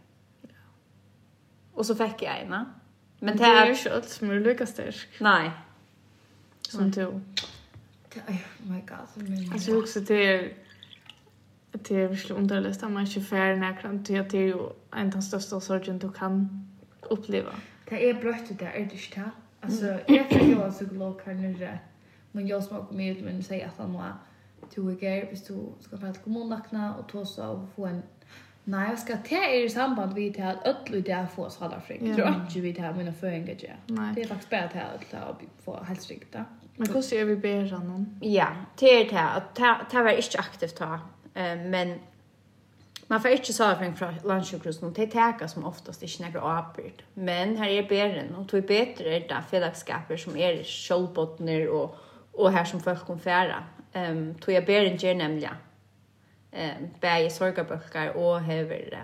Och 1.73 1.85
så 1.85 1.95
fick 1.95 2.21
jag 2.21 2.41
ena. 2.41 2.73
Men 3.19 3.37
det 3.37 3.43
är 3.43 3.65
ju 3.65 3.89
allt 3.89 4.09
som 4.09 4.29
är 4.29 4.39
lika 4.39 4.65
stark. 4.65 5.07
Nej. 5.19 5.51
Som 6.61 6.91
du. 6.91 7.05
Oh 7.05 7.21
my 8.57 8.81
god. 8.81 9.53
Alltså 9.53 9.71
jag 9.71 9.79
också 9.79 9.99
till 9.99 10.53
det 11.71 11.95
är 11.95 12.07
verkligen 12.07 12.41
underligt 12.41 12.83
att 12.83 12.91
man 12.91 13.05
inte 13.05 13.21
färre 13.21 13.55
närkant 13.55 14.05
till 14.05 14.19
att 14.19 14.29
det 14.29 14.37
är 14.37 14.41
ju 14.41 14.57
en 14.91 15.05
av 15.05 15.11
de 15.11 15.21
största 15.21 15.59
sorgen 15.59 15.99
du 15.99 16.11
kan 16.11 16.67
uppleva. 17.01 17.51
Det 17.89 18.09
är 18.09 18.13
brött 18.13 18.59
det 18.59 18.65
är 18.65 18.85
det 18.85 18.97
inte 18.97 19.31
Alltså 19.63 19.99
jag 20.07 20.29
kan 20.29 20.47
ju 20.49 20.55
vara 20.55 20.71
psykolog 20.71 21.21
här 21.25 21.33
nere. 21.33 21.79
Men 22.31 22.47
jag 22.47 22.63
som 22.63 22.75
har 22.75 22.83
kommit 22.83 23.17
ut 23.17 23.23
men 23.23 23.43
säger 23.43 23.67
att 23.67 23.77
han 23.77 23.93
var 23.93 24.13
två 24.75 24.81
veckor 24.81 25.29
hvis 25.29 25.43
du 25.43 25.69
ska 25.79 25.97
prata 25.97 26.19
kommundakna 26.19 26.95
och 26.95 27.09
ta 27.09 27.25
så 27.25 27.47
och 27.47 27.69
få 27.75 27.85
en 27.85 28.03
Nej, 28.65 28.89
jag 28.89 28.99
ska 28.99 29.17
ta 29.17 29.35
er 29.35 29.65
i 29.65 29.69
samband 29.69 30.13
vid 30.13 30.33
det 30.33 30.41
här 30.41 30.57
öll 30.65 30.95
och 30.95 31.01
det 31.01 31.13
här 31.13 31.27
få 31.27 31.49
salarfrikt. 31.49 32.03
Jag 32.05 32.15
tror 32.15 32.27
inte 32.27 32.59
vi 32.59 32.71
det 32.71 32.81
här 32.81 32.93
mina 32.93 33.13
föringar 33.13 33.55
gör. 33.59 33.77
Det 34.15 34.21
är 34.21 34.27
faktiskt 34.27 34.49
bara 34.49 34.61
det 34.61 34.79
här 34.79 34.93
öll 34.93 35.29
och 35.29 35.63
få 35.63 35.83
hälsrikt. 35.83 36.35
Men 36.75 36.93
hur 36.93 37.01
ser 37.01 37.25
vi 37.25 37.35
bära 37.35 37.79
någon? 37.79 38.19
Ja, 38.21 38.47
det 38.79 38.85
er 38.85 39.09
det 39.09 39.19
at 39.19 39.55
Det 39.55 39.97
här 39.97 40.03
var 40.03 40.11
ikke 40.11 40.39
aktivt 40.39 40.79
här. 40.79 40.99
Men 41.57 41.99
Man 43.07 43.21
får 43.21 43.31
inte 43.31 43.53
sövring 43.53 43.95
fra 43.95 44.13
landsjukhusen. 44.23 44.93
Det 44.93 45.07
täcker 45.07 45.47
som 45.47 45.65
oftast 45.65 46.03
ikke 46.03 46.23
några 46.23 46.41
avbörd. 46.41 47.03
Men 47.13 47.57
här 47.57 47.69
är 47.69 47.89
bären. 47.89 48.35
Och 48.35 48.45
det 48.45 48.57
är 48.57 49.01
er 49.01 49.27
det 49.27 49.43
fällagskaper 49.49 50.17
som 50.17 50.37
är 50.37 50.63
kjolbottner 50.63 51.67
och, 51.67 51.95
och 52.31 52.51
här 52.51 52.65
som 52.65 52.79
folk 52.79 53.05
kan 53.05 53.19
fære. 53.19 53.63
Um, 53.93 54.35
det 54.45 54.55
är 54.55 54.65
bären 54.65 54.97
gjør 54.97 55.13
nemlig 55.13 55.49
Um, 56.53 56.89
Bäge 57.01 57.29
sorgaböckar 57.29 58.17
och 58.17 58.41
hever 58.41 58.93
uh, 58.93 58.99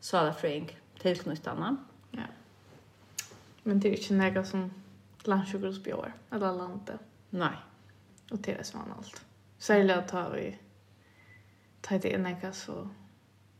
salafröing 0.00 0.78
tillknyttarna. 0.98 1.76
Ja. 2.10 2.22
Men 3.62 3.80
det 3.80 3.88
är 3.88 3.92
inte 3.92 4.14
några 4.14 4.44
som 4.44 4.70
landsjukhus 5.24 5.82
björ. 5.82 6.12
Eller 6.30 6.52
landet. 6.52 7.00
Nej. 7.30 7.56
Och 8.30 8.38
det 8.38 8.52
är 8.52 8.62
som 8.62 8.80
allt. 8.98 9.24
Särskilt 9.58 9.92
att 9.92 10.08
ta 10.08 10.28
vi 10.28 10.58
ta 11.82 11.98
det 11.98 12.12
inn 12.14 12.26
ikke 12.26 12.52
så, 12.52 12.86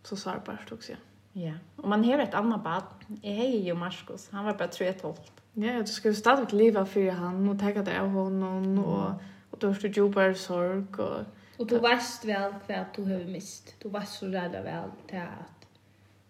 så 0.04 0.16
sårbart 0.16 0.72
också. 0.72 0.92
Ja, 1.34 1.52
Og 1.78 1.88
man 1.88 2.04
har 2.04 2.20
et 2.20 2.34
annet 2.34 2.60
bad. 2.64 2.82
Jeg 3.22 3.36
har 3.36 3.68
jo 3.68 3.74
Marskos. 3.74 4.28
han 4.32 4.44
var 4.44 4.52
bare 4.52 4.68
3-12. 4.68 5.16
Ja, 5.56 5.80
du 5.80 5.86
ska 5.86 6.08
ju 6.08 6.14
stadigt 6.14 6.52
leva 6.52 6.84
för 6.84 7.10
han 7.10 7.48
och 7.48 7.58
tacka 7.58 7.82
dig 7.82 7.98
av 7.98 8.08
honom 8.08 8.78
och, 8.78 9.14
och 9.50 9.58
du 9.58 9.66
har 9.66 9.74
stått 9.74 9.96
djupare 9.96 10.34
sorg. 10.34 10.84
Och, 10.98 11.24
och 11.58 11.66
du 11.66 11.78
vet 11.78 12.24
väl 12.24 12.54
vad 12.68 12.86
du 12.96 13.02
har 13.02 13.24
mist. 13.24 13.74
Du 13.82 13.88
vet 13.88 14.08
så 14.08 14.26
rädda 14.26 14.62
väl 14.62 14.90
till 15.06 15.18
att 15.18 15.52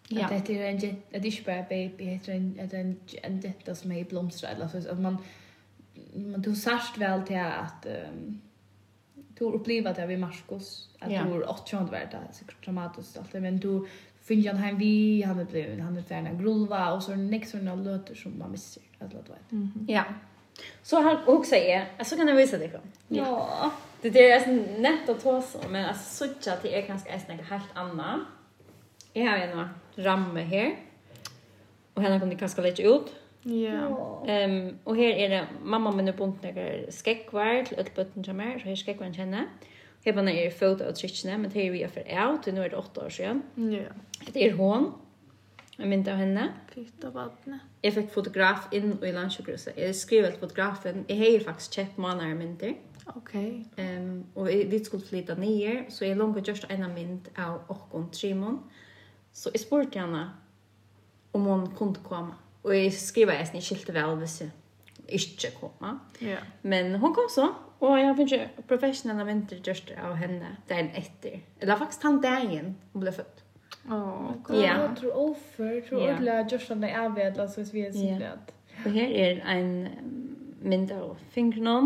Ja. 0.09 0.37
Att 0.37 0.47
det 0.47 0.59
är 0.59 0.69
en 0.69 0.77
att 1.15 1.23
det 1.23 1.29
är 1.29 1.45
bara 1.45 1.63
baby 1.69 2.21
det 2.25 2.33
är 2.33 2.37
en 2.37 2.61
att 2.65 2.73
en 2.73 3.01
en 3.23 3.41
detta 3.41 3.75
som 3.75 3.93
är 3.93 4.05
blomstrar 4.05 4.51
eller 4.51 4.69
så 4.69 4.79
att 4.79 5.01
man 5.01 5.19
man 6.15 6.43
du 6.43 6.57
särskilt 6.57 6.99
väl 6.99 7.23
till 7.27 7.37
att 7.37 7.87
um, 7.87 8.41
du 9.43 9.47
har 9.47 9.55
upplevt 9.55 9.97
det 9.97 10.07
vid 10.07 10.19
Marcus 10.19 10.89
att 10.99 11.13
ja. 11.13 11.23
du 11.23 11.31
har 11.31 11.51
800 11.51 11.93
värda 11.93 12.19
så 12.33 12.45
traumatiskt 12.65 13.19
allt 13.19 13.33
men 13.33 13.59
du 13.59 13.87
finner 14.25 14.53
han 14.53 14.63
hem 14.63 14.79
vi 14.79 15.23
han 15.23 15.39
är 15.39 15.45
blev 15.45 15.81
han 15.81 15.97
är 15.97 16.03
färna 16.03 16.33
grulva 16.33 16.93
och 16.93 17.03
så 17.03 17.15
nästa 17.15 17.59
såna 17.59 17.75
låter 17.75 18.15
som 18.15 18.39
man 18.39 18.51
missar 18.51 18.83
att 18.99 19.13
låta 19.13 19.33
vet. 19.33 19.53
Mm. 19.53 19.87
Ja. 19.89 20.05
Så 20.83 21.01
han 21.01 21.17
också 21.27 21.55
är 21.55 22.05
så 22.05 22.17
kan 22.17 22.29
jag 22.29 22.37
visa 22.37 22.59
dig. 22.59 22.71
Ja. 22.73 22.83
ja. 23.09 23.71
Det 24.03 24.31
är 24.31 24.41
så 24.41 24.81
nätt 24.81 25.09
att 25.09 25.23
ta 25.23 25.43
så 25.43 25.59
men 25.71 25.85
alltså 25.85 26.27
så 26.41 26.51
att 26.51 26.63
det 26.63 26.79
är 26.79 26.87
ganska 26.87 27.13
nästan 27.13 27.39
helt 27.39 27.65
annat. 27.75 28.21
Jag 29.13 29.31
har 29.31 29.39
en 29.39 29.69
ramme 29.95 30.41
här. 30.41 30.77
Och 31.95 32.03
henne 32.03 32.21
kommer 32.21 32.35
det 32.35 32.41
ganska 32.41 32.63
lite 32.63 32.83
ut. 32.83 33.15
Ja. 33.43 34.25
Ehm 34.27 34.79
och 34.85 34.97
här 34.97 35.11
är 35.11 35.29
det 35.29 35.47
mamma 35.63 35.91
men 35.91 36.05
nu 36.05 36.13
bunt 36.13 36.43
några 36.43 36.91
skäckvar 37.05 37.65
till 37.65 37.79
ett 37.79 37.95
bötten 37.95 38.25
som 38.25 38.41
är 38.41 38.59
så 38.59 38.65
här 38.65 38.77
skäckvar 38.77 39.13
känner. 39.13 39.47
Här 40.05 40.13
var 40.13 40.23
när 40.23 40.51
foto 40.51 40.85
och 40.85 40.97
trickna 40.97 41.39
men 41.39 41.51
här 41.51 41.71
vi 41.71 41.83
är 41.83 41.89
för 41.89 42.29
out 42.29 42.47
nu 42.47 42.65
är 42.65 42.69
det 42.69 42.77
8 42.77 43.07
år 43.07 43.11
sedan. 43.11 43.43
Ja. 43.55 43.93
Det 44.33 44.49
är 44.49 44.53
hon. 44.53 44.93
Jag 45.77 45.89
minns 45.89 46.09
av 46.09 46.15
henne. 46.15 46.49
Fitta 46.75 47.11
vattnet. 47.11 47.61
Jag 47.81 47.95
fick 47.95 48.13
fotograf 48.13 48.69
in 48.73 49.05
i 49.05 49.13
landsjukhuset. 49.13 49.79
Jag 49.79 49.97
skrev 49.97 50.25
ett 50.25 50.41
fotografen. 50.41 51.05
Jag 51.09 51.17
har 51.17 51.39
faktiskt 51.39 51.73
köpt 51.73 51.97
manar 51.97 52.35
mynter. 52.35 52.75
Okej. 53.07 53.67
Okay. 53.73 53.87
Ehm 53.87 54.11
um, 54.11 54.27
och 54.35 54.49
vi 54.49 54.85
skulle 54.85 55.03
flytta 55.03 55.35
ner 55.35 55.87
så 55.89 56.05
jag 56.05 56.19
långt 56.19 56.49
just 56.49 56.65
en 56.69 56.95
mynd 56.95 57.29
av 57.39 57.61
och 57.69 58.13
Trimon. 58.13 58.59
Så 59.33 59.51
jag 59.53 59.61
spurte 59.61 59.99
henne 59.99 60.31
om 61.33 61.45
hon 61.45 61.77
kunde 61.77 62.01
komma. 62.01 62.35
Og 62.63 62.75
jeg 62.77 62.93
skriver 62.95 63.33
jeg 63.33 63.49
ikke 63.53 63.67
skilte 63.67 63.95
vel 63.95 64.17
hvis 64.21 64.41
jeg 64.41 64.51
ikke 65.09 65.53
kommer. 65.61 65.99
Ja. 66.21 66.39
Men 66.63 66.95
hun 66.95 67.15
kom 67.15 67.29
så, 67.31 67.49
og 67.81 67.99
jeg 67.99 68.15
finner 68.17 68.45
ikke 68.45 68.67
professionelle 68.69 69.27
vintergjørster 69.27 69.99
av 69.99 70.15
henne 70.21 70.57
dagen 70.71 70.93
etter. 70.95 71.41
Eller 71.61 71.81
faktisk 71.81 72.07
han 72.07 72.21
dagen 72.23 72.77
hun 72.93 73.03
ble 73.03 73.13
født. 73.13 73.43
Åh, 73.91 73.95
oh, 73.95 74.43
god. 74.43 74.57
Ja. 74.57 74.77
Jeg 74.81 74.97
tror 75.01 75.31
offer, 75.31 75.81
tror 75.89 76.05
jeg 76.07 76.19
just 76.21 76.53
gjørstene 76.53 76.91
er 76.91 77.01
avvedla, 77.01 77.49
så 77.49 77.61
hvis 77.61 77.73
vi 77.75 77.81
er 77.81 77.93
sikkert. 77.93 78.53
Yeah. 78.53 78.85
Og 78.85 78.91
her 78.93 79.17
er 79.25 79.59
en 79.59 79.89
mynd 80.63 80.93
av 80.95 81.17
fingrene, 81.35 81.79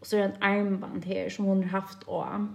og 0.00 0.06
så 0.06 0.16
er 0.16 0.26
det 0.26 0.36
en 0.36 0.42
armband 0.42 1.04
her 1.04 1.28
som 1.28 1.44
hun 1.44 1.64
har 1.64 1.80
haft 1.80 2.06
også. 2.06 2.46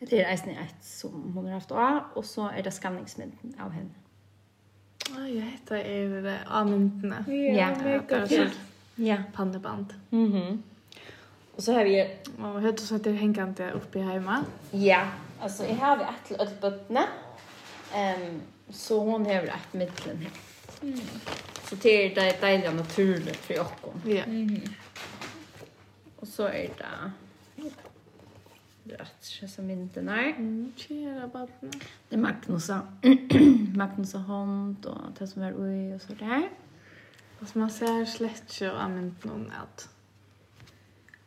Det 0.00 0.20
er 0.20 0.30
eisen 0.30 0.52
i 0.54 0.60
et 0.62 0.84
som 0.84 1.10
hun 1.34 1.46
har 1.46 1.58
haft 1.58 1.72
også, 1.72 2.04
og 2.14 2.24
så 2.24 2.50
er 2.54 2.62
det 2.62 2.72
skanningsmynden 2.72 3.56
av 3.58 3.74
henne. 3.74 3.90
Ja, 5.16 5.28
jag 5.28 5.42
heter 5.42 5.76
er 5.76 6.38
användna. 6.46 7.24
Ja, 7.28 7.74
ja. 8.30 8.46
Ja, 8.94 9.16
Panneband. 9.34 9.94
Mhm. 10.10 10.36
Mm 10.36 10.62
och 11.58 11.64
så 11.64 11.72
har 11.72 11.84
vi 11.84 12.16
och 12.38 12.60
hur 12.60 12.76
så 12.76 12.94
att 12.94 13.04
det 13.04 13.12
hängande 13.12 13.70
uppe 13.70 13.98
hemma. 13.98 14.44
Ja, 14.70 15.08
alltså 15.40 15.64
jag 15.64 15.74
har 15.74 15.96
vi 15.96 16.02
ett 16.02 16.26
till 16.26 16.40
ett 16.40 16.60
bottne. 16.60 17.04
Ehm 17.94 18.40
så 18.70 19.00
hon 19.00 19.26
har 19.26 19.32
et 19.32 19.72
mitten 19.72 20.16
här. 20.16 20.30
Mm. 20.82 21.00
Så 21.64 21.74
det 21.74 21.88
är 21.88 22.14
det 22.14 22.40
deilige 22.40 22.72
naturligt 22.72 23.36
for 23.36 23.56
jag. 23.56 23.66
Ja. 24.04 24.22
Mm. 24.22 24.60
Och 26.16 26.28
så 26.28 26.44
är 26.44 26.70
det 26.78 27.12
rätt 28.88 29.50
så 29.50 29.62
minten 29.62 30.08
är. 30.08 30.28
Mm, 30.28 30.72
kära 30.76 31.28
barnen 31.28 31.72
Det 32.08 32.16
är 32.16 32.18
Magnus 32.18 32.68
Magnus 33.76 34.14
och 34.14 34.20
hond 34.20 34.86
och 34.86 35.00
det 35.18 35.26
som 35.26 35.42
är 35.42 35.54
oj 35.58 35.94
och 35.94 36.02
så 36.02 36.12
där. 36.12 36.48
Och 37.40 37.56
man 37.56 37.70
ser 37.70 38.04
slett 38.04 38.60
ju 38.60 38.70
av 38.70 38.90
att 39.62 39.88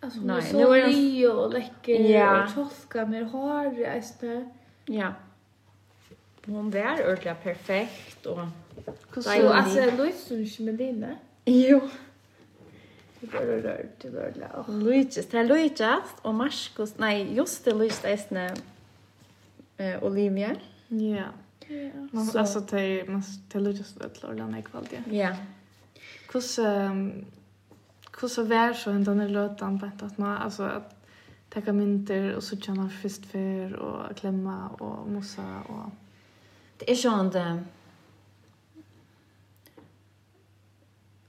Alltså 0.04 0.20
Nej, 0.20 0.54
nu 0.54 0.64
är 0.64 0.88
det 0.88 0.92
ju 0.92 1.32
och 1.32 1.54
läcker 1.54 2.00
ja. 2.00 2.44
och 2.44 2.54
tolka 2.54 3.06
mer 3.06 3.24
har 3.24 3.66
det 3.76 4.04
Ja. 4.86 5.14
Hon 6.46 6.72
var 6.72 7.12
ordentligt 7.12 7.44
perfekt 7.44 8.26
och 8.26 8.40
Så 9.24 9.50
alltså 9.50 9.96
Louise 9.98 10.18
som 10.28 10.66
med 10.66 10.76
dina. 10.76 11.08
Jo. 11.46 11.90
Det 13.22 13.34
var 13.34 13.46
det 13.46 13.62
rör, 13.64 13.86
det 14.02 14.10
var 14.10 14.22
rørt. 14.22 14.68
Luiges, 14.68 15.26
det 15.26 15.40
er 15.40 15.44
Luiges, 15.44 16.14
og 16.24 16.36
Marskos, 16.36 16.96
nei, 17.00 17.36
just 17.38 17.66
det 17.66 17.76
Luiges, 17.76 18.00
det 18.02 18.42
er 18.42 18.56
eh, 19.78 20.04
Olivia. 20.04 20.56
Ja. 20.90 21.28
Man, 22.12 22.26
så. 22.26 22.40
Alltså, 22.40 22.60
det, 22.60 23.08
man, 23.08 23.24
det 23.52 23.56
är 23.56 23.62
Luiges, 23.62 23.94
det 23.94 24.06
är 24.06 24.10
kvalitet. 24.10 24.58
Ekvald, 24.60 24.88
ja. 24.92 25.02
Ja. 25.12 25.36
Hvordan, 26.32 27.26
hvordan 28.20 28.50
var 28.50 28.74
så 28.74 28.92
en 28.92 29.04
denne 29.04 29.28
løtan 29.28 29.80
på 29.80 29.86
att 30.06 30.18
man, 30.18 30.38
alltså, 30.38 30.64
att 30.64 30.96
tacka 31.50 31.74
mynter 31.74 32.36
och 32.36 32.44
så 32.44 32.58
känna 32.58 32.90
först 32.90 33.26
för 33.26 33.74
och 33.74 34.16
klämma 34.18 34.70
och 34.70 35.12
mossa 35.12 35.62
och... 35.70 35.92
Det 36.78 36.92
är 36.92 36.96
sånt, 36.96 37.34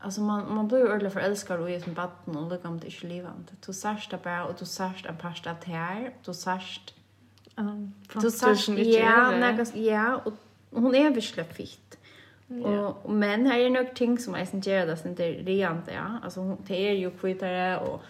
Alltså 0.03 0.21
man 0.21 0.55
man 0.55 0.69
blir 0.69 0.79
ju 0.79 0.85
ordentligt 0.85 1.13
förälskad 1.13 1.61
och 1.61 1.71
är 1.71 1.81
som 1.81 1.95
vatten 1.95 2.37
och 2.37 2.51
lukar 2.51 2.69
om 2.69 2.81
det 2.81 2.87
inte 2.87 3.07
livande. 3.07 3.53
Du 3.67 3.73
särsta 3.73 4.19
bara 4.25 4.45
och 4.45 4.55
du 4.59 4.65
särsta 4.65 5.09
en 5.09 5.17
pasta 5.17 5.51
att 5.51 5.65
här. 5.65 6.15
Du 6.25 6.35
särst... 6.35 6.95
Um, 7.57 7.95
du 8.15 8.31
särst... 8.31 8.69
Ja, 8.69 9.31
nägas, 9.31 9.77
ja. 9.77 10.17
Och 10.25 10.35
hon 10.71 10.95
är 10.95 11.11
väl 11.11 11.45
fitt. 11.45 11.99
Yeah. 12.49 12.85
Och, 12.85 13.13
men 13.13 13.47
här 13.47 13.59
är 13.59 13.71
nog 13.71 13.95
ting 13.95 14.19
som 14.19 14.35
är 14.35 14.45
sånt 14.45 14.67
gör 14.67 14.87
det 14.87 14.97
som 14.97 15.11
inte 15.11 15.33
rent. 15.33 15.89
Ja. 15.95 16.19
Alltså 16.23 16.57
det 16.67 16.89
är 16.89 16.93
ju 16.93 17.11
kvittare 17.11 17.79
och 17.79 18.03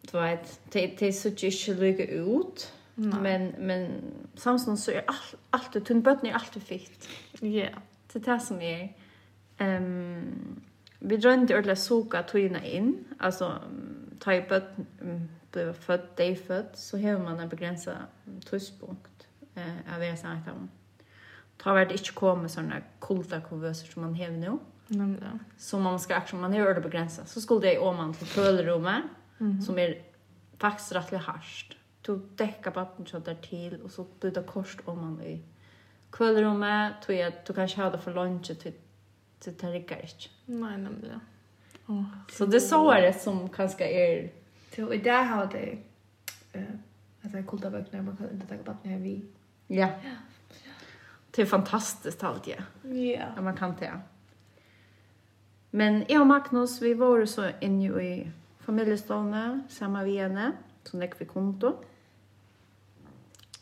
du 0.00 0.20
vet, 0.20 0.60
det, 0.72 0.86
det 0.98 1.12
så 1.12 1.28
just 1.28 1.68
lika 1.68 2.04
ut. 2.04 2.72
No. 2.94 3.20
Men, 3.20 3.54
men 3.58 3.90
samtidigt 4.34 4.80
så 4.80 4.90
är 4.90 5.04
allt, 5.06 5.34
allt, 5.50 5.86
tunnbötten 5.86 6.26
är 6.26 6.32
alltid 6.32 6.62
fitt. 6.62 7.08
Ja. 7.40 7.46
Yeah. 7.46 7.78
Det 8.12 8.28
är 8.28 8.32
det 8.32 8.40
som 8.40 8.60
är... 8.60 8.92
Um, 9.58 10.60
vi 11.08 11.16
drömde 11.16 11.54
ordentligt 11.54 11.78
soka 11.78 12.22
togna 12.22 12.64
in. 12.64 13.04
Alltså, 13.18 13.62
ta 14.18 14.34
i 14.34 14.42
bött, 14.48 14.70
blev 15.52 15.72
född, 15.72 16.00
dig 16.16 16.36
född, 16.36 16.66
så 16.74 16.98
har 16.98 17.18
man 17.18 17.40
en 17.40 17.48
begränsad 17.48 17.96
tidspunkt 18.50 19.26
eh, 19.54 19.94
av 19.94 20.00
det 20.00 20.06
jag 20.06 20.18
sagt 20.18 20.48
om. 20.48 20.68
Ta 21.56 21.74
vart 21.74 21.92
inte 21.92 22.12
komma 22.12 22.48
sådana 22.48 22.76
kulta 23.00 23.40
konverser 23.40 23.92
som 23.92 24.02
man 24.02 24.14
har 24.14 24.28
nu. 24.28 24.58
Nämligen. 24.86 25.38
Så 25.58 25.78
man 25.78 26.00
ska 26.00 26.14
aktion, 26.14 26.40
man 26.40 26.54
är 26.54 26.74
det 26.74 26.80
begränsat 26.80 27.28
Så 27.28 27.40
skulle 27.40 27.72
jag 27.72 27.82
man 27.96 28.14
till 28.14 28.26
kölrummet, 28.26 29.02
mm 29.38 29.52
-hmm. 29.52 29.60
som 29.60 29.78
är 29.78 30.02
faktiskt 30.58 30.92
rättligt 30.92 31.22
täcka 32.36 32.70
Du 32.70 33.06
så 33.06 33.18
där 33.18 33.34
till 33.34 33.80
och 33.82 33.90
så 33.90 34.06
blir 34.20 34.30
det 34.30 34.42
om 34.88 35.00
man 35.00 35.22
i 35.22 35.42
kölrummet. 36.18 36.92
Tog 37.02 37.16
jag, 37.16 37.32
du 37.46 37.52
kanske 37.52 37.80
hade 37.80 37.98
för 37.98 38.14
lunch 38.14 38.46
till 38.46 38.72
så 39.40 39.50
det 39.50 39.72
rikker 39.72 40.04
ikke. 40.04 40.30
Nei, 40.46 40.76
nemlig. 40.76 41.20
Oh, 41.88 42.04
så 42.32 42.46
det 42.46 42.60
så 42.64 42.80
er 42.90 43.00
det 43.06 43.14
som 43.20 43.48
kanskje 43.52 43.86
er... 43.86 44.28
Så 44.74 44.90
i 44.92 44.98
dag 44.98 45.24
har 45.24 45.46
det 45.52 45.78
att 47.26 47.32
det 47.32 47.38
är 47.38 47.42
coolt 47.42 47.64
vakna 47.64 48.02
man 48.02 48.16
kan 48.16 48.30
inte 48.30 48.46
ta 48.46 48.54
upp 48.54 48.84
när 48.84 48.98
vi. 48.98 49.24
Ja. 49.66 49.88
Det 51.30 51.42
är 51.42 51.46
fantastiskt 51.46 52.24
allt 52.24 52.46
Ja. 52.46 52.62
Ja, 52.82 53.40
man 53.40 53.56
kan 53.56 53.74
det. 53.78 54.00
Men 55.70 56.04
jag 56.08 56.20
och 56.20 56.26
Magnus 56.26 56.82
vi 56.82 56.94
var 56.94 57.26
så 57.26 57.50
inne 57.60 58.02
i 58.02 58.30
familjestående 58.60 59.60
samma 59.68 60.04
vi 60.04 60.18
henne 60.18 60.52
som 60.82 61.00
det 61.00 61.12
vi 61.18 61.24
konto. 61.24 61.84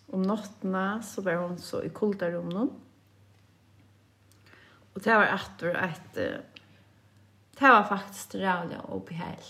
Om 0.06 0.22
natten 0.22 1.02
så 1.02 1.22
var 1.22 1.34
hon 1.34 1.58
så 1.58 1.82
i 1.82 1.88
kulta. 1.88 2.26
Og 4.94 5.04
det 5.04 5.12
var 5.12 5.35
etter 5.35 5.78
et... 5.85 6.18
Det 7.54 7.68
var 7.70 7.87
faktisk 7.88 8.35
rævlig 8.35 8.80
og 8.80 9.04
behel. 9.04 9.44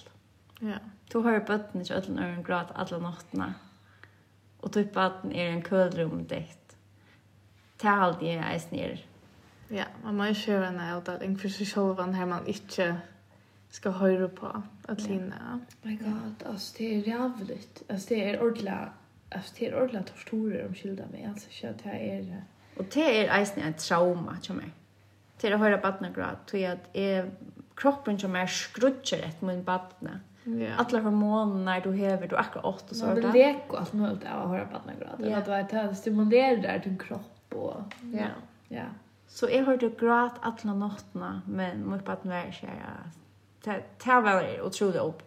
Ja. 0.62 0.78
Du 1.12 1.22
hører 1.22 1.44
bøtten 1.46 1.80
ikke 1.80 1.96
ødelen 1.96 2.18
øren 2.18 2.44
grad 2.44 2.72
alle 2.74 3.00
nattene. 3.02 3.54
Og 4.62 4.74
du 4.74 4.85
bøtten 4.85 5.33
er 5.33 5.50
en 5.52 5.62
kølrum 5.62 6.26
ditt. 6.28 6.76
Det 7.80 7.88
er 7.88 8.04
alltid 8.07 8.26
jeg 8.28 8.54
er 8.54 8.59
snir. 8.59 8.96
Ja, 9.70 9.85
man 10.04 10.14
må 10.14 10.24
ikke 10.24 10.40
gjøre 10.46 10.68
en 10.68 10.80
avdeling 10.80 11.40
for 11.40 11.48
seg 11.48 11.66
selv 11.66 12.14
her 12.14 12.24
man 12.24 12.46
ikke 12.46 13.00
ska 13.70 13.90
höra 13.90 14.28
på 14.28 14.62
att 14.88 15.00
Lina. 15.00 15.35
Ja. 15.40 15.59
My 15.83 15.96
god, 15.96 16.44
alltså 16.46 16.74
det 16.78 16.94
är 16.94 17.09
jävligt. 17.09 17.83
Alltså 17.88 18.09
det 18.09 18.30
är 18.30 18.42
ordla, 18.42 18.92
alltså 19.30 19.54
det 19.59 19.68
är 19.68 19.83
ordla 19.83 20.02
torstorer 20.02 20.66
om 20.66 20.74
skilda 20.74 21.07
mig 21.07 21.24
alltså 21.24 21.48
så 21.50 21.66
att 21.66 21.85
det 21.85 21.90
är 21.90 22.44
och 22.76 22.85
det 22.94 23.26
är 23.26 23.40
eisen 23.40 23.62
ett 23.62 23.78
trauma 23.78 24.37
till 24.42 24.54
mig 24.54 24.70
til 25.38 25.55
å 25.55 25.59
høre 25.59 25.81
badna 25.83 26.11
grad, 26.14 26.44
til 26.47 26.66
at 26.68 26.87
jeg, 26.94 27.27
kroppen 27.77 28.18
som 28.18 28.37
er 28.38 28.47
skrutcher 28.47 29.25
et 29.27 29.42
min 29.42 29.64
badna. 29.66 30.20
Ja. 30.44 30.75
Alla 30.79 31.01
hormoner 31.01 31.81
du 31.81 31.90
hever, 31.92 32.29
du 32.29 32.35
er 32.37 32.40
akkurat 32.40 32.64
åt 32.64 32.90
og 32.90 32.97
så 32.97 33.07
där. 33.07 33.23
Man 33.23 33.33
vill 33.33 33.33
leka 33.33 33.77
allt 33.79 33.92
möjligt 33.92 34.25
av 34.25 34.42
att 34.42 34.49
höra 34.49 34.68
badna 34.73 34.92
gråt. 34.94 35.31
Ja. 35.31 35.38
Att 35.38 35.70
det 35.70 35.77
här 35.77 35.94
stimulerar 35.94 36.79
din 36.79 36.99
kropp 36.99 37.55
och... 37.55 37.81
Ja. 38.12 38.18
Ja. 38.18 38.77
Yeah. 38.77 38.90
Så 39.27 39.49
jeg 39.51 39.64
hørte 39.64 39.90
gråt 39.99 40.37
alla 40.42 40.75
nattna, 40.75 41.42
men 41.47 41.87
mot 41.87 42.05
badna 42.05 42.31
var 42.31 42.47
ikke 42.47 42.70
kär. 43.64 43.83
Det 44.05 44.23
var 44.23 44.61
otroligt 44.62 45.01
opp 45.01 45.23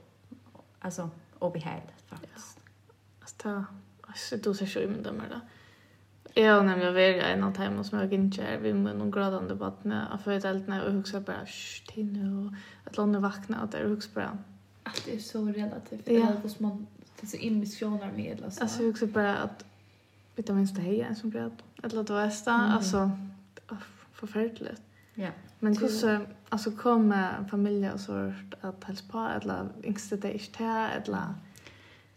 Alltså, 0.79 1.09
obehagligt 1.39 2.01
faktisk. 2.05 2.57
Ja. 2.57 3.21
Alltså, 3.21 3.49
det... 3.49 3.65
Alltså, 4.01 4.37
du 4.37 4.53
ser 4.53 4.65
så 4.65 4.79
i 4.79 4.87
min 4.87 5.03
dömer 5.03 5.29
det. 5.29 5.41
Jag 6.37 6.55
har 6.55 6.63
nämligen 6.63 6.93
varit 6.93 7.23
en 7.23 7.43
av 7.43 7.53
dem 7.53 7.83
som 7.83 7.99
jag 7.99 8.13
inte 8.13 8.43
är 8.43 8.57
vid 8.57 8.75
med 8.75 8.95
noen 8.95 9.11
gradende 9.11 9.55
badene 9.55 10.03
av 10.13 10.21
foreldrene, 10.21 10.83
og 10.85 10.93
huxar 10.93 11.23
bara 11.25 11.45
shh, 11.49 11.85
till 11.87 12.11
nu 12.13 12.27
nå, 12.29 12.51
at 12.85 12.97
landet 12.97 13.21
vakna, 13.21 13.63
och 13.63 13.69
där 13.71 13.85
huxar 13.89 14.11
bara. 14.13 14.37
Att 14.83 15.01
det 15.05 15.15
är 15.15 15.19
så 15.19 15.45
relativt, 15.45 16.05
det 16.05 16.15
er 16.15 16.35
noe 16.35 16.49
som 16.49 16.65
man, 16.65 16.87
det 17.15 17.23
är 17.23 17.27
så 17.27 17.37
immisjoner 17.37 18.11
med, 18.15 18.43
Alltså, 18.43 18.61
alltså 18.61 18.83
jag 18.83 18.87
huxar 18.87 19.07
bara 19.07 19.37
att 19.37 19.65
vet 20.35 20.47
du 20.47 20.53
minst 20.53 20.75
det 20.75 20.81
her, 20.81 21.05
en 21.05 21.15
som 21.15 21.31
grad, 21.31 21.63
eller 21.83 22.03
det 22.03 22.13
var 22.13 22.25
esta, 22.25 22.51
altså, 22.51 23.11
forferdelig. 24.13 24.75
Ja. 25.15 25.31
Men 25.59 25.77
hur 25.77 25.87
så 25.87 26.19
alltså 26.49 26.71
kom 26.71 27.07
med 27.07 27.45
familie 27.51 27.93
og 27.93 27.99
så, 27.99 28.33
att 28.61 28.83
helst 28.83 29.11
på, 29.11 29.19
eller 29.19 29.69
yngste 29.83 30.15
det 30.15 30.33
inte 30.33 30.57
til, 30.57 30.65
eller... 30.95 31.33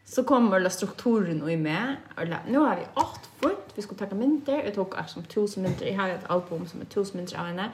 Så 0.04 0.22
kommer 0.22 0.68
strukturen 0.68 1.42
og 1.42 1.52
i 1.52 1.56
med, 1.56 1.96
eller, 2.18 2.38
nu 2.48 2.58
har 2.58 2.76
vi 2.76 2.82
åtte 2.94 3.28
fort 3.40 3.69
vi 3.80 3.86
skulle 3.86 4.10
ta 4.10 4.18
mynter. 4.18 4.60
Jeg 4.64 4.74
tok 4.76 4.94
som 5.08 5.24
tusen 5.24 5.64
mynter. 5.64 5.86
Jeg 5.86 5.98
har 5.98 6.12
et 6.12 6.28
album 6.30 6.66
som 6.66 6.80
er 6.80 6.90
tusen 6.92 7.20
mynter 7.20 7.40
av 7.40 7.50
henne. 7.50 7.70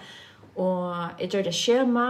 Og 0.57 1.21
jeg 1.21 1.31
gjør 1.35 1.47
det 1.49 1.55
skjema. 1.55 2.07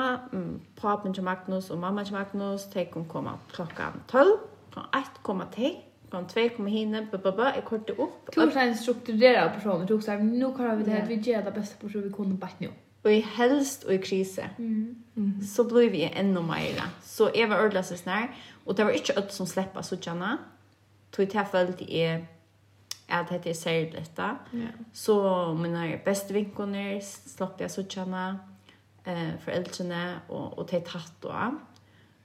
Papen 0.77 1.15
til 1.15 1.27
Magnus 1.27 1.71
og 1.71 1.83
mamma 1.83 2.05
til 2.05 2.15
Magnus. 2.15 2.69
De 2.75 2.87
kom 2.93 3.05
komme 3.09 3.35
klokka 3.53 3.91
12. 4.09 4.39
Klokken 4.73 5.01
1 5.01 5.21
kom 5.23 5.43
til. 5.55 5.77
Klokken 6.11 6.29
2 6.29 6.49
kom 6.57 6.67
henne. 6.67 7.07
Bababa. 7.11 7.53
Jeg 7.55 7.65
kortet 7.65 7.99
opp. 7.99 8.35
Du 8.35 8.41
var 8.41 8.63
en 8.63 8.77
strukturerad 8.77 9.55
person. 9.55 9.87
Du 9.87 9.95
tok 9.95 10.07
sånn, 10.07 10.35
nå 10.39 10.53
kan 10.57 10.77
vi 10.79 10.85
det 10.85 10.99
her. 10.99 11.07
Vi 11.09 11.23
gjør 11.31 11.49
det 11.49 11.55
beste 11.57 11.81
på 11.81 11.91
så 11.91 12.05
vi 12.05 12.13
kunne 12.13 12.39
bare 12.39 12.61
nå 12.61 12.77
og 13.07 13.13
i 13.15 13.21
helst 13.37 13.85
og 13.87 13.95
i 13.95 13.97
krise, 14.03 14.49
mm. 14.59 15.43
Så 15.43 15.65
blir 15.65 15.91
vi 15.91 16.03
enda 16.03 16.41
mer. 16.41 16.91
Så 17.03 17.31
jeg 17.35 17.49
var 17.49 17.63
ødeløse 17.65 17.97
snær, 17.97 18.27
og 18.67 18.77
det 18.77 18.85
var 18.85 18.91
ikke 18.91 19.17
alt 19.17 19.33
som 19.33 19.47
slipper 19.47 19.83
så 19.83 19.97
gjerne. 19.97 20.39
Tog 21.13 21.23
jeg 21.23 21.31
til 21.31 21.41
følte 21.53 21.85
at 23.09 23.29
det 23.29 23.47
är 23.47 23.55
särskilt 23.55 23.93
detta. 23.93 24.39
Ja. 24.51 24.67
Så 24.93 25.55
mina 25.55 25.97
bästa 26.05 26.35
vinkoner 26.35 27.01
slapp 27.01 27.61
jag 27.61 27.71
sådana 27.71 28.39
eh, 29.05 29.31
föräldrarna 29.45 30.21
och, 30.29 30.59
och 30.59 30.67
det 30.71 30.81
tatt 30.81 31.13
då. 31.21 31.59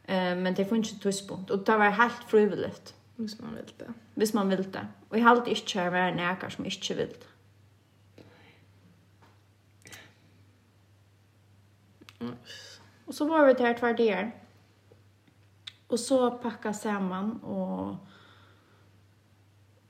Eh, 0.05 0.35
men 0.35 0.53
det 0.53 0.65
får 0.65 0.77
inte 0.77 0.99
tidspunkt. 0.99 1.51
Och 1.51 1.59
det 1.59 1.77
var 1.77 1.89
helt 1.89 2.23
frivilligt. 2.27 2.95
Hvis 3.15 3.39
man 3.39 3.55
vill 3.55 3.73
det. 3.77 3.93
Hvis 4.13 4.33
man 4.33 4.49
vill 4.49 4.71
det. 4.71 4.87
Och 5.09 5.17
jag 5.17 5.23
hade 5.23 5.49
inte 5.49 5.89
varit 5.89 6.15
näkar 6.15 6.49
som 6.49 6.65
inte 6.65 6.93
vill 6.93 7.07
det. 7.07 7.31
Mm. 12.19 12.35
Och 13.05 13.15
så 13.15 13.25
var 13.25 13.45
vi 13.45 13.53
där 13.53 13.73
två. 13.73 14.31
Och 15.87 15.99
så 15.99 16.31
packade 16.31 16.73
samman 16.73 17.39
och 17.43 17.95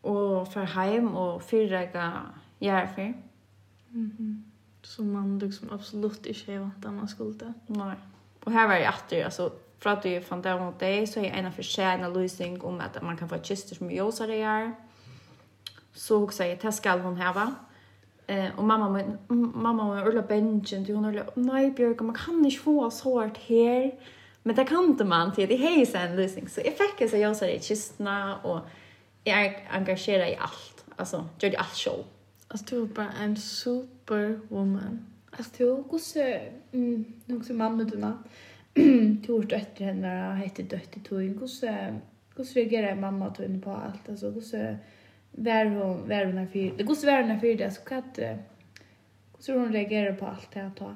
og 0.02 0.48
för 0.54 0.64
hem 0.64 1.16
och 1.16 1.44
fyrrega 1.44 2.22
järfär. 2.60 3.14
Mhm. 3.90 4.16
Mm 4.20 4.52
som 4.84 5.14
man 5.14 5.40
liksom 5.40 5.70
absolut 5.72 6.26
inte 6.26 6.52
har 6.52 6.60
vant 6.60 6.86
att 6.86 6.94
man 6.94 7.08
skulle. 7.08 7.54
Nej. 7.68 7.96
Och 8.44 8.52
här 8.52 8.68
var 8.68 8.76
jag 8.76 8.94
åter 8.94 9.26
alltså 9.26 9.52
för 9.80 9.90
att 9.90 10.04
du 10.04 10.22
fann 10.22 10.42
det 10.42 10.60
mot 10.60 10.80
dig 10.80 11.08
så 11.08 11.20
är 11.20 11.24
en 11.24 11.46
av 11.46 11.52
tjäna 11.62 12.08
lösning 12.08 12.62
om 12.62 12.80
att 12.80 13.02
man 13.02 13.18
kan 13.18 13.30
få 13.30 13.38
kister 13.44 13.76
som 13.76 13.92
ljusar 13.92 14.28
det 14.28 14.42
är. 14.42 14.72
Så 15.94 16.18
hon 16.18 16.32
säger 16.32 16.60
det 16.62 16.72
ska 16.72 16.98
hon 16.98 17.18
häva. 17.18 17.56
Eh 18.28 18.58
och 18.58 18.64
mamma 18.64 18.90
min 18.90 19.18
mamma 19.56 19.88
var 19.88 20.08
Ulla 20.08 20.22
benchen 20.22 20.86
till 20.86 20.96
hon 20.96 21.06
urla 21.06 21.24
nej 21.36 21.72
Björk 21.72 22.00
man 22.00 22.16
kan 22.16 22.46
inte 22.46 22.58
få 22.58 22.92
så 22.92 23.04
hårt 23.04 23.38
här. 23.38 23.92
Men 24.44 24.56
det 24.56 24.66
kan 24.66 24.84
inte 24.84 25.06
man 25.06 25.34
till 25.34 25.50
det 25.50 25.68
är 25.68 25.96
en 25.96 26.16
lösning 26.16 26.50
så 26.50 26.62
effekten 26.62 27.10
så 27.10 27.18
ljusar 27.18 27.48
det 27.48 27.64
kisterna 27.64 28.38
och 28.38 28.60
jag 29.24 29.46
är 29.46 29.68
engagerad 29.70 30.30
i 30.30 30.36
allt. 30.36 30.86
Alltså, 30.96 31.30
gör 31.40 31.50
det 31.50 31.58
allt 31.58 31.76
show. 31.76 32.06
Alltså, 32.48 32.76
du 32.76 32.82
är 32.82 32.86
bara 32.86 33.12
en 33.12 33.38
superwoman. 33.38 35.06
Alltså, 35.32 35.52
du 35.58 35.84
gosse, 35.84 36.42
mm, 36.72 37.06
nog 37.26 37.46
som 37.46 37.58
mamma 37.58 37.84
du 37.84 37.90
dina. 37.90 38.24
Du 38.74 39.34
har 39.34 39.44
döttrar 39.44 39.86
henne 39.86 40.30
och 40.32 40.38
heter 40.38 40.64
döttrar 40.64 41.04
tog. 41.04 41.40
Gosse, 41.40 42.00
gosse 42.36 42.60
reagerar 42.60 42.96
mamma 42.96 43.30
tog 43.30 43.46
tog 43.46 43.64
på 43.64 43.72
allt. 43.72 44.10
Alltså, 44.10 44.32
gosse, 44.32 44.78
var 45.32 45.66
hon, 45.66 46.10
var 46.10 46.26
hon 46.26 46.38
här 46.38 46.46
för 46.46 46.78
det. 46.78 46.84
Gosse 46.84 47.06
var 47.08 47.22
hon 47.22 47.30
här 47.32 47.40
för 47.40 47.56
det. 47.56 47.72
Så 47.72 47.82
kan 47.82 47.98
inte, 47.98 48.40
gosse 49.32 49.54
hon 49.54 49.74
reagerar 49.74 50.14
på 50.14 50.26
allt 50.26 50.52
det 50.54 50.60
här 50.60 50.72
tog. 50.78 50.96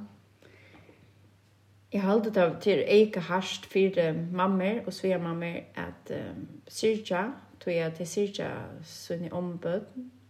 Jeg 1.95 2.03
har 2.03 2.11
alltid 2.11 2.33
tatt 2.33 2.57
til 2.61 2.81
Eika 2.91 3.19
Harst 3.19 3.65
for 3.71 4.15
mammor 4.35 4.81
og 4.85 4.93
svea 4.93 5.17
mammor 5.17 5.61
at 5.79 6.09
um, 6.11 6.47
syrja 6.67 7.21
tog 7.65 7.73
jeg 7.73 7.93
til 7.97 8.07
syrja 8.07 8.51
sunni 8.83 9.31
ombud 9.31 9.81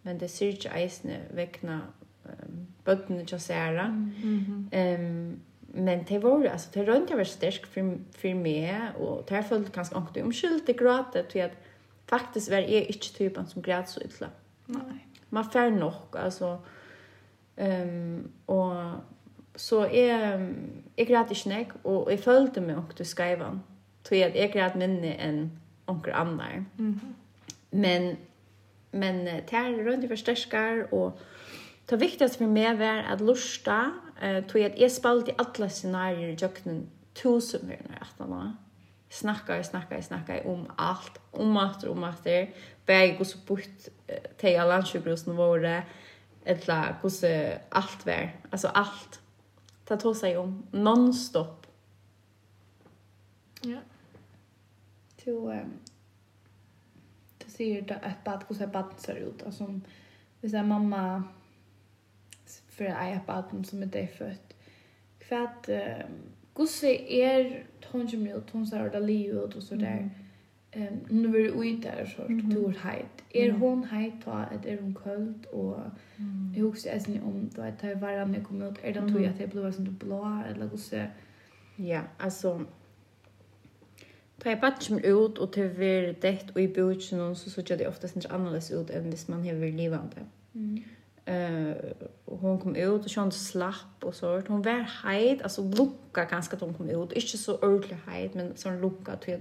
men 0.06 0.20
det 0.22 0.30
syrja 0.30 0.74
eisne 0.78 1.24
vekna 1.34 1.80
um, 2.26 2.60
bøttene 2.86 3.26
til 3.26 3.40
særa. 3.40 3.88
Mm 3.88 4.12
-hmm. 4.40 5.00
um, 5.00 5.40
men 5.74 6.04
det 6.10 6.24
var 6.24 6.50
altså, 6.50 6.70
det 6.74 6.88
runt 6.88 7.10
jag 7.10 7.18
var 7.18 7.24
stark 7.24 7.68
for, 7.68 7.98
for 8.18 8.34
meg, 8.36 8.92
og 9.00 9.26
det 9.30 9.36
har 9.36 9.44
følt 9.44 9.72
ganske 9.72 9.96
ångte 9.96 10.24
omskylt 10.24 10.68
det 10.68 10.78
gråte, 10.78 11.26
til 11.30 11.40
at 11.40 11.58
faktisk 12.10 12.52
var 12.52 12.58
jeg 12.58 12.86
ikke 12.90 13.00
typen 13.00 13.48
som 13.48 13.62
græt 13.62 13.90
så 13.90 14.00
ytla. 14.06 14.28
Nej. 14.68 15.00
Man 15.30 15.46
fær 15.54 15.70
nok, 15.70 16.16
altså. 16.20 16.58
ehm 17.58 18.16
um, 18.16 18.32
og 18.48 18.94
så 19.56 19.86
jeg, 19.86 20.40
jeg 20.98 21.08
græt 21.08 21.32
ikke 21.32 21.50
nek, 21.50 21.68
og 21.84 22.12
jeg 22.12 22.20
følte 22.20 22.62
meg 22.62 22.78
ångte 22.78 23.04
du 23.04 23.60
til 24.04 24.16
at 24.16 24.36
jeg 24.36 24.52
græt 24.54 24.76
minne 24.76 25.28
enn 25.28 25.52
onkel 25.88 26.12
Anna. 26.14 26.64
Mhm. 26.78 27.16
Men 27.76 28.18
men 28.92 29.42
tär 29.46 29.84
runt 29.84 30.04
i 30.04 30.08
förstärskar 30.08 30.94
och 30.94 31.20
det 31.86 31.98
viktigaste 31.98 32.38
för 32.38 32.48
mig 32.48 32.76
var 32.76 33.04
att 33.14 33.22
lusta 33.22 33.92
eh 34.22 34.44
tog 34.46 34.62
jag 34.62 34.82
ett 34.82 34.94
spalt 34.94 35.30
i 35.30 35.32
alla 35.38 35.70
scenarier 35.70 36.30
i 36.30 36.36
jöknen 36.36 36.90
tusen 37.14 37.62
gånger 37.62 38.00
att 38.02 38.30
man 38.30 38.58
snackar 39.10 39.64
snackar 39.64 40.02
snackar 40.02 40.48
om 40.48 40.72
allt 40.76 41.20
om 41.32 41.58
att 41.58 41.84
om 41.84 42.04
att 42.04 42.24
det 42.24 42.50
väg 42.86 43.22
och 43.22 43.28
så 43.28 43.38
bort 43.38 43.90
till 44.38 44.60
alla 44.60 44.84
sjukhusen 44.86 45.36
våre 45.36 45.84
eller 46.46 46.96
hur 47.02 47.58
allt 47.70 48.06
var. 48.06 48.36
Alltså 48.50 48.68
allt. 48.68 49.20
Ta 49.86 49.98
tog 49.98 50.16
sig 50.16 50.38
om 50.38 50.68
nonstop. 50.72 51.68
Ja. 53.62 53.78
To 55.24 55.52
um, 55.52 55.74
ser 57.58 57.82
det 57.82 57.94
ett 57.94 58.24
bad 58.24 58.44
hur 58.48 58.56
ser 58.56 58.68
bad 58.68 58.86
ser 58.98 59.16
ut. 59.16 59.44
Alltså 59.44 59.80
vi 60.42 60.50
säger 60.50 60.64
mamma 60.64 61.24
för 62.70 62.86
jag 62.86 62.96
har 62.96 63.22
bad 63.26 63.68
som 63.68 63.82
är 63.82 63.86
det 63.86 64.08
fött 64.08 64.56
kvad 65.20 65.70
hur 66.56 66.68
ser 66.68 67.12
er 67.12 67.66
hon 67.92 68.08
som 68.08 68.28
ut 68.28 68.50
hon 68.52 68.68
ser 68.68 68.90
det 68.90 69.00
liv 69.00 69.36
ut 69.36 69.56
och 69.56 69.64
så 69.64 69.76
där 69.76 70.10
ehm 70.72 71.00
nu 71.10 71.28
vill 71.28 71.54
ut 71.54 71.82
där 71.82 72.06
så 72.06 72.28
tur 72.28 72.78
heit. 72.84 73.24
Är 73.30 73.52
hon 73.52 73.84
heit 73.84 74.26
då 74.26 74.32
att 74.32 74.66
är 74.66 74.82
hon 74.82 74.96
köld 75.04 75.46
och 75.46 75.80
jag 76.56 76.64
husar 76.64 76.90
ens 76.90 77.08
om 77.08 77.50
då 77.56 77.62
att 77.62 77.80
det 77.80 77.96
var 77.96 78.26
när 78.26 78.44
kom 78.44 78.62
ut 78.62 78.78
är 78.84 78.94
det 78.94 79.00
tror 79.00 79.22
jag 79.22 79.32
att 79.32 79.38
det 79.38 79.48
blev 79.48 79.72
sånt 79.72 79.90
blå 79.90 80.44
eller 80.50 80.68
hur 80.68 80.78
ser 80.78 81.12
Ja, 81.76 82.02
alltså 82.18 82.66
Ta 84.44 84.50
jeg 84.50 84.60
patch 84.62 84.88
kommer 84.88 85.06
ut 85.06 85.38
och 85.38 85.54
till 85.54 85.70
ver 85.70 86.14
dett 86.22 86.52
och 86.56 86.62
i 86.62 86.68
bøtjen 86.68 87.36
så 87.36 87.50
så 87.50 87.62
gör 87.62 87.78
det 87.78 87.88
oftast 87.88 88.16
ikke 88.16 88.34
annerledes 88.34 88.72
ut 88.72 88.90
enn 88.90 89.10
hvis 89.10 89.30
man 89.30 89.46
har 89.46 89.54
livande. 89.54 90.26
Mm. 90.54 90.84
Eh 91.28 91.70
uh, 91.70 91.76
hon 92.26 92.60
kom 92.60 92.76
ut 92.76 93.04
och 93.04 93.10
sån 93.10 93.32
slapp 93.32 94.04
och 94.04 94.16
så 94.16 94.42
hon 94.48 94.62
var 94.62 94.86
heit 95.04 95.42
alltså 95.42 95.62
ganske 95.62 96.30
ganska 96.30 96.58
hon 96.58 96.74
kom 96.74 96.90
ut. 96.90 97.12
Inte 97.12 97.38
så 97.38 97.56
ordentlig 97.56 97.98
heit 98.08 98.36
men 98.36 98.58
sån 98.58 98.82
lucka 98.82 99.16
till 99.16 99.40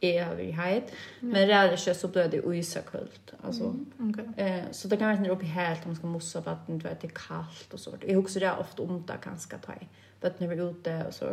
jeg 0.00 0.30
över 0.30 0.42
i 0.42 0.50
heit. 0.50 0.92
Mm. 1.20 1.32
Men 1.32 1.48
det 1.48 1.54
är 1.54 1.94
så 1.94 2.08
ble 2.08 2.28
det 2.28 2.46
uisakult. 2.46 3.34
alltså. 3.44 3.64
Mm. 3.64 4.10
Okay. 4.10 4.24
Eh 4.36 4.64
så 4.72 4.88
det 4.88 4.98
kan 4.98 5.08
være 5.08 5.18
inte 5.18 5.30
uppe 5.30 5.46
helt 5.46 5.84
om 5.84 5.88
man 5.88 5.96
skal 5.96 6.08
mossa 6.08 6.40
vatten 6.40 6.78
du 6.78 6.88
vet 6.88 7.02
det 7.02 7.10
er 7.10 7.14
kallt 7.14 7.72
och 7.72 7.80
så. 7.80 7.90
Jag 8.06 8.18
också 8.18 8.40
det 8.40 8.52
ofta 8.52 8.82
ont 8.82 9.08
där 9.08 9.18
ganska 9.24 9.58
taj. 9.58 9.88
Vattnet 10.20 10.50
är 10.50 10.70
ute 10.70 11.04
och 11.06 11.14
så. 11.14 11.26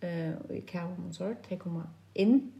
Eh 0.00 0.32
och 0.48 0.54
i 0.54 0.60
kaos 0.60 0.98
og 1.08 1.14
så. 1.14 1.34
Det 1.48 1.58
kommer 1.58 1.82
inn, 2.14 2.52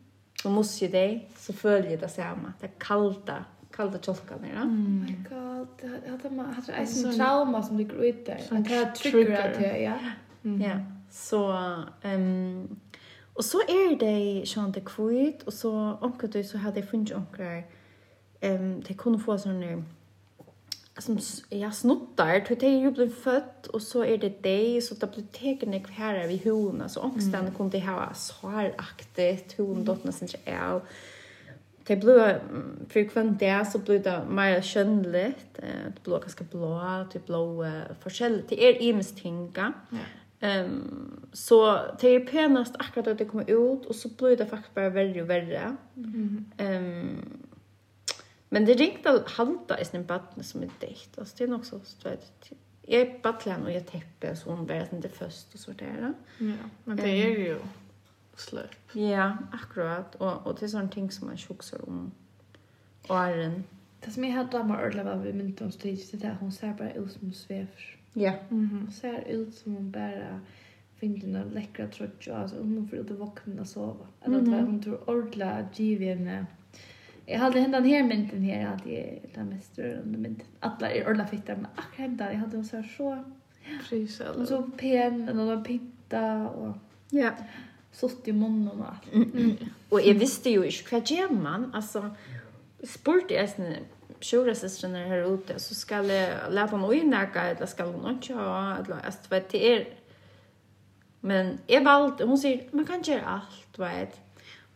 och 0.45 0.51
måste 0.51 0.85
ju 0.85 0.90
dig 0.90 1.29
så 1.37 1.53
jeg 1.85 2.01
det 2.01 2.11
samme. 2.11 2.53
det 2.61 2.71
er 2.71 2.79
kalda 2.81 3.45
kalda 3.77 3.99
tjolkan 3.99 4.38
där. 4.43 4.62
Oh 4.62 4.67
My 4.67 5.17
god, 5.29 5.69
det 5.81 6.11
hade 6.11 6.31
man 6.31 6.55
hade 6.55 6.73
en 6.73 6.87
sån 6.87 7.14
trauma 7.14 7.62
som 7.62 7.77
ligger 7.77 7.95
ute 7.95 8.38
där. 8.51 8.59
Att 8.59 8.64
det 9.03 9.38
att 9.38 9.55
det, 9.55 9.79
ja. 9.79 9.99
Ja. 10.43 10.81
Så 11.11 11.53
ehm 12.03 12.81
och 13.37 13.45
så 13.45 13.59
är 13.59 13.99
det 13.99 14.47
sån 14.47 14.73
det 14.73 14.81
kvitt 14.81 15.43
och 15.43 15.53
så 15.53 15.99
onkel 16.01 16.31
du 16.31 16.45
så 16.45 16.59
hade 16.59 16.83
funnit 16.83 17.12
onklar 17.12 17.64
ehm 18.40 18.81
det 18.81 18.95
kunde 18.95 19.19
få 19.19 19.38
sån 19.38 19.61
där 19.61 19.85
som 20.98 21.18
jag 21.48 21.74
snuttar 21.74 22.40
till 22.40 22.58
det 22.58 22.69
ju 22.69 22.90
blev 22.90 23.14
fött 23.14 23.66
och 23.66 23.83
så 23.83 24.04
är 24.04 24.19
det 24.19 24.42
dig 24.42 24.81
så 24.81 24.94
det 24.94 25.14
blir 25.14 25.25
tecken 25.25 25.75
i 25.75 25.85
här 25.90 26.29
vi 26.29 26.40
hon 26.44 26.83
så 26.88 27.00
ångsten 27.00 27.40
mm. 27.40 27.54
kom 27.54 27.71
det 27.71 27.79
här 27.79 28.08
så 28.14 28.35
hon 29.56 29.85
dottern 29.85 30.12
sen 30.12 30.29
är 30.44 30.81
det 31.87 31.96
blev 31.96 32.40
för 32.88 33.08
kvant 33.08 33.40
där 33.40 33.64
så 33.64 33.79
blev 33.79 34.02
det 34.02 34.23
mer 34.29 34.62
skönligt 34.62 35.54
det 35.94 36.04
blev 36.04 36.21
ganska 36.21 36.44
blå 36.44 37.06
typ 37.12 37.27
blå 37.27 37.66
forskjell 38.00 38.42
till 38.48 38.58
er 38.58 38.83
ims 38.83 39.14
tinga 39.14 39.73
ehm 40.40 40.64
um, 40.64 41.27
så 41.33 41.79
det 42.00 42.08
är 42.08 42.21
penast 42.21 42.75
akkurat 42.79 43.06
att 43.06 43.19
det 43.19 43.25
kommer 43.25 43.50
ut 43.50 43.87
och 43.87 43.94
så 43.94 44.08
blir 44.08 44.37
det 44.37 44.46
faktiskt 44.46 44.75
bara 44.75 44.90
värre 44.90 45.23
och 45.23 45.31
värre 45.31 45.77
ehm 45.94 46.46
um, 46.58 47.44
Men 48.55 48.65
det 48.65 48.75
ringte 48.75 49.11
att 49.11 49.31
halta 49.31 49.81
i 49.81 49.85
sin 49.85 50.07
badne 50.07 50.42
som 50.42 50.63
är 50.63 50.71
däckt. 50.81 51.19
Alltså 51.19 51.35
det 51.38 51.44
är 51.44 51.48
nog 51.48 51.67
så 51.67 51.81
strädigt. 51.81 52.52
Jag 52.83 53.00
är 53.00 53.19
badlen 53.23 53.63
och 53.63 53.73
jag 53.73 53.87
täpper 53.87 54.35
så 54.35 54.50
hon 54.50 54.67
börjar 54.67 54.88
inte 54.92 55.09
först 55.09 55.55
och 55.55 55.61
så 55.61 55.73
där. 55.73 56.15
Ja, 56.38 56.55
men 56.85 56.96
det 56.96 57.09
är 57.09 57.38
ju 57.38 57.59
slöp. 58.37 58.77
Ja, 58.92 59.37
akkurat. 59.52 60.15
Och, 60.15 60.46
och 60.46 60.57
det 60.61 60.67
är 60.67 60.69
sådana 60.69 60.88
ting 60.88 61.11
som 61.11 61.27
man 61.27 61.37
tjocksar 61.37 61.88
om 61.88 62.13
åren. 63.09 63.65
Det 64.00 64.11
som 64.11 64.25
jag 64.25 64.33
hade 64.33 64.50
damer 64.50 64.79
ordentligt 64.79 65.05
var 65.05 65.17
vi 65.17 65.33
mynt 65.33 65.61
om 65.61 65.71
det 65.83 66.13
där 66.13 66.37
hon 66.40 66.52
ser 66.52 66.73
bara 66.73 66.92
ut 66.92 67.13
som 67.13 67.33
svever. 67.33 67.98
Ja. 68.13 68.33
Mm 68.50 68.69
-hmm. 68.69 68.81
Hon 68.81 68.92
ser 68.92 69.21
ut 69.29 69.55
som 69.55 69.75
hon 69.75 69.90
bara 69.90 70.40
fingrarna 70.96 71.44
läckra 71.44 71.88
trött. 71.88 72.29
Alltså 72.29 72.59
hon 72.59 72.88
får 72.88 72.98
ut 72.98 73.11
och 73.11 73.19
vakna 73.19 73.61
och 73.61 73.69
sova. 73.69 74.07
Eller 74.21 74.38
mm 74.38 74.55
-hmm. 74.55 74.67
hon 74.67 74.83
tror 74.83 75.11
ordentligt 75.11 75.46
att 75.46 75.79
henne 75.79 76.46
Jag 77.27 77.38
hade 77.38 77.60
hända 77.60 77.81
den 77.81 77.90
här 77.90 78.02
mynten 78.02 78.42
här 78.42 78.64
hade 78.64 78.90
jag 78.90 79.20
den 79.35 79.48
mest 79.48 79.79
rörande 79.79 80.18
mynten. 80.18 80.46
Alla 80.60 80.90
är 80.90 81.10
ordla 81.10 81.27
fitta, 81.27 81.54
men 81.54 81.66
akkurat 81.75 81.98
hända 81.98 82.33
jag 82.33 82.38
hade 82.38 82.64
så 82.64 82.77
här 82.77 82.94
så 82.96 83.25
prisad. 83.88 84.37
Och 84.37 84.48
så 84.48 84.62
pen 84.62 85.29
och 85.29 85.37
några 85.37 85.60
pitta 85.60 86.48
och 86.48 86.77
ja. 87.10 87.31
Sått 87.92 88.29
i 88.29 88.33
munnen 88.33 88.81
och 88.81 88.88
allt. 88.88 89.12
Mm. 89.12 89.56
Och 89.88 90.00
jag 90.00 90.14
visste 90.14 90.50
ju 90.50 90.66
inte 90.66 90.94
vad 90.94 91.10
gör 91.10 91.31
man. 91.31 91.70
Alltså, 91.75 92.10
spurt 92.83 93.31
jag 93.31 93.48
sen 93.48 93.75
sjuka 94.20 94.54
systrarna 94.54 94.98
här 94.98 95.35
ute 95.35 95.60
så 95.60 95.75
ska 95.75 95.94
jag 95.94 96.06
lära 96.52 96.77
mig 96.77 96.98
in 96.98 97.10
där 97.10 97.29
eller 97.35 97.66
ska 97.66 97.85
hon 97.85 98.10
inte 98.10 98.35
ha 98.35 98.77
eller 98.77 98.96
jag 99.04 99.31
vet 99.31 99.48
det 99.48 99.72
är 99.72 99.88
men 101.20 101.58
jag 101.66 101.85
valt 101.85 102.20
hon 102.20 102.38
säger 102.38 102.68
man 102.70 102.85
kan 102.85 103.02
göra 103.02 103.25
allt 103.25 103.79
vet 103.79 104.20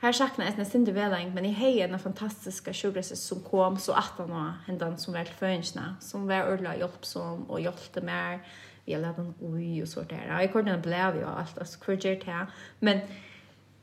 Här 0.01 0.13
saknar 0.13 0.47
jag 0.47 0.59
nästan 0.59 0.81
inte 0.81 0.93
väl 0.93 1.31
men 1.31 1.45
i 1.45 1.49
hej 1.49 1.81
en 1.81 1.99
fantastiska 1.99 2.73
sjukresor 2.73 3.17
som 3.17 3.41
kom 3.41 3.79
så 3.79 3.93
att 3.93 4.13
han 4.17 4.31
var 4.31 4.53
händan 4.67 4.99
som 4.99 5.15
var 5.15 5.25
fönsna 5.25 5.97
som 6.01 6.27
var 6.27 6.53
ordla 6.53 6.77
hjälp 6.77 7.07
som 7.07 7.43
och 7.43 7.61
hjälpte 7.61 8.01
mer 8.01 8.41
vi 8.85 8.95
har 8.95 9.01
lärt 9.01 9.19
oj 9.41 9.83
och 9.83 9.89
så 9.89 10.03
där. 10.03 10.39
Jag 10.41 10.53
kunde 10.53 10.75
inte 10.75 10.89
blev 10.89 11.17
ju 11.17 11.25
allt 11.25 11.59
alltså 11.59 11.79
kurger 11.81 12.25
här 12.27 12.47
men 12.79 13.01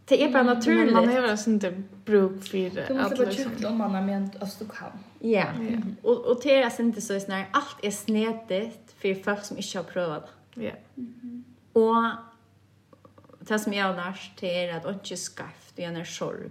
det 0.05 0.23
är 0.23 0.31
bara 0.31 0.43
naturligt. 0.43 0.93
Men 0.93 0.93
man 0.93 1.23
har 1.23 1.37
ju 1.37 1.53
inte 1.53 1.83
bruk 2.05 2.43
för 2.43 2.67
att 2.67 2.87
Du 2.87 2.93
måste 2.93 3.15
vara 3.15 3.31
sjukt 3.31 3.65
om 3.65 3.77
man 3.77 3.95
har 3.95 4.01
ment 4.01 4.35
att 4.35 4.59
du 4.59 4.65
kan. 4.65 4.91
Ja. 5.19 5.45
Och 6.01 6.25
och 6.25 6.39
det 6.43 6.61
är 6.61 6.81
inte 6.81 7.01
så 7.01 7.19
snär 7.19 7.47
allt 7.51 7.77
är 7.83 7.91
snedigt 7.91 8.95
för 8.97 9.23
folk 9.23 9.45
som 9.45 9.57
inte 9.57 9.77
har 9.77 9.83
provat. 9.83 10.29
Ja. 10.53 10.71
Och 11.73 12.03
det 13.39 13.59
som 13.59 13.73
jag 13.73 13.85
har 13.85 13.95
lärt 13.95 14.43
är 14.43 14.77
att 14.77 14.85
inte 14.85 15.15
skaffa 15.15 15.64
det 15.75 15.83
är 15.83 15.93
en 15.93 16.05
sorg. 16.05 16.49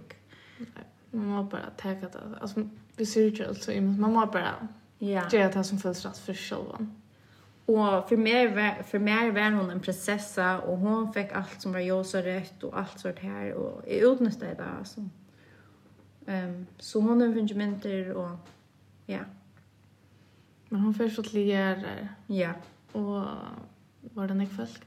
Man 1.11 1.25
må 1.25 1.43
bara 1.43 1.69
tänka 1.77 2.09
det. 2.09 2.37
Alltså, 2.41 2.69
vi 2.95 3.05
ser 3.05 3.21
ju 3.21 3.45
alltså, 3.45 3.71
man 3.71 4.13
må 4.13 4.25
bara 4.25 4.67
ja. 4.97 5.29
göra 5.31 5.51
det 5.51 5.63
som 5.63 5.79
följs 5.79 6.05
rätt 6.05 6.17
för 6.17 6.33
själva. 6.33 6.87
Och 7.65 8.09
för 8.09 8.17
mig, 8.17 8.83
för 8.83 8.99
mig 8.99 9.31
var 9.31 9.51
hon 9.51 9.69
en 9.69 9.79
prinsessa 9.79 10.59
och 10.61 10.77
hon 10.77 11.13
fick 11.13 11.31
allt 11.31 11.61
som 11.61 11.73
var 11.73 11.79
Josa 11.79 12.21
rätt 12.21 12.63
och 12.63 12.79
allt 12.79 12.99
sånt 12.99 13.19
här 13.19 13.53
och 13.53 13.87
är 13.87 14.13
utnyttjad 14.13 14.57
det 14.57 14.65
alltså. 14.79 15.09
Um, 16.25 16.67
så 16.77 16.99
hon 16.99 17.21
har 17.21 17.33
funnit 17.33 18.15
och 18.15 18.37
ja. 19.05 19.19
Men 20.69 20.81
hon 20.81 20.93
först 20.93 21.19
åt 21.19 21.33
ligger 21.33 22.09
Ja. 22.27 22.53
Och 22.91 23.23
var 23.99 24.27
det 24.27 24.33
näck 24.33 24.49
folk? 24.51 24.81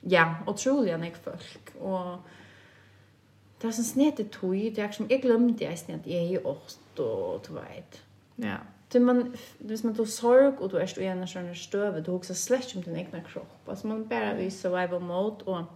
Ja, 0.00 0.34
otroligt 0.46 1.00
näck 1.00 1.16
folk. 1.24 1.74
Och 1.80 2.18
det 3.60 3.68
er 3.68 3.76
sånn 3.76 3.88
snete 3.88 4.26
tog, 4.32 4.56
det 4.76 4.82
er 4.84 4.92
som, 4.92 5.08
jeg 5.10 5.22
glemte 5.24 5.64
jeg 5.64 5.78
snett, 5.80 6.08
jeg 6.08 6.26
er 6.26 6.34
i 6.36 6.42
åst 6.44 7.00
og 7.00 7.46
du 7.46 7.54
vet. 7.56 8.00
Ja. 8.42 8.58
Så 8.92 9.00
man, 9.00 9.34
hvis 9.58 9.82
man 9.84 9.94
tar 9.96 10.04
sorg 10.04 10.60
og 10.60 10.70
du 10.70 10.76
er 10.78 10.92
i 11.00 11.08
en 11.10 11.24
sånn 11.26 11.48
støve, 11.58 12.02
du 12.04 12.12
husker 12.14 12.38
slett 12.38 12.76
om 12.76 12.84
din 12.84 12.98
egen 13.00 13.24
kropp. 13.26 13.58
Altså 13.66 13.90
man 13.90 14.04
bare 14.08 14.36
vil 14.38 14.52
survival 14.52 15.02
mode 15.02 15.44
og 15.46 15.66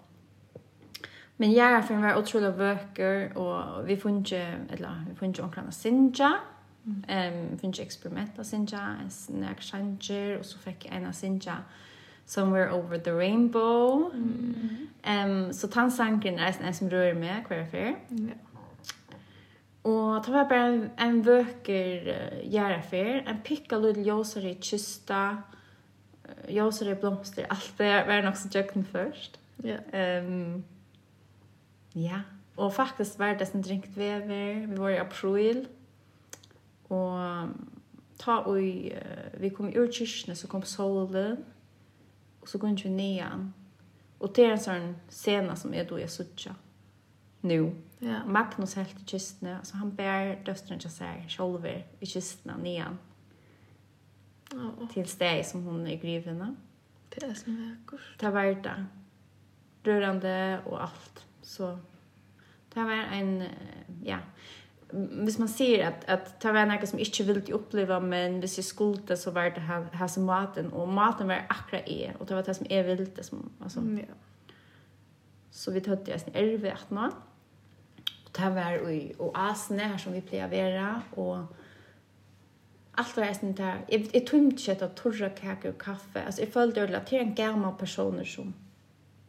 Men 1.40 1.54
jeg 1.54 1.72
er 1.72 1.82
for 1.82 1.96
å 1.96 2.02
være 2.02 2.20
utrolig 2.20 2.48
vøker, 2.58 3.30
og 3.40 3.86
vi 3.86 3.94
får 3.96 4.10
ikke, 4.18 4.40
eller 4.74 4.98
vi 5.06 5.14
får 5.16 5.26
ikke 5.30 5.44
omkring 5.46 5.70
å 5.70 5.72
synge, 5.72 6.28
um, 6.84 7.38
finnes 7.62 7.80
eksperimenter 7.80 8.44
Sinja, 8.44 8.82
en 9.00 9.08
snakk 9.10 9.62
sjanger, 9.64 10.34
og 10.38 10.44
så 10.44 10.60
fikk 10.60 10.84
jeg 10.84 10.98
en 10.98 11.06
av 11.08 11.16
sinja, 11.16 11.56
Somewhere 12.30 12.70
Over 12.70 12.96
the 12.96 13.12
Rainbow. 13.12 14.12
Mm. 14.14 14.88
Um, 15.02 15.52
så 15.52 15.66
tannsanken 15.66 16.38
er 16.38 16.54
en 16.62 16.74
som 16.74 16.88
rører 16.92 17.16
meg 17.18 17.48
hver 17.48 17.64
fyr. 17.72 17.96
Ja. 18.14 18.36
Og 19.84 20.20
det 20.26 20.34
var 20.34 20.46
bare 20.48 20.68
en, 20.74 20.84
en 21.00 21.26
vøker 21.26 22.06
uh, 22.06 22.38
gjærefer, 22.52 23.24
en 23.26 23.40
pikka 23.44 23.80
lille 23.82 24.04
ljøsere 24.06 24.52
i 24.52 24.58
kysta, 24.62 25.24
ljøsere 26.46 26.94
blomster, 27.00 27.50
alt 27.50 27.74
det 27.78 27.90
var 28.06 28.22
nok 28.22 28.38
så 28.38 28.50
jøkken 28.54 28.84
først. 28.84 29.40
Ja. 29.64 29.80
Um, 30.22 30.62
ja, 31.94 32.22
og 32.56 32.72
faktisk 32.72 33.18
var 33.18 33.34
det 33.34 33.48
som 33.48 33.62
drinkt 33.62 33.96
vever, 33.96 34.66
vi 34.68 34.78
var 34.78 34.94
i 34.94 35.02
april, 35.02 35.64
og 36.90 37.48
ta 38.22 38.44
og 38.44 38.60
uh, 38.60 39.40
vi 39.42 39.48
kom 39.48 39.72
ur 39.74 39.90
kyrkene, 39.90 40.36
så 40.36 40.46
kom 40.46 40.62
solen, 40.62 41.40
så 42.50 42.58
går 42.58 42.70
inte 42.70 42.88
nian. 42.88 43.52
Och 44.18 44.32
det 44.34 44.44
är 44.44 44.50
en 44.50 44.58
sån 44.58 44.96
scena 45.08 45.56
som 45.56 45.74
är 45.74 45.84
då 45.84 46.00
jag 46.00 46.10
suttja. 46.10 46.54
Nu. 47.40 47.76
Ja. 47.98 48.24
Magnus 48.26 48.74
helt 48.74 49.00
i 49.00 49.04
kistna. 49.04 49.58
Alltså 49.58 49.76
han 49.76 49.94
bär 49.94 50.44
döstren 50.44 50.78
till 50.78 50.90
sig 50.90 51.26
själv 51.28 51.66
i 52.00 52.06
kistna 52.06 52.56
nian. 52.56 52.98
Ja. 54.52 54.88
Till 54.92 55.08
steg 55.08 55.46
som 55.46 55.64
hon 55.64 55.86
är 55.86 55.96
grivna. 55.96 56.56
Det 57.08 57.22
är 57.22 57.34
som 57.34 57.76
vackert. 57.86 58.20
Det 58.20 58.30
var 58.30 58.44
det. 58.44 58.86
Rörande 59.82 60.60
och 60.64 60.82
allt. 60.82 61.26
Så 61.42 61.78
det 62.74 62.82
var 62.82 62.92
en, 62.92 63.44
ja, 64.04 64.18
hvis 64.92 65.38
man 65.38 65.48
sier 65.48 65.86
att 65.86 66.04
att 66.08 66.40
ta 66.40 66.52
var 66.52 66.66
noe 66.66 66.86
som 66.86 66.98
inte 66.98 67.22
vill 67.22 67.42
ju 67.48 67.54
uppleva 67.54 68.00
men 68.00 68.40
hvis 68.40 68.58
jeg 68.58 68.64
skulle 68.64 69.16
så 69.16 69.30
var 69.30 69.50
det 69.50 69.60
här 69.92 70.06
som 70.08 70.24
maten. 70.24 70.72
Och 70.72 70.88
maten 70.88 71.28
var 71.28 71.46
akkurat 71.48 71.88
jeg, 71.88 72.14
och 72.18 72.26
det 72.26 72.34
var 72.34 72.42
det 72.42 72.54
som 72.54 72.66
är 72.70 72.82
ville 72.82 73.06
det 73.16 73.24
som 73.24 73.50
alltså 73.62 73.80
mm, 73.80 73.98
ja. 73.98 74.14
så 75.50 75.70
vi 75.70 75.80
tog 75.80 75.98
det 76.06 76.20
sen 76.20 76.34
erve 76.34 76.72
at 76.72 76.90
nå. 76.90 77.10
Og 78.24 78.36
det 78.36 78.54
var 78.54 78.90
i 78.90 79.12
och 79.18 79.32
asne 79.34 79.82
här 79.82 79.98
som 79.98 80.12
vi 80.12 80.20
plejer 80.20 81.02
och 81.12 81.38
allt 82.94 83.16
var 83.16 83.32
sen 83.32 83.54
där 83.54 83.84
jag, 83.88 84.10
jag 84.12 84.26
tog 84.26 84.40
inte 84.40 84.62
kött 84.62 84.82
och 84.82 84.94
torra 84.94 85.30
kakor 85.30 85.70
och 85.70 85.82
kaffe. 85.82 86.22
Alltså 86.26 86.42
jag 86.42 86.52
följde 86.52 86.86
det 86.86 87.00
till 87.06 87.18
en 87.18 87.34
gammal 87.34 87.74
personer 87.74 88.24
som 88.24 88.54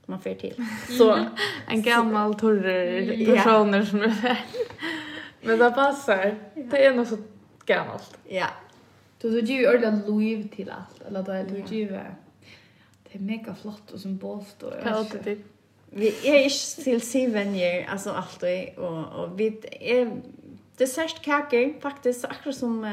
man 0.06 0.22
får 0.22 0.34
till 0.34 0.66
så 0.98 1.26
en 1.68 1.82
gammal 1.82 2.36
torr 2.36 3.36
personer 3.36 3.86
som 3.86 4.02
är 4.02 4.46
Men 5.42 5.60
det 5.60 5.72
passar. 5.72 6.36
Det 6.56 6.86
är 6.86 6.94
nog 6.94 7.08
så 7.08 7.18
gammalt. 7.66 8.18
Ja. 8.28 8.48
Du 9.22 9.42
du 9.42 9.54
ju 9.54 9.76
ordla 9.76 9.92
lov 9.92 10.48
till 10.48 10.70
allt. 10.70 11.02
Eller 11.08 11.24
då 11.24 11.32
är 11.32 11.44
du 11.44 11.76
ju 11.76 11.88
Det 11.88 13.18
är 13.18 13.20
mega 13.20 13.56
flott 13.56 13.92
och 13.92 14.00
symboliskt 14.00 14.64
och. 14.64 14.74
Kan 14.84 14.94
Kallt 14.94 15.24
det. 15.24 15.38
Vi 15.94 16.30
är 16.30 16.44
inte 16.44 16.84
till 16.84 17.02
seven 17.02 17.56
alltså 17.90 18.10
alltid 18.10 18.78
och 18.78 19.24
och 19.24 19.40
vi 19.40 19.62
är 19.72 20.12
dessertkakor 20.78 21.82
faktiskt 21.82 22.26
akkurat 22.26 22.56
som 22.56 22.84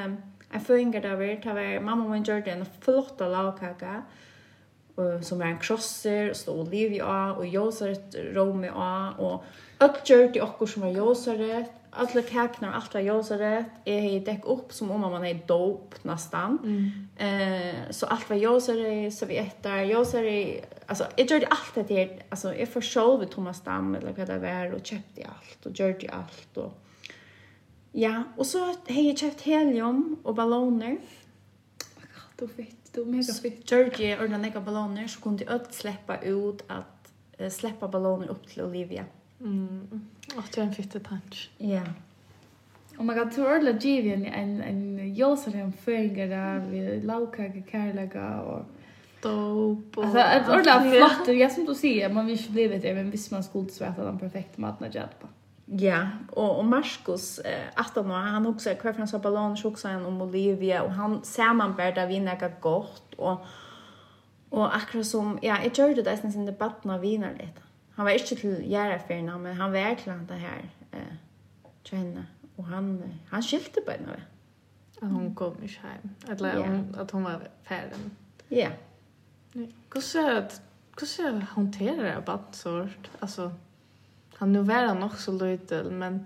en 0.51 0.61
föringar 0.61 1.01
där 1.01 1.17
vi 1.17 1.37
tar 1.37 1.81
mamma 1.81 2.19
och 2.19 2.29
Jordan 2.29 2.59
en 2.61 2.67
flotta 2.81 3.29
lagkaka 3.29 4.03
som 5.23 5.43
är 5.43 5.47
en 5.47 5.59
krosser 5.59 6.31
och 6.31 6.37
står 6.37 6.61
oliv 6.61 6.93
i 6.93 7.03
och 7.37 7.47
jag 7.47 7.75
så 7.75 7.87
ett 7.87 8.15
rom 8.15 8.65
i 8.65 8.71
och 9.19 9.45
Alt 9.81 10.01
gjør 10.05 10.33
det 10.35 10.43
okkur 10.43 10.67
som 10.67 10.83
var 10.83 10.97
Alle 11.99 12.23
alla 12.23 12.69
og 12.69 12.75
alt 12.75 12.95
var 12.95 13.01
jåsaret, 13.01 13.65
jeg 13.87 14.03
har 14.03 14.25
dekk 14.27 14.47
opp 14.47 14.73
som 14.73 14.91
om 14.91 15.01
man 15.01 15.25
er 15.25 15.39
dop 15.49 15.95
nästan. 16.05 16.59
Mm. 16.63 17.09
Eh, 17.17 17.91
så 17.91 18.07
allt 18.07 18.29
var 18.31 18.37
jåsaret, 18.37 19.15
servietter, 19.15 19.83
jåsaret, 19.83 20.75
alltså 20.87 21.05
jag 21.17 21.31
gjorde 21.31 21.47
allt 21.47 21.75
det 21.75 21.95
här, 21.95 22.23
alltså 22.29 22.55
jag 22.55 22.69
försov 22.69 23.25
Thomas 23.25 23.61
Damm 23.61 23.95
eller 23.95 24.13
vad 24.13 24.27
det 24.27 24.39
var 24.39 24.75
och 24.75 24.87
köpte 24.87 25.27
allt 25.27 25.67
och 25.67 25.73
gjorde 25.79 26.11
allt 26.11 26.57
och 26.57 26.73
Ja, 27.93 28.23
och 28.37 28.47
så 28.47 28.75
hej 28.87 29.09
jag 29.09 29.19
köpt 29.19 29.41
helium 29.41 30.17
och 30.23 30.35
ballonger. 30.35 30.99
Vad 32.39 32.51
fett, 32.51 32.93
du 32.93 33.05
mega 33.05 33.33
fett. 33.33 33.71
Georgie 33.71 34.25
ordnade 34.25 34.47
några 34.47 34.61
balloner, 34.61 35.09
så 35.09 35.21
kunde 35.21 35.45
öd 35.45 35.67
släppa 35.71 36.19
ut 36.19 36.65
att 36.67 37.13
uh, 37.41 37.49
släppa 37.49 37.89
ballonger 37.89 38.29
upp 38.29 38.49
till 38.49 38.63
Olivia. 38.63 39.01
Mm 39.01 39.18
Mm. 39.41 40.01
Och 40.37 40.45
det 40.55 40.61
är 40.61 40.65
en 40.65 40.75
fitte 40.75 41.01
punch. 41.01 41.51
Ja. 41.59 41.83
Och 42.99 43.05
man 43.05 43.17
kan 43.17 43.31
tro 43.31 43.47
att 43.47 43.85
givet 43.85 44.15
en 44.15 44.27
en 44.27 44.63
en 44.63 45.15
josar 45.15 45.55
en 45.55 45.73
fänger 45.73 46.29
där 46.29 46.59
vi 46.71 47.01
lauka 47.01 47.53
kärlega 47.71 48.41
och 48.41 48.65
dope. 49.23 50.01
Alltså 50.01 50.19
ett 50.19 50.49
ordla 50.49 50.81
flott. 50.81 51.37
Jag 51.37 51.53
som 51.53 51.65
du 51.65 51.75
säger 51.75 52.09
man 52.13 52.27
vill 52.27 52.41
ju 52.41 52.51
bli 52.51 52.69
vet 52.69 52.85
även 52.85 53.11
visst 53.11 53.31
man 53.31 53.45
skulle 53.45 53.69
svärta 53.69 54.05
den 54.05 54.19
perfekt 54.19 54.59
maten 54.59 54.87
att 54.87 55.21
på. 55.21 55.29
Ja, 55.65 56.09
och 56.31 56.59
och 56.59 56.65
Marcus 56.65 57.39
eh 57.39 57.85
han 57.95 58.11
han 58.11 58.47
också 58.47 58.75
kvar 58.75 58.93
från 58.93 59.09
så 59.09 59.19
ballon 59.19 59.57
han 59.85 60.07
om 60.07 60.23
Olivia 60.23 60.83
och 60.83 60.91
han 60.91 61.25
ser 61.25 61.55
man 61.55 61.77
värda 61.77 62.07
vinna 62.07 62.37
gott 62.61 63.15
och 63.15 63.47
och 64.51 64.77
akkurat 64.77 65.07
som 65.07 65.39
ja, 65.43 65.59
jag 65.63 65.89
gjorde 65.89 66.03
det 66.03 66.11
nästan 66.11 66.33
sin 66.33 66.47
debatten 66.47 66.91
av 66.91 67.01
vinnarna 67.01 67.33
lite 67.33 67.68
han 67.99 68.05
var 68.05 68.13
inte 68.13 68.37
till 68.37 68.71
Järafärna 68.71 69.39
men 69.39 69.57
han 69.57 69.73
var 69.73 69.95
till 69.95 70.13
det 70.29 70.35
här 70.35 70.71
eh 70.93 71.15
tjänna 71.83 72.27
och 72.57 72.65
han 72.65 73.03
han 73.29 73.43
skilte 73.43 73.81
på 73.81 73.91
henne. 73.91 74.23
Att 75.01 75.13
hon 75.13 75.35
kom 75.35 75.55
i 75.63 75.67
hem. 75.67 76.11
Att 76.29 76.41
yeah. 76.41 76.71
hon 76.71 76.95
att 76.99 77.11
hon 77.11 77.23
var 77.23 77.49
färdig. 77.63 77.97
Ja. 78.49 78.69
Nej. 79.53 79.73
Kusse 79.89 80.49
kusse 80.95 81.47
hanterar 81.51 82.17
det 82.17 82.23
bara 82.27 82.45
sort. 82.53 83.11
Alltså 83.19 83.53
han 84.35 84.53
nu 84.53 84.63
var 84.63 84.85
han 84.87 85.11
så 85.11 85.33
lite 85.33 85.83
men 85.83 86.25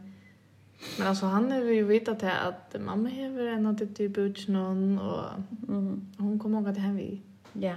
Men 0.99 1.07
alltså 1.07 1.27
han 1.27 1.53
är 1.53 1.61
ju 1.61 1.85
vita 1.85 2.15
till 2.15 2.29
att 2.29 2.77
mamma 2.81 3.09
har 3.09 3.47
en 3.47 3.67
att 3.67 3.79
det 3.79 3.87
typ 3.87 4.19
ut 4.19 4.49
någon 4.49 4.99
och 4.99 5.25
mm. 5.69 6.07
hon 6.19 6.39
kommer 6.39 6.59
ihåg 6.59 6.69
att 6.69 6.75
det 6.75 6.81
här 6.81 6.93
vi. 6.93 7.21
Ja. 7.53 7.75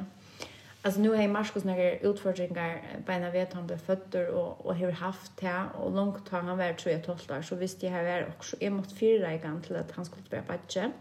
Alltså 0.85 1.01
nu 1.01 1.15
är 1.15 1.27
Marcus 1.27 1.63
några 1.63 1.99
utfordringar 1.99 2.81
på 3.05 3.11
en 3.11 3.31
vet 3.31 3.53
han 3.53 3.67
blev 3.67 3.77
född 3.77 4.15
och 4.15 4.65
och 4.65 4.75
har 4.75 4.91
haft 4.91 5.37
det 5.37 5.63
och 5.77 5.91
långt 5.91 6.29
har 6.29 6.41
han 6.41 6.57
varit 6.57 6.77
tror 6.77 6.93
jag 6.93 7.05
12 7.05 7.19
år 7.37 7.41
så 7.41 7.55
visste 7.55 7.85
jag 7.85 7.93
här 7.93 8.03
varit 8.03 8.35
också 8.35 8.55
jag 8.59 8.73
måste 8.73 8.95
fyra 8.95 9.33
i 9.33 9.37
gång 9.37 9.61
till 9.61 9.75
att 9.75 9.91
han 9.91 10.05
skulle 10.05 10.23
börja 10.29 10.43
patcha. 10.43 10.91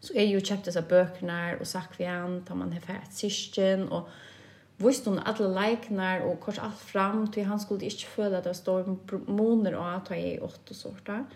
Så 0.00 0.14
är 0.14 0.24
ju 0.24 0.40
köptes 0.40 0.76
av 0.76 0.88
böckerna 0.88 1.56
och 1.60 1.66
sagt 1.66 2.00
vi 2.00 2.04
han 2.04 2.44
tar 2.44 2.54
man 2.54 2.72
här 2.72 2.80
för 2.80 2.92
ett 2.92 3.14
syskon 3.14 3.88
och 3.88 4.08
visst 4.76 5.06
hon 5.06 5.18
alla 5.18 5.60
liknar 5.60 6.20
och 6.20 6.40
kors 6.40 6.58
allt 6.58 6.80
fram 6.80 7.32
till 7.32 7.44
han 7.44 7.60
skulle 7.60 7.84
inte 7.84 8.04
föda 8.04 8.38
att 8.38 8.44
det 8.44 8.54
står 8.54 8.96
månader 9.30 9.76
och 9.76 9.90
att 9.90 10.06
ta 10.06 10.16
i 10.16 10.38
åtta 10.38 10.74
sorter. 10.74 11.12
Mm 11.12 11.26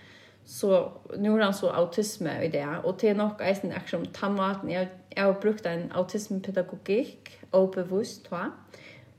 så 0.45 0.93
nu 1.19 1.31
har 1.31 1.39
han 1.39 1.55
så 1.55 1.71
autism 1.71 2.27
i 2.27 2.49
det 2.49 2.79
och 2.85 2.99
till 2.99 3.17
nog 3.17 3.41
eisen 3.41 3.73
action 3.73 4.07
tamaten 4.07 4.71
jag 4.71 4.89
jag 5.17 5.25
har 5.25 5.41
brukt 5.41 5.67
en 5.67 5.93
autismpedagogik 5.93 7.39
och 7.51 7.71
bevisst 7.71 8.31
va 8.31 8.51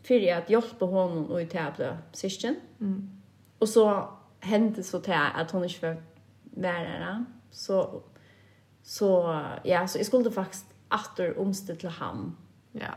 för 0.03 0.33
att 0.33 0.49
hjälpa 0.49 0.85
honom 0.85 1.25
och 1.25 1.41
i 1.41 1.45
tävla 1.45 1.97
session 2.11 2.55
mm. 2.79 3.21
och 3.59 3.69
så 3.69 4.09
hände 4.39 4.83
så 4.83 4.99
till 4.99 5.13
att 5.13 5.51
hon 5.51 5.63
inte 5.63 5.87
var 5.87 5.97
där. 6.43 7.25
så 7.51 8.01
så 8.83 9.41
ja 9.63 9.87
så 9.87 9.99
jag 9.99 10.05
skulle 10.05 10.31
faktiskt 10.31 10.65
åter 10.91 11.39
omställa 11.39 11.79
till 11.79 11.89
ham 11.89 12.37
ja 12.71 12.95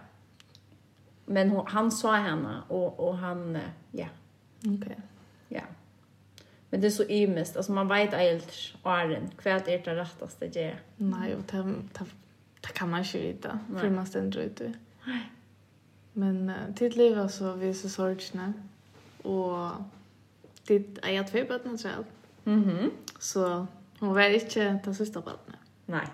men 1.26 1.50
hon, 1.50 1.66
han 1.66 1.90
sa 1.90 2.14
henne 2.14 2.62
och 2.68 3.00
och 3.00 3.18
han 3.18 3.58
ja 3.90 4.06
okej 4.58 4.76
okay. 4.76 4.96
ja 5.48 5.62
Men 6.70 6.80
det 6.80 6.86
är 6.86 6.90
så 6.90 7.04
ymest. 7.04 7.56
Alltså 7.56 7.72
man 7.72 7.88
vet 7.88 8.12
helt 8.12 8.52
åren. 8.82 9.30
Kvärt 9.36 9.68
är 9.68 9.78
det 9.84 9.96
rättaste 9.96 10.46
att 10.46 10.56
göra. 10.56 10.76
Nej, 10.96 11.34
och 11.34 11.42
det, 11.50 11.62
det, 11.62 12.04
det 12.60 12.72
kan 12.72 12.90
man 12.90 13.00
inte 13.00 13.18
veta. 13.18 13.58
Nej. 13.70 13.80
För 13.80 13.90
man 13.90 14.06
ständer 14.06 14.40
ut 14.40 14.56
det. 14.56 14.72
Nej. 15.04 15.32
Men 16.12 16.50
uh, 16.50 16.74
till 16.74 16.96
liv 16.96 17.18
alltså, 17.18 17.52
vi 17.52 17.68
är 17.68 17.74
så 17.74 17.88
sorgsna. 17.88 18.52
Och 19.22 19.70
ditt, 20.66 20.98
jag 21.02 21.30
två 21.30 21.44
bötterna 21.48 21.78
tror 21.78 21.92
jag. 21.92 22.04
Mm 22.54 22.64
-hmm. 22.64 22.90
Så 23.18 23.66
hon 23.98 24.14
var 24.14 24.28
inte 24.28 24.80
den 24.84 24.94
sista 24.94 25.20
bötterna. 25.20 25.58
Nej. 25.86 26.06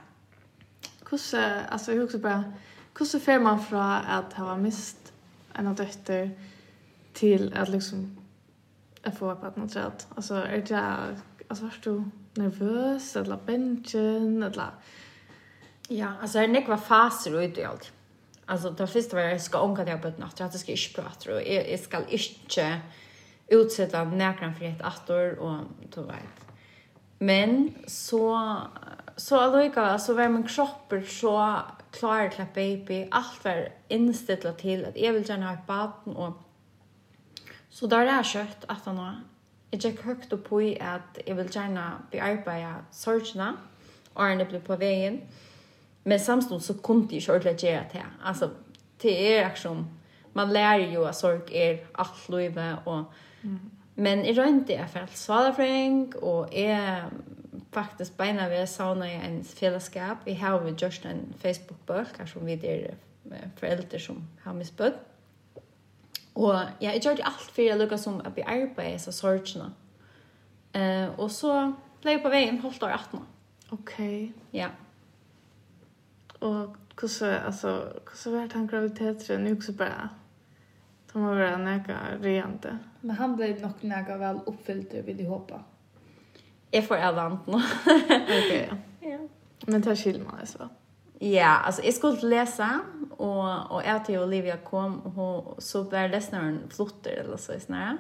Hur, 1.11 1.37
alltså 1.69 1.93
jag 1.93 2.05
också 2.05 2.19
bara, 2.19 2.45
hur 2.99 3.19
fer 3.19 3.39
man 3.39 3.65
fra 3.65 4.01
at 4.01 4.33
ha 4.33 4.57
mist 4.57 5.13
en 5.55 5.67
av 5.67 5.75
døtter 5.75 6.31
til 7.15 7.53
at 7.55 7.69
liksom 7.69 8.17
jag 9.05 9.19
får 9.19 9.35
på 9.35 9.61
något 9.61 9.71
sätt. 9.71 10.07
Alltså 10.17 10.35
är 10.35 10.65
det 10.69 10.97
alltså 11.49 11.65
var 11.65 11.75
du 11.83 12.05
nervös 12.35 13.17
eller 13.17 13.39
bänken 13.47 14.43
eller 14.43 14.71
Ja, 15.89 16.13
alltså 16.23 16.39
det 16.39 16.47
nick 16.47 16.69
var 16.69 16.77
faser 16.77 17.41
ut 17.41 17.59
i. 17.59 17.67
Alltså 18.47 18.71
det 18.71 18.87
första 18.87 19.17
var 19.17 19.23
jag 19.23 19.41
ska 19.41 19.59
omkring 19.59 19.87
det 19.87 19.99
på 19.99 20.09
ett 20.09 20.19
natt. 20.19 20.41
Jag 20.41 20.55
ska 20.55 20.73
inte 20.73 21.03
prata 21.03 21.35
och 21.35 21.43
jag, 21.43 21.71
jag 21.71 21.81
ska 21.81 21.99
inte 22.09 22.81
utsätta 23.49 24.05
näkran 24.05 24.55
för 24.55 24.65
ett 24.65 24.83
attor 24.83 25.39
och 25.39 25.59
du 25.95 26.03
vet. 26.03 26.57
Men 27.19 27.75
så 27.87 28.57
så 29.17 29.37
alltså 29.41 30.07
så 30.07 30.15
var 30.15 30.29
min 30.29 30.49
kropp 30.49 30.93
så 31.09 31.59
klar 31.91 32.29
till 32.29 32.45
baby 32.55 33.09
allt 33.11 33.45
var 33.45 33.69
inställt 33.89 34.59
till 34.59 34.85
att 34.85 34.97
jag 34.97 35.13
vill 35.13 35.29
gärna 35.29 35.47
ha 35.47 35.55
ett 35.55 35.67
barn 35.67 36.17
och 36.17 36.43
Så 37.75 37.87
där 37.87 38.07
är 38.07 38.23
kött 38.23 38.65
att 38.69 38.85
han 38.85 38.99
har 38.99 39.15
Jeg 39.75 39.81
gikk 39.83 40.05
høyt 40.07 40.33
opp 40.33 40.45
på 40.47 40.61
i 40.63 40.75
at 40.79 41.17
jeg 41.27 41.35
vil 41.35 41.49
gjerne 41.51 41.85
bearbeide 42.13 42.85
sorgerna 42.95 43.49
og 44.15 44.21
han 44.23 44.43
ble 44.47 44.61
på 44.63 44.77
veien. 44.79 45.17
Men 46.05 46.21
samstånd 46.23 46.63
så 46.63 46.77
kunne 46.79 47.09
jeg 47.11 47.25
ikke 47.25 47.33
ordentlig 47.33 47.65
gjøre 47.65 47.89
det. 47.93 48.05
Altså, 48.25 48.51
det 49.03 49.15
er 49.33 49.49
liksom 49.49 49.87
man 50.35 50.53
lærer 50.55 50.93
jo 50.93 51.03
at 51.05 51.19
sorg 51.19 51.51
er 51.51 51.83
alt 51.99 52.29
livet 52.29 52.79
og 52.87 53.05
mm. 53.43 53.59
men 53.97 54.25
i 54.25 54.33
runt 54.33 54.69
det 54.69 54.77
är 54.77 54.87
för 54.87 55.07
svalafreng, 55.15 56.17
og 56.23 56.49
jeg 56.53 57.05
faktisk 57.73 58.17
beina 58.17 58.49
ved 58.49 58.67
sauna 58.67 59.07
i 59.07 59.27
en 59.27 59.45
fellesskap. 59.45 60.17
Vi 60.25 60.33
har 60.33 60.63
jo 60.63 60.75
just 60.83 61.05
en 61.05 61.35
Facebook-bok 61.39 62.29
som 62.29 62.47
vi 62.47 62.57
där 62.57 62.95
foreldre 63.57 63.99
som 63.99 64.23
har 64.45 64.53
misbøtt. 64.53 65.14
Og 66.35 66.55
ja, 66.81 66.91
jeg 66.91 67.03
gjør 67.03 67.19
det 67.21 67.27
alt 67.29 67.51
for 67.51 67.63
jeg 67.63 67.79
lukket 67.79 68.01
som 68.01 68.21
at 68.25 68.37
vi 68.37 68.43
arbeider 68.47 68.99
så 68.99 69.13
sorgene. 69.15 69.71
Eh, 70.75 71.07
og 71.19 71.31
så 71.31 71.73
ble 72.03 72.17
jeg 72.17 72.25
på 72.25 72.33
veien 72.33 72.59
holdt 72.63 72.83
år 72.83 72.97
18. 72.97 73.21
Ok. 73.77 73.95
Ja. 74.55 74.73
Og 76.41 76.75
hvordan, 76.99 77.45
altså, 77.47 77.77
hvordan 78.03 78.35
var 78.35 78.49
det 78.49 78.53
han 78.53 78.67
graviditeten? 78.67 79.45
Nå 79.45 79.55
også 79.57 79.77
bare, 79.79 80.09
de 81.13 81.19
må 81.19 81.35
være 81.35 81.59
nægge 81.65 81.99
rejente. 82.25 82.79
Men 83.03 83.17
han 83.17 83.37
ble 83.37 83.55
nok 83.63 83.85
nægget 83.85 84.21
vel 84.21 84.43
oppfyllt, 84.47 84.95
vil 85.07 85.17
jeg 85.17 85.29
håpe. 85.29 85.61
Jeg 86.73 86.85
får 86.85 86.95
alle 87.07 87.21
annet 87.21 87.47
nå. 87.47 87.61
ok, 88.39 88.51
ja. 88.51 88.77
ja. 89.03 89.19
Men 89.67 89.83
det 89.83 89.91
er 89.91 89.95
skilmer, 89.95 90.39
altså. 90.41 90.67
Ja. 90.67 90.84
Ja, 91.25 91.57
alltså 91.65 91.83
jeg 91.85 91.95
skulle 91.95 92.29
lese, 92.29 92.69
och 93.11 93.71
och 93.73 93.83
jag 93.85 94.05
till 94.05 94.19
Olivia 94.19 94.57
kom 94.57 95.01
och 95.01 95.63
så 95.63 95.85
blev 95.85 96.11
läsaren 96.11 96.63
flotter 96.71 97.11
eller 97.11 97.37
så 97.37 97.61
sånn 97.61 97.99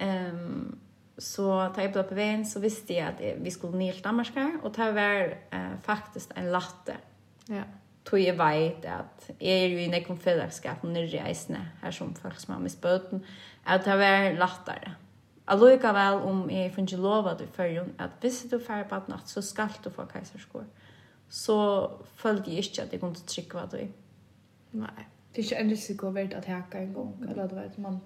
Ehm 0.00 0.36
um, 0.36 0.78
så 1.18 1.68
tar 1.74 1.82
jag 1.82 2.08
på 2.08 2.14
veien, 2.14 2.46
så 2.46 2.60
visste 2.60 2.94
jeg 2.94 3.06
at 3.06 3.20
jeg, 3.20 3.36
vi 3.44 3.50
skulle 3.50 3.78
ner 3.78 3.92
til 3.92 4.04
Danmark 4.04 4.62
och 4.62 4.74
ta 4.74 4.90
väl 4.90 5.34
uh, 5.54 5.80
faktiskt 5.82 6.32
en 6.36 6.52
latte. 6.52 6.96
Ja. 7.48 7.62
Tog 8.04 8.20
jeg 8.20 8.38
vet 8.38 8.84
att 8.84 9.30
jeg 9.40 9.64
är 9.64 9.66
ju 9.66 9.82
i 9.82 9.88
nekken 9.88 10.18
fellesskap 10.18 10.82
när 10.82 11.02
jag 11.02 11.24
reisne 11.24 11.68
här 11.82 11.90
som 11.90 12.14
folk 12.14 12.40
som 12.40 12.54
har 12.54 12.60
missböten 12.60 13.24
att 13.64 13.84
ta 13.84 13.96
väl 13.96 14.38
lattare. 14.38 14.92
Alloika 15.44 15.92
väl 15.92 16.14
om 16.14 16.48
finner 16.48 16.82
ikke 16.82 16.96
lov 16.96 17.26
at 17.26 17.38
du 17.38 17.46
følger 17.46 17.84
att 17.98 18.10
hvis 18.20 18.42
du 18.50 18.58
färg 18.58 18.88
på 18.88 19.02
natt 19.08 19.28
så 19.28 19.42
skal 19.42 19.68
du 19.84 19.90
få 19.90 20.06
kajsarskor 20.06 20.64
så 21.30 21.90
följde 22.16 22.50
jag 22.50 22.58
inte 22.58 22.82
att 22.82 22.92
jag 22.92 23.00
kunde 23.00 23.20
trycka 23.20 23.58
vad 23.58 23.70
det 23.70 23.88
Nei. 24.72 25.06
Det 25.34 25.38
er 25.38 25.42
ikke 25.42 25.56
en 25.56 25.70
risiko 25.70 26.10
värt 26.10 26.34
att 26.34 26.44
hacka 26.44 26.78
en 26.78 26.92
gång. 26.94 27.24
Eller 27.28 27.48
du 27.48 27.54
vet, 27.54 27.78
man, 27.78 28.00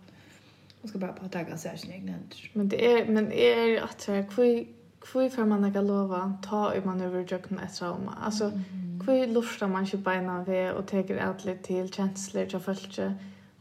man 0.83 0.89
skal 0.89 1.01
bare 1.01 1.13
på 1.13 1.25
att 1.25 1.35
hacka 1.35 1.57
sig 1.57 1.75
i 1.75 1.79
sina 1.79 1.95
egna. 1.95 2.15
Men 2.53 2.69
det 2.69 2.85
er, 2.85 3.11
men 3.13 3.33
är 3.33 3.83
att 3.83 4.01
så 4.01 4.13
här, 4.13 4.27
hur, 4.37 4.67
hur 5.13 5.29
får 5.29 5.45
man 5.45 5.65
ikke 5.65 5.81
lov 5.81 6.13
å 6.13 6.39
ta 6.43 6.71
hur 6.71 6.85
man 6.85 7.01
överdragna 7.01 7.65
et 7.65 7.75
trauma? 7.75 8.19
Altså, 8.27 8.45
mm. 8.45 9.01
hur 9.07 9.27
luftar 9.27 9.69
man 9.69 9.85
ikke 9.85 9.99
beina 9.99 10.45
ved 10.47 10.73
og 10.73 10.87
teker 10.87 11.19
alt 11.19 11.45
litt 11.45 11.65
til 11.65 11.89
kjensler 11.89 12.47
til 12.47 12.61
følelse. 12.61 13.15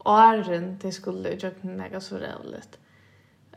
åren 0.04 0.78
till 0.78 0.92
skulle 0.92 1.28
överdragna 1.28 1.88
något 1.88 2.02
så 2.02 2.16
rävligt. 2.16 2.78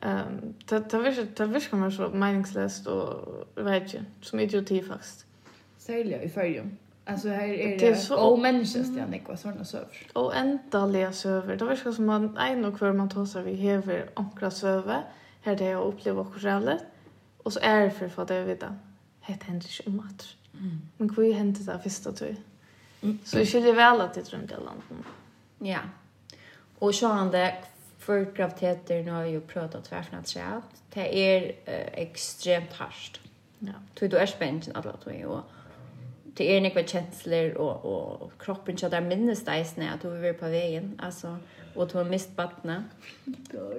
Um, 0.02 0.54
det, 0.70 0.92
det, 0.92 0.98
det, 0.98 1.38
det 1.38 1.46
virkar 1.46 1.78
man 1.78 1.92
så 1.92 2.10
meningslöst 2.10 2.88
och 2.88 3.46
vet 3.56 3.84
ikke, 3.84 4.06
som 4.22 4.40
idioti 4.40 4.84
faktisk 4.84 5.27
særlig 5.88 6.20
i 6.24 6.30
färgen. 6.30 6.78
Altså 7.08 7.30
her 7.30 7.54
er 7.54 7.78
det, 7.78 7.80
det 7.80 7.98
så... 7.98 8.16
och 8.16 8.40
människor 8.40 8.84
stian 8.84 9.12
det 9.12 9.24
går 9.24 9.36
såna 9.36 9.64
söver. 9.64 10.08
Och 10.14 10.36
ändliga 10.36 11.12
søver. 11.12 11.56
Det 11.56 11.66
verkar 11.66 11.92
som 11.92 12.06
man 12.06 12.38
en 12.38 12.66
og 12.66 12.72
hver 12.72 12.92
man 12.92 13.10
tar 13.10 13.26
seg 13.26 13.46
vi 13.46 13.54
hever 13.56 14.02
ankra 14.16 14.50
söver. 14.50 15.02
Her 15.42 15.56
det 15.56 15.68
er 15.68 15.78
å 15.78 15.88
oppleve 15.88 16.20
också 16.20 16.40
själv. 16.40 16.80
Og 17.46 17.54
så 17.54 17.60
er 17.64 17.84
det 17.84 17.92
for 18.12 18.22
att 18.22 18.28
det 18.28 18.44
vet 18.44 18.62
jag. 18.62 18.76
Det 19.28 19.44
hender 19.44 19.68
ikke 19.68 19.88
om 19.88 20.00
at. 20.00 20.36
Men 20.98 21.10
hva 21.10 21.34
hände 21.34 21.60
det 21.60 21.80
första 21.84 22.12
tur? 22.12 22.36
Mm. 23.02 23.20
Så 23.24 23.38
jag 23.38 23.48
kände 23.48 23.72
väl 23.72 24.02
att 24.02 24.14
det 24.14 24.32
drömde 24.32 24.56
landet. 24.56 25.08
Ja. 25.60 25.80
Og 26.80 26.94
så 26.94 27.08
han 27.08 27.32
det 27.32 27.54
for 27.98 28.26
graviteter 28.36 29.04
nå 29.04 29.12
har 29.12 29.24
vi 29.24 29.30
ju 29.30 29.42
pratat 29.42 29.84
tvärsen 29.84 30.20
att 30.20 30.28
säga. 30.28 30.62
Det 30.94 31.18
er 31.18 31.42
uh, 31.68 32.02
ekstremt 32.02 32.74
harst. 32.74 33.22
Ja. 33.60 33.74
Tror 33.96 34.10
du 34.10 34.18
er 34.18 34.26
spänt 34.26 34.70
att 34.76 35.04
tog 35.04 35.26
og 35.26 35.44
det 36.38 36.58
är 36.58 36.62
några 36.62 36.84
känslor 36.84 37.54
och 37.58 37.86
och 38.22 38.32
kroppen 38.40 38.78
så 38.78 38.90
där 38.90 39.02
minnes 39.02 39.46
det 39.46 39.52
är 39.52 39.68
när 39.76 39.94
att 39.94 40.02
du 40.02 40.10
var 40.10 40.34
på 40.34 40.46
vägen 40.46 41.02
alltså 41.04 41.38
och 41.76 41.88
du 41.88 41.98
har 41.98 42.06
mist 42.06 42.30
vattnet. 42.38 42.84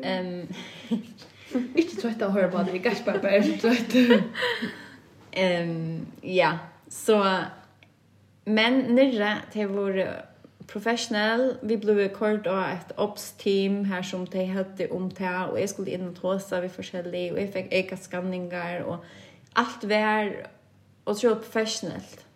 Ehm 0.02 0.48
Ikke 1.76 2.00
så 2.00 2.08
att 2.08 2.22
å 2.22 2.30
høre 2.30 2.50
på 2.52 2.62
det, 2.62 2.74
ikke 2.74 3.20
bare 3.22 3.42
så 3.42 3.54
trøyt. 3.62 4.22
um, 5.38 6.06
ja, 6.22 6.58
så, 6.88 7.22
men 8.44 8.82
nere 8.94 9.38
til 9.52 9.72
vår 9.72 10.00
professionell, 10.68 11.54
vi 11.62 11.78
ble 11.80 12.10
kort 12.12 12.46
av 12.46 12.74
et 12.74 12.92
ops-team 13.00 13.84
her 13.88 14.04
som 14.04 14.26
de 14.28 14.44
hadde 14.52 14.90
om 14.92 15.08
det, 15.10 15.34
og 15.48 15.56
jeg 15.60 15.72
skulle 15.72 15.96
inn 15.96 16.10
og 16.10 16.20
tåse 16.20 16.60
vi 16.60 16.68
forskjellig, 16.72 17.24
og 17.32 17.40
jeg 17.40 17.52
fikk 17.56 17.72
eka 17.80 17.96
skanninger, 17.96 18.84
og 18.84 19.04
alt 19.56 19.88
var, 19.88 20.34
og 21.08 21.16
tror. 21.16 22.27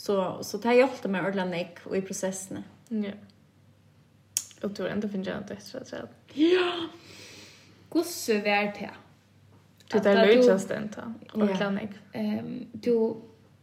Så, 0.00 0.42
så 0.42 0.58
det 0.58 0.68
jag 0.68 0.78
hjulpet 0.80 1.10
meg 1.12 1.26
ordentlig 1.28 1.50
nek 1.50 1.80
og 1.84 1.96
i 1.98 2.00
prosessene. 2.00 2.62
Ja. 2.88 3.12
Og 4.64 4.72
du 4.72 4.82
har 4.82 4.94
enda 4.94 5.08
finnet 5.12 5.28
jeg 5.28 5.36
at 5.36 5.48
du 5.50 5.52
etter 5.52 5.80
at 5.80 5.92
jeg 5.92 6.54
Ja! 6.54 6.68
Gosse 7.92 8.38
vær 8.44 8.70
til. 8.76 8.94
Du 9.90 9.98
tar 9.98 10.22
løytjast 10.22 10.70
den 10.70 10.86
ta, 10.94 11.04
ordentlig 11.34 11.90
Ehm 12.14 12.68
Du, 12.84 13.16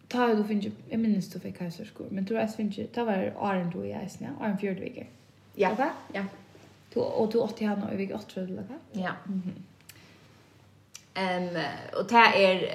ta 0.10 0.28
du 0.36 0.44
finnet, 0.44 0.74
jeg 0.92 1.00
minns 1.00 1.30
du 1.34 1.40
fikk 1.40 1.62
heiserskor, 1.64 2.12
men 2.12 2.26
du 2.26 2.36
har 2.36 2.48
finnet, 2.54 2.92
ta 2.94 3.04
var 3.08 3.32
Arend 3.40 3.72
du 3.74 3.82
i 3.82 3.96
eisen, 3.98 4.28
ja? 4.28 4.34
Arend 4.40 4.60
Fjordviker. 4.60 5.08
Ja. 5.58 5.72
Okay? 5.72 5.90
Ja. 6.14 6.24
Du, 6.94 7.02
og 7.02 7.32
du 7.34 7.40
åtti 7.42 7.66
henne 7.66 7.90
i 7.94 7.98
vik 7.98 8.14
8, 8.14 8.42
eller 8.44 8.68
hva? 8.68 8.78
Ja. 8.94 9.16
Mhm. 9.26 9.58
Ehm 11.18 11.50
um, 11.50 11.64
og 11.98 12.10
det 12.10 12.28
er, 12.36 12.68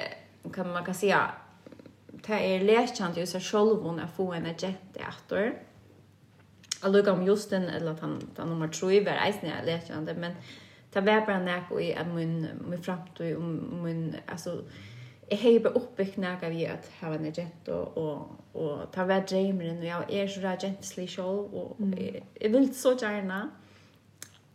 kan 0.53 0.67
man 0.73 0.85
kan 0.85 0.95
säga, 0.95 1.31
det 2.27 2.39
er 2.39 2.65
lekjande 2.67 3.23
i 3.23 3.27
seg 3.27 3.43
sjolvun 3.43 4.01
å 4.03 4.09
få 4.17 4.29
en 4.37 4.47
agente 4.47 5.03
etter. 5.03 5.57
Jeg 6.83 6.91
lukker 6.91 7.13
om 7.13 7.25
just 7.27 7.51
den, 7.51 7.69
eller 7.71 7.95
den, 7.99 8.19
den 8.37 8.51
nummer 8.51 8.71
tre, 8.71 9.01
var 9.07 9.23
eisen 9.27 9.49
jeg 9.51 9.67
lekjande, 9.67 10.15
men 10.19 10.37
det 10.95 11.05
var 11.07 11.27
bare 11.27 11.43
nek 11.45 11.71
i 11.81 11.93
at 11.97 12.09
min, 12.11 12.47
min 12.69 12.83
fremtid, 12.83 13.37
og 13.37 13.43
min, 13.85 14.15
altså, 14.29 14.61
jeg 15.31 15.39
har 15.41 15.61
bare 15.65 15.81
oppbyggt 15.81 16.19
nek 16.21 16.43
av 16.47 16.55
i 16.55 16.65
at 16.69 16.91
jeg 17.01 17.11
var 17.11 17.19
en 17.19 17.31
agent, 17.31 17.69
og, 17.69 17.99
og, 17.99 18.41
og 18.55 18.83
det 18.95 19.09
var 19.09 19.27
dreimeren, 19.31 19.79
og 19.79 19.85
jeg 19.87 20.23
er 20.23 20.29
så 20.31 20.49
agenteslig 20.53 21.09
selv, 21.11 21.55
og 21.55 21.77
jeg, 21.97 22.23
jeg 22.41 22.53
vil 22.53 22.75
så 22.75 22.97
gjerne. 23.01 23.43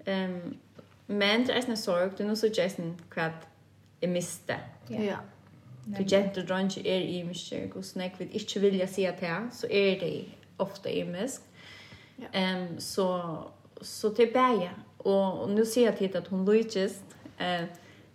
Um, 0.07 0.57
men 1.07 1.47
det 1.47 1.55
er 1.55 1.67
en 1.67 1.79
sorg, 1.79 2.11
det 2.11 2.23
er 2.23 2.29
noe 2.29 2.39
så 2.39 2.51
gjerne 2.51 2.93
hva 3.15 3.31
jeg 4.01 4.11
miste. 4.11 4.59
Ja. 4.91 5.01
Yeah. 5.01 5.36
Du 5.87 6.03
gentur 6.03 6.43
dronki 6.43 6.81
er 6.83 6.99
i 6.99 7.19
imiskir, 7.21 7.69
og 7.75 7.85
snakk 7.85 8.19
vil 8.19 8.33
ikkje 8.35 8.61
vilja 8.61 8.87
si 8.91 9.05
at 9.07 9.21
her, 9.23 9.47
så 9.51 9.67
er 9.71 9.99
det 10.01 10.25
ofte 10.59 10.91
imisk. 10.91 11.41
Ja. 12.19 12.27
Ehm 12.33 12.79
så 12.79 13.07
så 13.81 14.13
tilbake. 14.13 14.71
Og, 14.99 15.41
og 15.41 15.49
nu 15.49 15.65
ser 15.65 15.83
jeg 15.83 15.95
til 15.97 16.17
at 16.17 16.27
hun 16.27 16.45
lykkes. 16.45 17.01
Eh, 17.39 17.67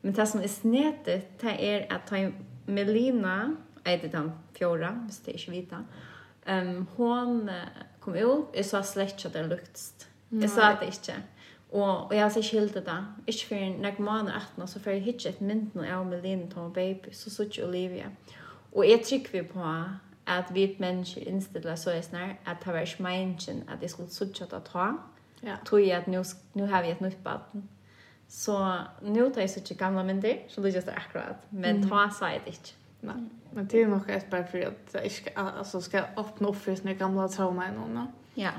men 0.02 0.16
det 0.16 0.28
som 0.28 0.40
er 0.40 0.46
snetet, 0.46 1.40
det 1.42 1.56
er 1.58 1.84
at 1.90 2.00
ta 2.06 2.30
Melina, 2.66 3.54
jeg 3.84 4.00
heter 4.00 4.18
den 4.18 4.30
fjorda, 4.58 4.90
hvis 4.90 5.16
det 5.16 5.34
ikke 5.34 5.50
vita, 5.50 5.76
um, 6.48 6.88
hun 6.96 7.50
kom 8.00 8.14
ut, 8.14 8.54
jeg 8.54 8.64
sa 8.64 8.82
slett 8.82 9.14
ikke 9.16 9.28
at 9.28 9.34
det 9.34 9.48
luktst. 9.50 10.08
Jeg 10.32 10.50
sa 10.50 10.76
det 10.80 10.88
ikke. 10.88 11.18
Og, 11.72 12.06
og 12.06 12.14
jeg 12.14 12.22
har 12.22 12.28
sett 12.28 12.44
skilt 12.44 12.74
det. 12.74 12.84
da. 12.86 12.98
Ikke 13.26 13.46
for 13.48 13.54
en 13.56 13.78
nek 13.80 13.98
måned 13.98 14.32
etter, 14.36 14.66
så 14.66 14.80
får 14.80 14.90
jeg 14.90 15.02
hitje 15.02 15.30
et 15.32 15.40
mynd 15.40 15.70
når 15.74 15.84
jeg 15.84 15.96
og 15.96 16.06
Melina 16.06 16.48
tar 16.52 16.66
med 16.68 16.74
baby, 16.76 17.12
så 17.16 17.30
sier 17.32 17.48
ikke 17.48 17.66
Olivia. 17.66 18.10
Og 18.72 18.88
jeg 18.88 19.00
trykker 19.04 19.32
vi 19.32 19.42
på 19.48 19.68
at 20.26 20.54
vi 20.54 20.62
et 20.62 20.80
menneske 20.80 21.20
innstiller 21.20 21.74
så 21.76 21.90
jeg 21.90 22.04
snar, 22.04 22.36
at 22.46 22.56
det 22.64 22.74
var 22.74 22.80
ikke 22.80 23.02
meningen 23.02 23.64
at 23.68 23.82
jeg 23.82 23.90
skulle 23.90 24.10
sitte 24.10 24.32
til 24.32 24.60
ta. 24.64 24.92
Ja. 25.42 25.56
Tror 25.64 25.78
jeg 25.78 25.96
at 25.96 26.08
nå 26.08 26.22
nå 26.54 26.66
har 26.66 26.82
vi 26.82 26.90
et 26.90 27.00
nytt 27.00 27.24
baden. 27.24 27.68
Så 28.28 28.54
nå 29.02 29.28
tar 29.28 29.40
jeg 29.40 29.50
så 29.50 29.60
ikke 29.60 29.74
gamle 29.74 30.04
mynder, 30.04 30.36
så 30.48 30.62
det 30.62 30.70
er 30.70 30.74
just 30.74 30.88
akkurat. 30.88 31.36
Men 31.50 31.88
ta 31.88 32.08
sa 32.18 32.26
jeg 32.26 32.40
det 32.44 32.54
ikke. 32.54 32.74
Nei. 33.02 33.16
Men 33.52 33.66
det 33.66 33.82
er 33.82 33.88
nok 33.88 34.08
et 34.08 34.26
bare 34.30 34.46
for 34.46 34.58
at 34.58 34.94
jeg 34.94 35.04
ikke 35.04 35.32
altså, 35.36 35.80
skal 35.80 36.04
åpne 36.16 36.48
opp 36.48 36.56
for 36.56 36.76
sånne 36.76 36.94
gamle 36.94 37.28
traumer 37.28 37.68
i 37.68 37.74
noen. 37.74 38.06
Ja. 38.36 38.52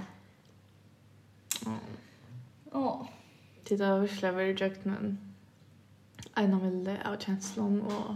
Mm. 1.65 2.02
Ja. 2.73 3.07
Det 3.63 3.79
har 3.79 3.99
var 3.99 4.07
vært 4.07 4.35
väldigt 4.35 4.85
men 4.85 5.17
en 6.35 6.53
av 6.53 6.61
de 6.61 6.97
av 7.05 7.17
känslan 7.19 7.81
och 7.81 8.15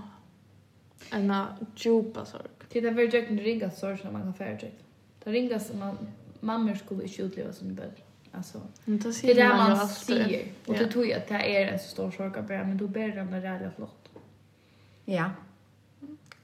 en 1.12 1.32
av 1.32 1.66
djupa 1.76 2.26
sorg. 2.26 2.50
Det 2.70 2.82
där 2.82 2.92
var 2.92 3.02
jukt 3.02 3.30
en 3.30 3.40
ringa 3.40 3.72
sorg 3.72 3.98
som 3.98 4.14
man 4.14 4.22
kan 4.22 4.34
färdigt. 4.34 4.84
Det 5.24 5.32
ringa 5.32 5.60
som 5.60 5.80
man 5.80 5.98
mammor 6.40 6.76
skulle 6.76 7.04
inte 7.04 7.22
utleva 7.22 7.54
som 7.54 7.76
bädd. 7.76 8.02
Alltså, 8.32 8.62
det 8.86 9.32
är 9.32 9.36
det 9.36 9.50
man, 9.50 9.78
man 9.78 9.88
säger. 9.88 10.52
Och 10.66 10.74
det 10.74 10.88
tror 10.88 11.06
jag 11.06 11.18
att 11.18 11.28
det 11.28 11.58
är 11.58 11.74
en 11.74 11.80
så 11.80 11.88
stor 11.88 12.12
sorg 12.12 12.40
att 12.40 12.48
bära, 12.48 12.64
men 12.64 12.78
då 12.78 12.88
bär 12.88 13.08
den 13.08 13.32
det 13.32 13.42
rädda 13.42 13.72
flott. 13.72 14.10
Ja. 15.06 15.32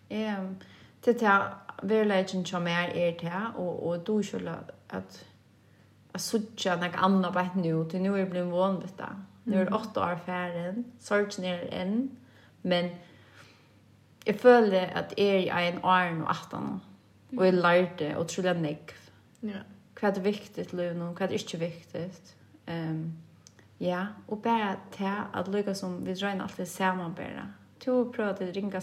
Ehm, 0.09 0.57
det 1.03 1.21
här, 1.21 1.53
verleggen 1.83 2.45
som 2.45 2.67
är 2.67 2.97
er 2.97 3.17
det, 3.21 3.61
och, 3.61 3.87
och 3.87 3.99
då 3.99 4.23
skulle 4.23 4.55
att 4.87 5.25
jag 6.13 6.21
såg 6.21 6.41
när 6.65 6.83
jag 6.83 6.95
annat 6.95 7.33
på 7.33 7.39
ett 7.39 7.55
nu 7.55 7.85
till 7.89 8.01
nu 8.01 8.13
är 8.13 8.17
det 8.17 8.25
blivit 8.25 8.53
vån 8.53 8.79
vid 8.79 8.89
det. 8.97 9.15
Nu 9.43 9.61
är 9.61 9.65
det 9.65 9.71
åtta 9.71 10.11
år 10.11 10.15
färden, 10.25 10.85
sorgen 10.99 11.45
är 11.45 11.73
en, 11.73 12.17
men 12.61 12.89
jag 14.25 14.39
följde 14.39 14.89
att 14.95 15.19
er 15.19 15.53
är 15.53 15.71
en 15.71 15.83
år 15.83 16.23
och 16.23 16.29
åtta 16.29 16.79
och 17.37 17.47
jag 17.47 17.53
lärde 17.53 18.15
och 18.15 18.27
trodde 18.27 18.49
jag 18.49 18.77
Ja. 19.39 19.59
Vad 20.01 20.17
är 20.17 20.21
viktigt 20.21 20.71
nu 20.71 21.01
och 21.01 21.19
vad 21.19 21.29
är 21.29 21.33
ikke 21.33 21.57
viktig? 21.57 22.11
Um, 22.67 23.13
ja, 23.79 24.07
og 24.27 24.41
bare 24.41 24.75
til 24.91 25.11
at 25.33 25.47
lykke 25.47 25.75
som 25.75 26.05
vi 26.05 26.13
drar 26.13 26.31
in 26.31 26.41
allt 26.41 26.57
det 26.57 26.67
sammanbära. 26.67 27.53
To 27.79 28.11
pröva 28.11 28.29
att 28.29 28.55
ringa 28.55 28.81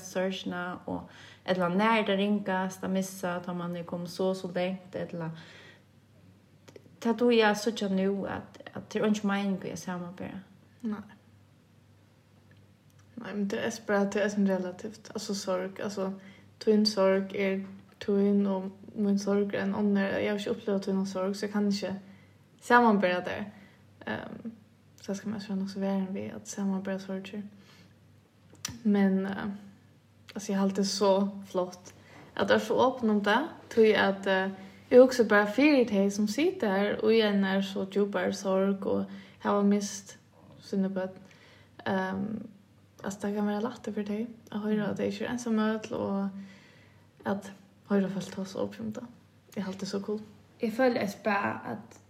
og 0.86 1.00
et 1.46 1.50
eller 1.50 1.64
annet 1.64 1.78
nær 1.78 2.02
det 2.06 2.18
ringes, 2.18 2.76
da 2.76 2.88
missa, 2.88 3.36
at 3.36 3.56
man 3.56 3.76
er 3.76 3.82
kommet 3.82 4.10
så 4.10 4.34
så 4.34 4.50
lengt, 4.54 4.94
et 4.94 5.10
eller 5.10 5.24
annet 5.24 5.38
det 7.02 7.12
då 7.12 7.32
jag 7.32 7.56
såg 7.56 7.90
nu 7.90 8.26
att 8.28 8.60
att 8.72 8.90
det 8.90 8.98
är 8.98 9.06
inte 9.06 9.26
meningen 9.26 9.72
att 9.72 9.78
samarbeta. 9.78 10.38
Nej. 10.80 11.00
Nej, 13.14 13.34
men 13.34 13.48
det 13.48 13.58
är 13.58 13.72
bara 13.86 14.04
det 14.04 14.22
är 14.22 14.28
som 14.28 14.46
relativt. 14.46 15.10
Alltså 15.14 15.34
sorg, 15.34 15.82
alltså 15.82 16.12
twin 16.58 16.86
sorg 16.86 17.36
är 17.36 17.66
twin 17.98 18.46
och 18.46 18.70
min 18.94 19.18
sorg 19.18 19.56
är 19.56 19.60
en 19.60 19.74
annan. 19.74 20.02
Jag 20.02 20.32
har 20.32 20.38
inte 20.38 20.50
upplevt 20.50 20.82
twin 20.82 20.98
och 20.98 21.08
sorg 21.08 21.34
så 21.34 21.44
jag 21.44 21.52
kan 21.52 21.66
inte 21.66 21.96
samarbeta 22.60 23.20
det. 23.20 23.44
Um, 24.06 24.52
så 25.00 25.14
ska 25.14 25.28
man 25.28 25.40
känna 25.40 25.64
också 25.64 25.80
värre 25.80 26.06
vid 26.10 26.32
att 26.32 26.48
samarbeta 26.48 26.98
sorger. 26.98 27.42
Men 28.82 29.26
uh, 29.26 29.32
alltså 30.34 30.52
jag 30.52 30.58
har 30.58 30.64
alltid 30.64 30.88
så 30.88 31.42
flott 31.50 31.94
att 32.34 32.50
jag 32.50 32.60
är 32.60 32.64
så 32.64 32.88
öppen 32.88 33.10
om 33.10 33.22
det. 33.22 33.48
Tror 33.68 33.86
jag 33.86 34.08
att 34.08 34.26
uh, 34.26 34.56
är 34.90 35.00
också 35.00 35.24
bara 35.24 35.46
för 35.46 35.84
dig 35.84 36.10
som 36.10 36.28
sitter 36.28 36.68
här 36.68 37.04
och 37.04 37.12
igen 37.12 37.44
är 37.44 37.62
så 37.62 37.86
djupare 37.92 38.32
sorg 38.32 38.82
och 38.82 39.04
har 39.38 39.62
mist 39.62 40.18
sina 40.60 40.88
bön. 40.88 41.08
Um, 41.86 42.48
alltså 43.02 43.26
det 43.26 43.34
kan 43.34 43.46
vara 43.46 43.60
lätt 43.60 43.94
för 43.94 44.04
dig 44.04 44.26
att 44.50 44.62
höra 44.62 44.86
att 44.86 44.96
det 44.96 45.04
är 45.04 45.12
inte 45.12 45.26
ensam 45.26 45.56
möt 45.56 45.90
och 45.92 46.26
att 47.22 47.50
höra 47.88 48.08
folk 48.08 48.34
ta 48.34 48.44
sig 48.44 48.60
upp 48.60 48.80
om 48.80 48.92
det. 48.92 49.06
Det 49.54 49.60
är 49.60 49.66
alltid 49.66 49.88
så 49.88 50.00
cool. 50.00 50.20
Jag 50.58 50.72
följer 50.72 51.04
oss 51.04 51.22
bara 51.22 51.60
att 51.64 52.00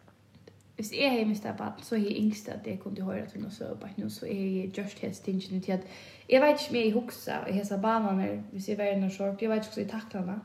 Hvis 0.81 0.93
jeg 0.93 1.11
har 1.11 1.27
mistet 1.27 1.57
barn, 1.59 1.83
så 1.83 1.95
er 1.95 1.99
jeg 1.99 2.17
yngst 2.17 2.49
at 2.49 2.67
jeg 2.67 2.79
kom 2.81 2.95
til 2.95 3.05
høyre 3.05 3.27
til 3.29 3.43
noe 3.43 3.53
søvbart 3.53 3.99
nå, 4.01 4.07
så 4.09 4.25
er 4.27 4.39
jeg 4.39 4.71
just 4.79 5.03
helt 5.05 5.17
stingende 5.17 5.61
til 5.61 5.73
at 5.73 5.83
jeg 6.29 6.41
vet 6.41 6.63
ikke 6.63 6.71
om 6.71 6.77
jeg 6.77 6.93
husker, 6.93 7.37
og 7.37 7.49
jeg 7.57 7.67
har 7.71 7.81
banan 7.83 8.21
her, 8.21 8.39
hvis 8.53 8.69
jeg 8.69 8.79
var 8.79 8.85
i 8.85 9.01
noe 9.01 9.11
sjort, 9.11 9.43
jeg 9.43 9.51
vet 9.51 9.67
ikke 9.67 9.75
hvordan 9.75 9.85
jeg 9.85 9.91
takler 9.91 10.21
henne. 10.21 10.39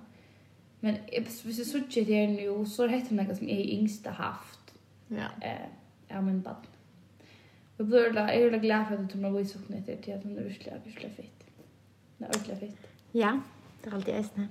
Men 0.86 0.98
hvis 1.10 1.58
jeg 1.58 1.66
sørger 1.66 2.06
det 2.06 2.06
her 2.06 2.28
nå, 2.30 2.66
så 2.70 2.84
er 2.86 3.00
det 3.02 3.16
noe 3.18 3.36
som 3.36 3.48
jeg 3.50 3.70
yngste 3.74 4.12
har 4.14 4.36
haft. 4.36 4.74
Ja. 5.10 5.32
Eh, 5.42 5.70
ja, 6.12 6.20
men 6.22 6.44
bare. 6.46 6.74
Jeg 7.80 7.88
blir 7.88 8.12
da, 8.14 8.28
jeg 8.30 8.54
er 8.54 8.60
glad 8.62 8.86
for 8.92 9.02
at 9.02 9.14
du 9.14 9.18
må 9.20 9.32
vise 9.34 9.58
opp 9.58 9.72
nøytter 9.74 9.98
til 10.04 10.14
at 10.14 10.24
hun 10.24 10.38
er 10.38 10.46
virkelig, 10.46 10.78
virkelig 10.86 11.10
fint. 11.16 11.48
Det 12.20 12.28
er 12.28 12.38
virkelig 12.38 12.58
fint. 12.60 12.86
Ja, 13.18 13.32
det 13.82 13.90
er 13.90 13.96
alltid 13.98 14.14
eisende. 14.14 14.48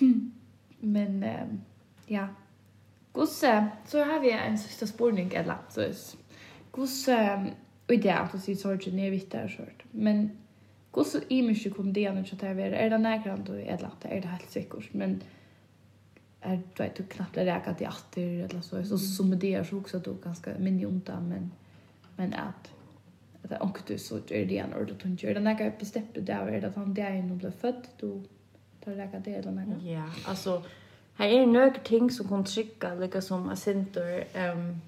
men, 0.96 1.22
eh, 1.22 1.52
ja. 2.08 2.26
Gosse, 3.12 3.52
så 3.84 4.04
har 4.08 4.24
vi 4.24 4.32
en 4.32 4.58
siste 4.58 4.86
spørning, 4.86 5.34
eller 5.36 5.60
så 5.68 6.16
Gosse, 6.72 7.18
og 7.88 7.92
det 7.92 8.06
er 8.06 8.22
at 8.22 8.32
du 8.32 8.40
sier 8.40 8.56
sorgen, 8.56 8.98
jeg 8.98 9.12
vet 9.12 9.32
det 9.32 9.40
er 9.44 9.52
sort. 9.52 9.84
Men 9.92 10.30
Hur 10.94 11.04
så 11.04 11.18
i 11.28 11.42
mycket 11.42 11.76
kom 11.76 11.92
det 11.92 12.06
annars 12.06 12.32
att 12.32 12.42
jag 12.42 12.60
är 12.60 12.72
är 12.72 12.90
det 12.90 12.98
närgrant 12.98 13.48
och 13.48 13.60
är 13.60 13.90
det 14.02 14.08
är 14.08 14.20
det 14.20 14.28
helt 14.28 14.50
säkert 14.50 14.94
men 14.94 15.22
är 16.40 16.56
du 16.76 16.82
vet 16.82 16.96
du 16.96 17.02
knappt 17.02 17.34
det 17.34 17.44
räcker 17.44 17.74
till 17.74 17.86
åter 17.86 18.44
eller 18.44 18.60
så 18.60 18.84
så 18.84 18.98
som 18.98 19.28
med 19.30 19.38
det 19.38 19.64
så 19.68 19.78
också 19.78 19.98
då 19.98 20.12
ganska 20.12 20.50
minjonta 20.58 21.20
men 21.20 21.50
men 22.16 22.34
att 22.34 22.70
att 23.42 23.62
anktu 23.62 23.98
så 23.98 24.16
är 24.16 24.46
det 24.46 24.58
en 24.58 24.74
ordet 24.74 25.02
hon 25.02 25.16
gör 25.16 25.34
den 25.34 25.44
där 25.44 25.72
bestämde 25.78 26.20
där 26.20 26.46
är 26.46 26.60
det 26.60 26.68
att 26.68 26.76
han 26.76 26.94
där 26.94 27.10
är 27.10 27.22
nog 27.22 27.38
blev 27.38 27.50
född 27.50 27.88
då 28.00 28.22
tar 28.84 28.92
det 28.92 29.22
det 29.24 29.34
eller 29.34 29.52
något. 29.52 29.82
Ja, 29.82 30.10
alltså 30.24 30.62
här 31.14 31.28
är 31.28 31.46
några 31.46 31.70
ting 31.70 32.10
som 32.10 32.28
kan 32.28 32.44
trycka 32.44 32.94
lika 32.94 33.20
som 33.20 33.48
asintor 33.48 34.24
ehm 34.34 34.80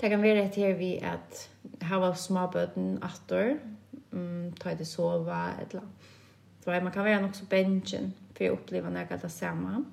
Det 0.00 0.08
kan 0.10 0.22
være 0.22 0.44
et 0.44 0.54
her 0.54 0.74
vi 0.78 0.94
at 1.02 1.50
hava 1.82 2.14
småbøten 2.14 2.98
atter, 3.02 3.58
mm, 4.12 4.52
ta 4.52 4.74
det 4.74 4.84
sova 4.84 5.50
eller 5.60 5.82
så 6.64 6.70
man 6.70 6.92
kan 6.92 7.04
vara 7.04 7.26
också 7.26 7.44
benchen 7.44 8.12
för 8.34 8.44
att 8.44 8.50
uppleva 8.50 8.90
när 8.90 9.06
jag 9.10 9.20
tar 9.20 9.28
samma 9.28 9.84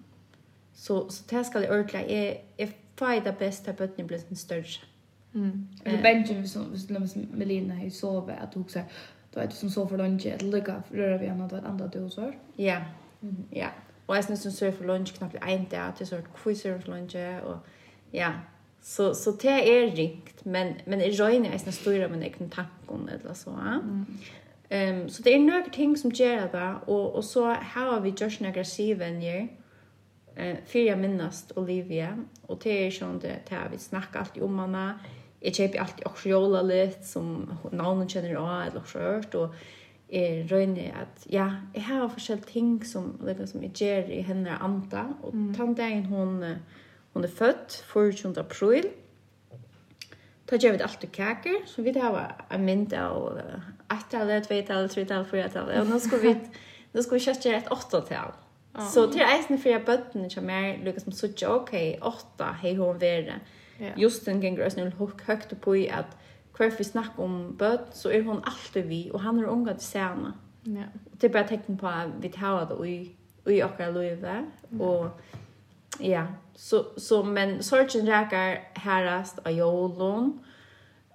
så 0.74 1.10
så 1.10 1.24
det 1.30 1.44
ska 1.44 1.60
det 1.60 1.80
ordla. 1.80 2.02
Är 2.02 2.38
är 2.58 2.70
fight 2.96 3.24
the 3.24 3.32
best 3.32 3.68
att 3.68 3.78
bötni 3.78 4.04
blir 4.04 4.22
en 4.30 4.36
större 4.36 4.82
mm. 5.34 5.68
Eller 5.84 6.02
benchen 6.02 6.48
som 6.48 6.78
som 6.78 7.28
Melina 7.34 7.76
har 7.76 7.90
sova 7.90 8.34
att 8.34 8.54
hon 8.54 8.70
säger 8.70 8.88
då 9.34 9.40
är 9.40 9.48
det 9.48 9.54
som 9.54 9.70
så 9.70 9.88
för 9.88 9.98
lunch 9.98 10.26
att 10.26 10.42
lucka 10.42 10.84
röra 10.92 11.18
vi 11.18 11.28
annat 11.28 11.54
att 11.54 11.66
andra 11.66 11.88
då 11.88 12.10
så 12.10 12.34
ja. 12.56 12.82
Ja. 13.52 13.70
Og 14.08 14.16
jeg 14.16 14.24
synes 14.24 14.40
som 14.40 14.52
så 14.52 14.72
for 14.72 14.84
lunch 14.84 15.18
knappt 15.18 15.36
en 15.48 15.66
dag 15.66 15.96
til 15.98 16.08
så 16.08 16.22
quiz 16.44 16.62
för 16.62 16.92
lunch? 16.92 17.16
Och 17.44 17.58
ja. 18.14 18.32
Så 18.88 19.16
så 19.16 19.32
det 19.32 19.80
är 19.80 19.92
rikt 19.92 20.46
men 20.46 20.74
men 20.86 21.02
i 21.02 21.12
röjning 21.12 21.52
är 21.52 21.58
snarare 21.58 21.72
stora 21.72 22.08
men 22.08 22.24
egna 22.24 22.50
tankar 22.50 23.14
eller 23.14 23.34
så. 23.34 23.50
Ehm 24.70 25.02
um, 25.02 25.10
så 25.10 25.22
det 25.24 25.34
är 25.34 25.40
några 25.40 25.70
ting 25.70 25.98
som 25.98 26.12
gör 26.12 26.50
det 26.52 26.76
och 26.86 27.16
och 27.16 27.26
så 27.26 27.46
har 27.46 28.02
vi 28.02 28.14
just 28.18 28.40
några 28.40 28.64
sivvänjer. 28.64 29.48
Eh 30.36 30.58
fyra 30.66 30.96
minnast 30.96 31.52
Olivia 31.56 32.24
och 32.42 32.60
det 32.64 32.88
är 32.88 32.92
sånt 32.92 33.22
det 33.22 33.50
här 33.50 33.70
vi 33.72 33.78
snackar 33.78 34.20
alltid 34.20 34.44
om 34.44 34.56
mamma. 34.56 35.00
Jag 35.40 35.56
köper 35.56 35.80
alltid 35.80 36.08
också 36.08 36.30
jola 36.30 36.62
lite 36.62 37.04
som 37.04 37.54
någon 37.72 38.10
känner 38.10 38.36
av 38.36 38.62
eller 38.62 38.84
så 38.86 39.40
och 39.40 39.56
är 40.08 40.44
rönne 40.44 40.94
att 41.02 41.28
ja, 41.30 41.52
jag 41.74 41.82
har 41.82 42.10
forskjellige 42.10 42.48
ting 42.48 42.86
som 42.86 43.18
liksom 43.26 43.48
som 43.48 43.64
jag 43.64 43.72
gör 43.76 44.12
i 44.12 44.22
henne 44.22 44.58
anta 44.58 45.14
och 45.22 45.34
mm. 45.34 45.56
tanten 45.56 46.06
hon 46.06 46.56
Hon 47.18 47.24
er 47.24 47.32
født 47.34 47.84
24. 47.94 48.38
april. 48.38 48.84
Ta 50.46 50.58
gjør 50.62 50.76
vi 50.76 50.84
alltid 50.86 51.10
kaker, 51.10 51.64
så 51.66 51.82
vi 51.82 51.92
har 51.96 52.44
en 52.54 52.66
mynd 52.66 52.92
av 52.94 53.40
8-tallet, 53.90 54.46
2-tallet, 54.46 54.92
3-tallet, 54.94 55.32
4-tallet, 55.32 55.80
og 55.82 55.90
nå 55.90 55.98
skal 56.04 56.22
vi, 56.22 56.34
nå 56.94 57.02
skal 57.02 57.18
vi 57.18 57.22
kjøtte 57.24 57.56
et 57.58 57.72
8-tall. 57.74 58.36
Så 58.94 59.08
til 59.10 59.24
eisen 59.26 59.58
for 59.58 59.72
jeg 59.72 59.82
bøttene 59.88 60.30
kommer 60.30 60.60
jeg 60.62 60.76
lykkes 60.86 61.08
som 61.08 61.16
suttje, 61.18 61.50
ok, 61.50 61.74
8, 62.06 62.52
hei 62.62 62.76
hun 62.78 63.02
være. 63.02 63.40
Justen 63.98 64.38
ganger 64.46 64.68
også 64.68 64.86
noe 64.86 65.10
høyt 65.26 65.58
på 65.66 65.76
i 65.80 65.88
at 65.90 66.14
hver 66.54 66.78
vi 66.78 66.86
snakker 66.86 67.26
om 67.26 67.42
bøtt, 67.58 67.98
så 67.98 68.14
er 68.14 68.30
hun 68.30 68.46
alltid 68.46 68.86
vi, 68.94 69.02
og 69.10 69.26
han 69.26 69.42
er 69.42 69.50
unga 69.56 69.74
til 69.80 69.88
sene. 69.90 70.36
Ja. 70.70 70.86
Det 71.18 71.32
er 71.32 71.36
bare 71.40 71.50
tecken 71.50 71.82
på 71.82 71.90
at 71.90 72.14
vi 72.22 72.30
tar 72.38 72.70
det 72.70 72.78
i, 72.86 72.96
i 73.50 73.60
akkurat 73.66 73.98
livet, 73.98 74.54
og 74.78 75.18
Ja, 76.00 76.28
så, 76.56 76.86
så 76.98 77.24
men 77.24 77.64
sorgen 77.64 78.06
räkar 78.08 78.70
härast 78.74 79.40
av 79.40 79.52
jolon. 79.52 80.40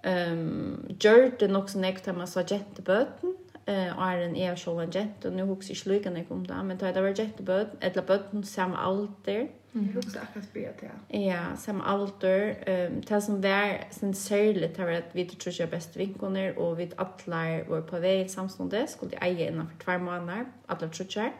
Um, 0.03 0.95
gör 0.99 1.31
det 1.39 1.47
nog 1.47 1.69
så 1.69 1.79
näkt 1.79 2.15
man 2.15 2.27
sa 2.27 2.41
jätteböten. 2.41 3.37
Eh, 3.65 3.97
och 3.97 4.03
är 4.03 4.17
en 4.17 4.35
ea 4.35 4.55
så 4.55 4.79
en 4.79 4.91
jett. 4.91 5.25
Och 5.25 5.33
nu 5.33 5.43
hos 5.43 5.69
i 5.69 5.75
slugan 5.75 6.15
jag 6.15 6.27
kom 6.27 6.47
där. 6.47 6.63
Men 6.63 6.77
det 6.77 7.01
var 7.01 7.19
jätteböten. 7.19 7.77
Eller 7.79 8.01
böten 8.01 8.43
samma 8.43 8.77
alter. 8.77 9.47
Mm. 9.73 9.89
Jag 9.93 9.97
också 10.05 10.19
akkurat 10.19 10.45
spela 10.45 10.73
ja. 10.81 11.19
Ja, 11.19 11.57
samma 11.57 11.83
alter. 11.83 12.49
Um, 12.67 13.01
det 13.07 13.21
som 13.21 13.41
var 13.41 13.91
sen 13.91 14.13
särligt 14.13 14.79
var 14.79 14.91
att 14.91 15.09
vi 15.11 15.25
tror 15.25 15.55
jag 15.57 15.69
bäst 15.69 15.95
vinkoner. 15.95 16.57
Och 16.57 16.79
vi 16.79 16.91
alla 16.95 17.63
var 17.63 17.81
på 17.81 17.99
väg 17.99 18.31
samståndet. 18.31 18.89
Skulle 18.89 19.13
jag 19.13 19.27
eja 19.27 19.49
innanför 19.49 19.77
två 19.77 19.97
månader. 19.97 20.45
Alla 20.65 20.87
tror 20.89 21.07
jag. 21.15 21.31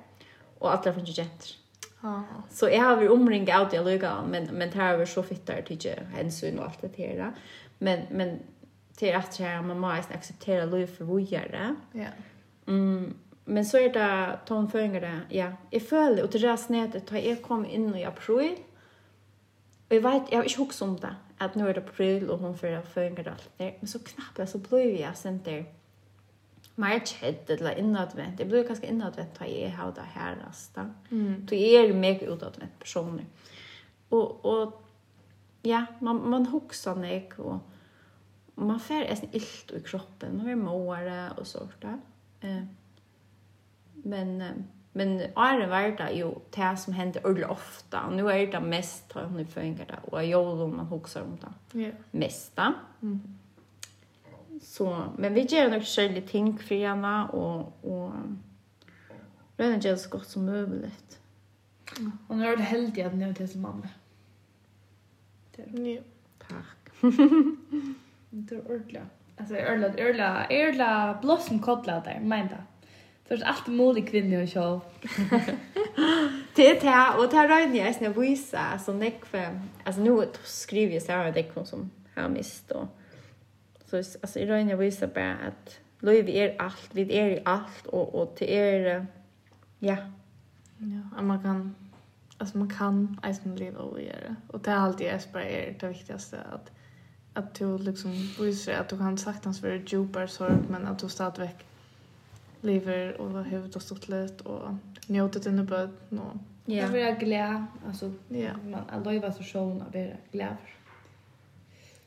Och 0.60 0.72
alla 0.72 0.94
fanns 0.94 1.10
ju 1.10 1.24
jätter. 1.24 1.63
Så 2.50 2.70
jag 2.70 2.82
har 2.82 2.96
vært 2.96 3.12
omringa 3.12 3.60
av 3.60 3.70
det 3.72 3.80
lugga 3.84 4.22
men 4.28 4.50
men 4.52 4.70
det 4.70 4.80
har 4.80 4.98
vært 4.98 5.10
så 5.10 5.22
fittar 5.22 5.62
tycker 5.62 6.08
hänsyn 6.14 6.60
och 6.60 6.66
alt 6.66 6.82
det 6.82 6.98
her. 6.98 7.32
Men 7.80 8.00
men 8.12 8.40
till 8.98 9.16
att 9.16 9.40
jag 9.40 9.66
man 9.66 9.80
måste 9.80 10.14
akseptere 10.14 10.66
lov 10.66 10.88
för 10.88 11.06
vad 11.06 11.22
det. 11.30 11.76
Ja. 11.92 12.08
Mm 12.68 13.14
men 13.46 13.66
så 13.66 13.78
är 13.78 13.90
det 13.94 14.40
tonföringare. 14.46 15.22
Ja, 15.30 15.52
jeg 15.72 15.82
føler, 15.82 16.24
og 16.24 16.32
til 16.32 16.42
det 16.42 16.50
där 16.50 16.56
snätet 16.56 17.10
har 17.10 17.18
jag 17.18 17.42
kom 17.42 17.66
in 17.66 17.96
i 17.96 18.04
april. 18.04 18.56
og 19.90 19.96
jeg 19.96 20.04
vet 20.04 20.32
jag 20.32 20.38
har 20.38 20.44
ikke 20.44 20.58
huxat 20.58 20.88
om 20.88 20.96
det 20.96 21.16
att 21.40 21.56
nu 21.56 21.70
är 21.70 21.74
det 21.74 21.82
april 21.82 22.30
och 22.30 22.40
hon 22.40 22.58
för 22.58 22.82
föringar 22.82 23.28
alt 23.28 23.50
det. 23.58 23.74
Men 23.80 23.88
så 23.88 24.00
knapt, 24.00 24.50
så 24.50 24.58
blev 24.58 25.00
jag 25.00 25.18
sent 25.18 25.46
där 25.46 25.66
mer 26.76 27.00
kjedd 27.06 27.50
eller 27.54 27.78
innadvendt. 27.78 28.40
Jeg 28.40 28.50
blir 28.50 28.66
kanskje 28.68 28.90
innadvendt 28.90 29.40
da 29.40 29.50
jeg 29.50 29.74
har 29.76 29.92
det 29.94 30.06
her. 30.16 30.40
Da. 30.76 30.86
Mm. 31.12 31.44
Så 31.50 31.60
jeg 31.60 31.90
er 31.90 31.94
meg 31.98 32.24
utadvendt 32.26 32.80
personer. 32.80 33.28
Og, 34.14 34.46
og 34.46 34.80
ja, 35.66 35.86
man, 36.02 36.22
man 36.30 36.46
hokser 36.52 36.98
meg, 37.00 37.34
og 37.38 37.60
man 38.56 38.80
får 38.80 39.10
en 39.10 39.30
ilt 39.34 39.74
i 39.74 39.82
kroppen. 39.86 40.38
Man 40.38 40.50
blir 40.50 40.62
måere 40.62 41.20
og 41.38 41.48
sånt. 41.48 41.78
Da. 41.82 41.98
Eh, 42.44 42.64
men 44.04 44.42
eh, 44.42 44.64
men 44.96 45.20
är 45.20 45.68
var 45.68 45.98
det 45.98 46.12
ju 46.12 46.36
det 46.50 46.78
som 46.78 46.94
händer 46.94 47.26
ordentligt 47.26 47.50
ofta. 47.50 48.06
Och 48.06 48.14
nu 48.14 48.30
är 48.30 48.52
det 48.52 48.60
mest 48.60 49.12
har 49.12 49.24
hon 49.24 49.40
i 49.40 49.46
föringar 49.46 49.86
där. 49.86 50.00
Och 50.04 50.18
jag 50.18 50.26
gör 50.26 50.68
man 50.68 50.86
huxar 50.86 51.22
om 51.22 51.38
det. 51.42 51.84
Ja. 51.84 51.92
Mest. 52.12 52.60
Mm. 53.02 53.38
Så, 54.64 55.06
men 55.18 55.34
vi 55.34 55.42
gör 55.42 55.70
nog 55.70 55.84
själva 55.84 56.22
ting 56.22 56.58
för 56.58 56.76
henne 56.76 57.28
och, 57.28 57.86
och 57.92 58.12
röna 59.58 59.78
gör 59.78 59.96
så 59.96 60.10
gott 60.10 60.28
som 60.28 60.46
möjligt. 60.46 61.20
Mm. 62.00 62.12
Och 62.28 62.38
nu 62.38 62.48
är 62.48 62.58
det 62.58 62.64
heldig 62.64 63.02
att 63.02 63.14
ni 63.14 63.26
har 63.26 63.34
till 63.34 63.50
som 63.50 63.62
mamma. 63.62 63.90
Ja. 65.56 66.02
Tack. 66.38 67.04
det 68.30 68.56
är 68.56 68.66
ordentligt. 68.66 69.04
Alltså 69.38 69.56
örla 69.56 69.88
örla 69.88 70.48
örla 70.50 71.20
blossom 71.22 71.60
kottla 71.60 72.00
där 72.00 72.20
men 72.24 72.48
då. 72.48 72.56
För 73.28 73.36
att 73.36 73.44
allt 73.44 73.68
möjligt 73.68 74.10
kvinnor 74.10 74.44
och 74.44 74.50
så. 74.50 74.82
Det 76.56 76.70
är 76.70 76.82
det 76.82 77.20
och 77.20 77.30
det 77.32 77.38
är 77.38 77.60
ju 77.60 77.84
nästan 77.84 78.22
visa 78.22 78.60
alltså 78.60 78.94
nekve. 78.94 79.60
Alltså 79.84 80.02
nu 80.02 80.28
skriver 80.44 80.94
jag 80.94 81.04
så 81.04 81.12
här 81.12 81.32
det 81.32 81.44
kom 81.44 81.66
som 81.66 81.92
har 82.16 82.30
mist 82.30 82.72
och 82.72 82.88
Så 84.02 84.18
alltså 84.22 84.40
i 84.40 84.46
röjning 84.46 84.78
visar 84.78 85.08
bara 85.08 85.34
att 85.34 85.80
Löjv 86.00 86.30
är 86.30 86.62
allt, 86.62 86.90
vi 86.92 87.18
är 87.18 87.30
i 87.30 87.42
allt 87.46 87.86
och, 87.86 88.16
och 88.16 88.36
till 88.36 88.50
er, 88.50 89.06
ja. 89.80 89.98
Ja, 91.16 91.22
man 91.22 91.44
kan, 91.44 91.76
alltså 92.38 92.58
man 92.58 92.70
kan 92.70 93.20
eisen 93.24 93.56
leva 93.56 93.80
och 93.80 94.02
göra. 94.02 94.36
Och 94.48 94.60
det 94.60 94.72
är 94.72 94.76
alltid 94.76 95.08
jag 95.08 95.20
bara 95.34 95.44
är 95.44 95.76
det 95.80 95.88
viktigaste 95.88 96.38
att 96.54 96.72
att 97.36 97.54
du 97.54 97.78
liksom 97.78 98.12
visar 98.40 98.74
att 98.74 98.90
du 98.90 98.98
kan 98.98 99.18
saktans 99.18 99.62
vara 99.62 99.76
djupare 99.76 100.28
sorg 100.28 100.56
men 100.70 100.88
att 100.88 101.00
du 101.00 101.10
stadigväck 101.10 101.66
lever 102.62 103.22
och 103.22 103.44
huvudet 103.44 103.76
och 103.76 103.82
stått 103.82 104.10
lätt 104.10 104.42
och 104.42 104.74
njutit 105.08 105.48
under 105.48 105.64
böden 105.64 106.20
och 106.20 106.38
Ja. 106.66 106.76
Jag 106.76 106.88
vill 106.88 107.32
vara. 107.32 107.68
Alltså, 107.88 108.12
ja. 108.28 108.52
man, 108.64 108.82
alla 108.90 109.20
var 109.20 109.32
så 109.32 109.44
sjön 109.44 109.82
av 109.82 109.92
det 109.92 110.18
glad. 110.32 110.56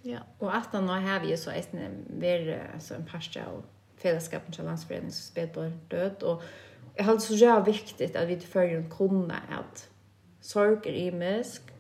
Ja, 0.07 0.19
og 0.41 0.53
at 0.55 0.71
han 0.73 0.87
nå 0.87 1.01
har 1.03 1.25
vi 1.25 1.33
jo 1.33 1.37
så 1.41 1.51
eisen 1.51 2.05
vært 2.23 2.53
alltså 2.75 2.95
en 2.95 3.05
pasta 3.05 3.47
och 3.51 3.65
fellesskapen 3.97 4.53
til 4.53 4.65
landsforeningen 4.65 5.13
som 5.13 5.33
sped 5.33 5.49
på 5.49 5.65
død, 5.91 6.23
og 6.23 6.43
jeg 6.97 7.05
har 7.05 7.19
så 7.19 7.35
jævlig 7.35 7.67
viktig 7.67 8.17
at 8.17 8.29
vi 8.29 8.37
til 8.37 8.49
førjen 8.49 8.87
kunne 8.91 9.35
at 9.35 9.89
sorg 10.41 10.87
er 10.87 10.93
imisk, 10.93 11.73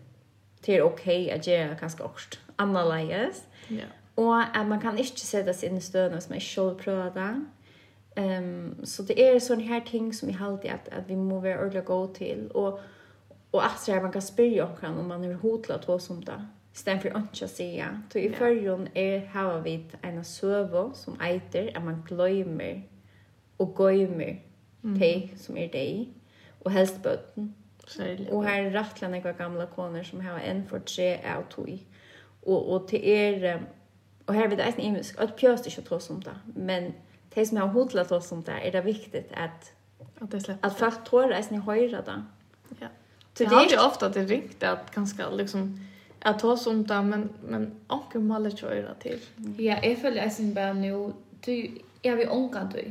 til 0.63 0.83
ok 0.83 1.07
at 1.07 1.41
gjøre 1.47 1.77
ganske 1.81 2.05
årst, 2.05 2.41
annerledes, 2.59 3.45
ja. 3.71 3.87
og 4.17 4.59
at 4.59 4.67
man 4.67 4.81
kan 4.81 4.99
ikke 4.99 5.21
sette 5.21 5.55
seg 5.55 5.71
inn 5.71 5.79
i 5.79 5.85
støvnene 5.85 6.21
som 6.21 6.33
man 6.35 6.41
selv 6.41 6.75
prøver 6.81 7.13
det. 7.15 7.35
Um, 8.17 8.85
så 8.85 9.05
det 9.05 9.21
er 9.21 9.39
sånne 9.39 9.69
her 9.69 9.85
ting 9.87 10.15
som 10.15 10.29
jeg 10.29 10.41
alltid 10.41 10.71
at, 10.71 10.89
at 10.93 11.09
vi 11.09 11.15
må 11.15 11.41
være 11.41 11.59
ordentlig 11.61 11.85
gode 11.85 12.15
til, 12.15 12.47
og, 12.55 12.81
og 13.53 13.65
at 13.65 14.03
man 14.03 14.13
kan 14.13 14.23
spørre 14.23 14.69
omkring 14.71 14.99
om 14.99 15.05
man 15.05 15.25
er 15.25 15.37
hodla 15.37 15.77
til 15.77 16.01
sånt 16.01 16.29
om 16.29 16.35
det 16.35 16.41
stedet 16.77 17.03
for 17.03 17.09
ikke 17.09 17.47
å 17.47 17.51
si 17.51 17.69
ja. 17.79 17.89
Så 18.13 18.21
i 18.21 18.33
førjen 18.35 18.89
er 18.95 19.25
her 19.33 19.61
vi 19.65 19.79
en 20.05 20.25
søve 20.25 20.91
som 20.99 21.17
eiter 21.23 21.71
at 21.75 21.85
man 21.85 22.03
gløymer 22.07 22.83
og 23.59 23.73
gøymer 23.79 24.37
mm. 24.83 24.99
de 24.99 25.13
som 25.41 25.57
er 25.57 25.71
de, 25.73 26.09
og 26.61 26.73
helst 26.73 27.01
bøten. 27.03 27.55
Særlig. 27.87 28.29
Og 28.33 28.45
her 28.45 28.67
er 28.67 28.75
rettelig 28.75 29.11
noen 29.13 29.39
gamle 29.39 29.69
koner 29.71 30.03
som 30.03 30.21
har 30.21 30.41
en 30.43 30.65
for 30.67 30.83
tre 30.83 31.15
av 31.23 31.47
tog. 31.51 31.71
Og, 32.43 32.71
og 32.73 32.89
til 32.91 33.05
er, 33.09 33.61
og 34.27 34.35
her 34.35 34.49
vil 34.49 34.59
det 34.59 34.67
eisen 34.67 34.83
imisk, 34.83 35.21
at 35.23 35.37
pjøst 35.39 35.67
ikke 35.71 35.87
tås 35.87 36.11
om 36.11 36.21
det, 36.23 36.35
men 36.55 36.93
de 37.35 37.47
som 37.47 37.61
har 37.63 37.73
hodla 37.75 38.05
tås 38.05 38.33
om 38.33 38.43
det, 38.43 38.59
er 38.63 38.75
det 38.75 38.85
viktig 38.85 39.25
at, 39.31 39.73
at, 40.21 40.33
det 40.33 40.59
at 40.63 40.73
folk 40.79 41.05
tår 41.07 41.35
eisen 41.37 41.61
i 41.61 41.63
høyre 41.63 42.03
da. 42.07 42.21
Ja. 42.81 42.91
Så 43.37 43.45
det 43.45 43.53
er 43.53 43.75
jo 43.77 43.83
ofte 43.85 44.07
at 44.07 44.15
det 44.15 44.23
er 44.23 44.31
riktig 44.31 44.69
at 44.69 44.91
ganske 44.95 45.25
liksom, 45.37 45.67
att 46.27 46.39
ta 46.39 46.57
som 46.57 46.87
där 46.87 47.03
men 47.03 47.29
men 47.49 47.73
onkel 47.89 48.21
måste 48.21 48.57
köra 48.57 48.95
till. 48.95 49.19
Ja, 49.59 49.79
jag 49.83 49.99
följer 49.99 50.23
jag 50.23 50.33
sen 50.33 50.55
bara 50.55 50.73
nu 50.73 51.13
du 51.45 51.71
jag 52.03 52.17
vill 52.17 52.29
onka 52.29 52.71
du. 52.75 52.85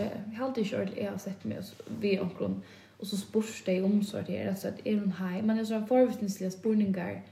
Eh, 0.00 0.08
jag 0.32 0.38
har 0.40 0.48
inte 0.48 0.64
kört 0.64 0.88
jag 0.96 1.10
har 1.10 1.18
sett 1.18 1.44
mig 1.44 1.58
vi 2.00 2.20
onkel 2.20 2.54
och 2.98 3.06
så 3.06 3.16
spurs 3.16 3.62
det 3.66 3.82
om 3.82 4.04
så 4.04 4.20
det 4.26 4.42
är 4.42 4.54
så 4.54 4.68
att 4.68 4.86
är 4.86 4.98
hon 5.00 5.12
här 5.12 5.42
men 5.42 5.56
det 5.56 5.62
är 5.62 5.64
så 5.64 5.86
förvisningsliga 5.86 6.50
spurningar 6.50 7.22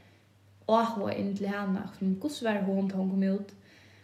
och 0.66 0.86
hon 0.86 1.12
in 1.12 1.36
till 1.36 1.46
henne 1.46 1.88
som 1.98 2.20
kus 2.20 2.42
var 2.42 2.62
hon 2.62 2.90
hon 2.90 3.10
kom 3.10 3.22
ut. 3.22 3.54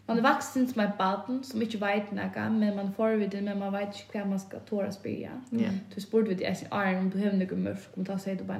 Man 0.06 0.18
är 0.18 0.34
vuxen 0.34 0.68
som 0.68 0.80
ett 0.80 0.98
barn 0.98 1.44
som 1.44 1.62
inte 1.62 1.78
vet 1.78 2.10
något 2.10 2.34
men 2.34 2.76
man 2.76 2.94
får 2.94 3.10
vid 3.10 3.30
det, 3.30 3.40
men 3.40 3.58
man 3.58 3.72
vet 3.72 3.86
inte 3.86 4.18
vad 4.18 4.28
man 4.28 4.40
ska 4.40 4.58
tåra 4.58 4.92
spyrja. 4.92 5.30
Ja. 5.50 5.70
Du 5.94 6.00
spurte 6.00 6.28
vid 6.28 6.38
det, 6.38 6.44
är 6.44 6.54
säger, 6.54 6.98
om 6.98 7.10
du 7.10 7.16
behöver 7.18 7.36
något 7.38 7.58
mörk, 7.58 7.88
om 7.94 8.04
du 8.04 8.10
tar 8.10 8.18
sig 8.18 8.36
bara, 8.36 8.58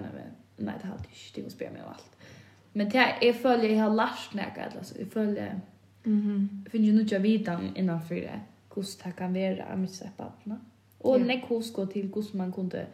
nej 0.56 0.74
det 0.82 0.88
har 0.88 0.96
inte, 0.96 1.08
det 1.34 1.40
är 1.40 1.46
att 1.46 1.72
mig 1.72 1.82
och 1.82 1.90
allt. 1.90 2.16
Men 2.72 2.88
det 2.88 3.14
är 3.20 3.32
följer 3.32 3.70
jag 3.70 3.84
har 3.84 3.96
lärt 3.96 4.34
mig 4.34 4.70
alltså 4.76 4.98
jag 4.98 5.12
följer 5.12 5.60
Mhm. 6.04 6.30
Mm 6.30 6.64
Finn 6.70 6.84
ju 6.84 6.92
nu 6.92 7.18
vita 7.18 7.60
innan 7.74 8.02
för 8.02 8.14
det. 8.14 8.40
Hur 8.74 9.04
det 9.04 9.12
kan 9.12 9.34
vara 9.34 9.76
med 9.76 9.90
sig 9.90 10.10
papparna. 10.16 10.60
Och 10.98 11.20
ja. 11.20 11.24
när 11.24 11.40
kost 11.48 11.74
går 11.74 11.86
till 11.86 12.12
hur 12.14 12.36
man 12.36 12.52
kunde 12.52 12.86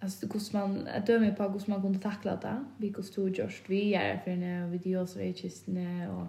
alltså 0.00 0.26
hur 0.26 0.58
man 0.58 0.88
att 0.88 1.06
döma 1.06 1.30
på 1.30 1.42
hur 1.42 1.70
man 1.70 1.82
kunde 1.82 1.98
tackla 1.98 2.36
det. 2.36 2.64
Vi 2.76 2.92
kost 2.92 3.14
tog 3.14 3.38
just 3.38 3.70
vi 3.70 3.94
är 3.94 4.20
för 4.24 4.30
en 4.30 4.70
video 4.70 5.06
så 5.06 5.18
är 5.20 5.44
just 5.44 5.66
när 5.66 6.10
och 6.10 6.26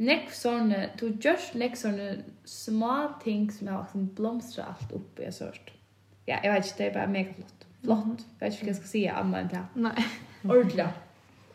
Nek 0.00 0.30
sånne, 0.32 0.90
du 0.96 1.10
just 1.20 1.54
nek 1.54 1.74
sånne 1.76 2.22
små 2.44 3.12
ting 3.20 3.50
som 3.52 3.68
har 3.68 3.82
liksom 3.82 4.06
blomstret 4.16 4.66
alt 4.66 4.92
oppe, 4.96 5.26
i 5.28 5.32
sørt. 5.32 5.72
Ja, 6.24 6.38
jeg 6.40 6.54
vet 6.54 6.70
ikke, 6.70 6.76
det 6.78 6.86
er 6.86 6.94
bare 6.94 7.10
mega 7.12 7.34
flott. 7.34 7.66
Flott. 7.82 8.24
Jeg 8.40 8.40
vet 8.40 8.54
ikke 8.54 8.64
hva 8.64 8.70
jeg 8.70 8.78
skal 8.78 8.92
si, 8.94 9.02
annet 9.12 9.40
enn 9.42 9.50
det. 9.52 9.60
Nei. 9.76 10.06
Ordentlig. 10.46 10.86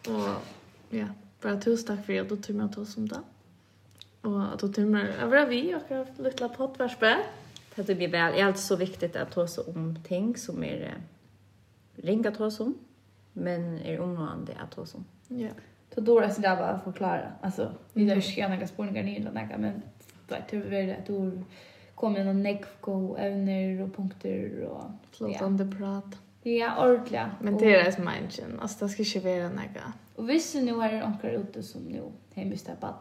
Och 0.08 0.98
ja, 0.98 1.06
bara 1.42 1.58
tusen 1.62 1.98
tack 1.98 2.06
för 2.06 2.14
det. 2.14 2.24
du 2.30 2.36
tog 2.36 2.56
jag 2.56 2.66
att 2.66 2.78
oss 2.78 2.98
om 2.98 3.08
det. 3.08 3.22
Och 4.22 4.58
då 4.58 4.68
tror 4.68 4.98
jag 4.98 5.10
att 5.10 5.30
var 5.30 5.46
vi 5.46 5.76
och 5.76 5.96
har 5.96 6.24
lilla 6.24 6.50
poddvärspe. 6.50 7.18
Det 7.76 7.96
blir 7.96 8.08
väl. 8.08 8.34
Det 8.34 8.40
är 8.40 8.46
alltid 8.46 8.62
så 8.62 8.76
viktigt 8.76 9.16
att 9.16 9.32
ta 9.32 9.42
oss 9.42 9.58
om 9.58 10.00
ting 10.08 10.38
som 10.38 10.64
är 10.64 10.94
ringa 11.96 12.32
ta 12.32 12.46
oss 12.46 12.60
om. 12.60 12.78
Men 13.34 13.80
är 13.80 14.00
områdande 14.00 14.54
att 14.64 14.72
ta 14.72 14.82
oss 14.82 14.96
om. 14.96 15.06
Ja. 15.28 15.50
Så 15.96 16.02
då 16.02 16.20
är 16.20 16.28
det 16.28 16.42
där 16.42 16.56
bara 16.56 16.70
att 16.70 16.84
förklara. 16.84 17.32
Alltså, 17.42 17.72
vi 17.94 18.06
där 18.06 18.22
ska 18.22 18.48
några 18.48 18.68
spårningar 18.68 19.04
ner 19.04 19.20
eller 19.20 19.32
något. 19.32 19.60
Men 19.60 19.82
det 20.28 20.36
är 20.36 20.46
tyvärr 20.50 20.98
att 21.00 21.06
du 21.06 21.44
kommer 21.96 22.24
någon 22.24 22.44
negg 22.44 22.64
och 22.82 23.20
ävner 23.20 23.82
och 23.82 23.96
punkter. 23.96 24.64
Och, 24.64 24.84
Flåtande 25.12 25.64
ja. 25.64 25.78
prat. 25.78 26.18
Ja, 26.48 26.88
ordentligt. 26.88 27.22
Men 27.42 27.58
det 27.58 27.76
är 27.76 27.84
det 27.84 27.92
som 27.92 28.08
är 28.08 28.30
Alltså 28.62 28.86
det 28.86 28.92
ska 28.92 29.04
inte 29.04 29.20
vara 29.20 29.50
några. 29.50 29.94
Och 30.16 30.30
visst 30.30 30.56
nu 30.56 30.82
är 30.82 30.92
det 30.92 31.10
några 31.10 31.32
ute 31.32 31.64
som 31.64 31.82
nu 31.82 32.02
har 32.36 32.46
mist 32.46 32.66
det 32.66 32.78
bara. 32.82 32.96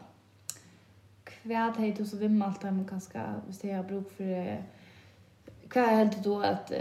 Kvärt 1.23 1.77
hej 1.77 1.95
du 1.97 2.05
så 2.05 2.17
vimmar 2.17 2.47
allt 2.47 2.63
hem 2.63 2.85
ganska, 2.85 3.41
hvis 3.47 3.59
det 3.59 3.71
har 3.71 3.83
bruk 3.83 4.11
för 4.17 4.63
Kvar 5.67 5.87
helt 5.87 6.23
då 6.23 6.41
att 6.41 6.71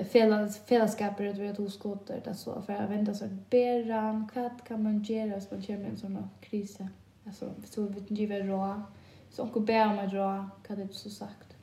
fällskaper 0.67 1.25
ut 1.25 1.37
vi 1.37 1.47
har 1.47 1.61
oskotter 1.61 2.21
där 2.25 2.35
så 2.35 2.63
för 2.63 2.73
att 2.73 2.91
vända 2.91 3.15
så 3.15 3.29
beran 3.51 4.29
bära 4.35 4.67
kan 4.69 4.83
man 4.83 5.03
göra 5.03 5.41
så 5.41 5.55
man 5.55 5.63
kommer 5.63 5.85
en 5.85 5.97
sån 5.97 6.29
kris. 6.41 6.79
Alltså 7.27 7.51
så 7.65 7.83
vi 7.87 8.01
ni 8.09 8.27
väl 8.27 8.47
då 8.47 8.83
så 9.31 9.49
och 9.49 9.63
bära 9.63 9.95
med 9.95 10.11
då 10.11 10.51
vad 10.69 10.79
det 10.79 10.95
så 10.95 11.11
sagt. 11.11 11.57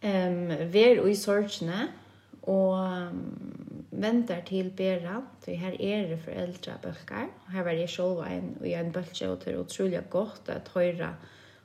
Ehm 0.00 0.50
um, 0.50 0.70
ver 0.70 1.00
och 1.00 1.10
i 1.10 1.16
sorgene, 1.16 1.88
og 2.42 2.72
um, 2.78 3.84
venter 3.90 4.40
til 4.46 4.70
Bera, 4.76 5.20
så 5.44 5.50
her 5.50 5.74
er 5.80 6.06
det 6.08 6.20
foreldre 6.24 6.78
bølger. 6.82 7.28
Her 7.52 7.62
var 7.62 7.70
jeg 7.70 7.88
selv 7.88 8.22
en, 8.24 8.56
og 8.60 8.70
jeg 8.70 8.80
en 8.80 8.92
bølge, 8.92 9.28
og 9.28 9.44
det 9.44 9.52
er 9.52 9.60
utrolig 9.60 10.00
godt 10.10 10.48
at 10.48 10.70
høyre 10.74 11.14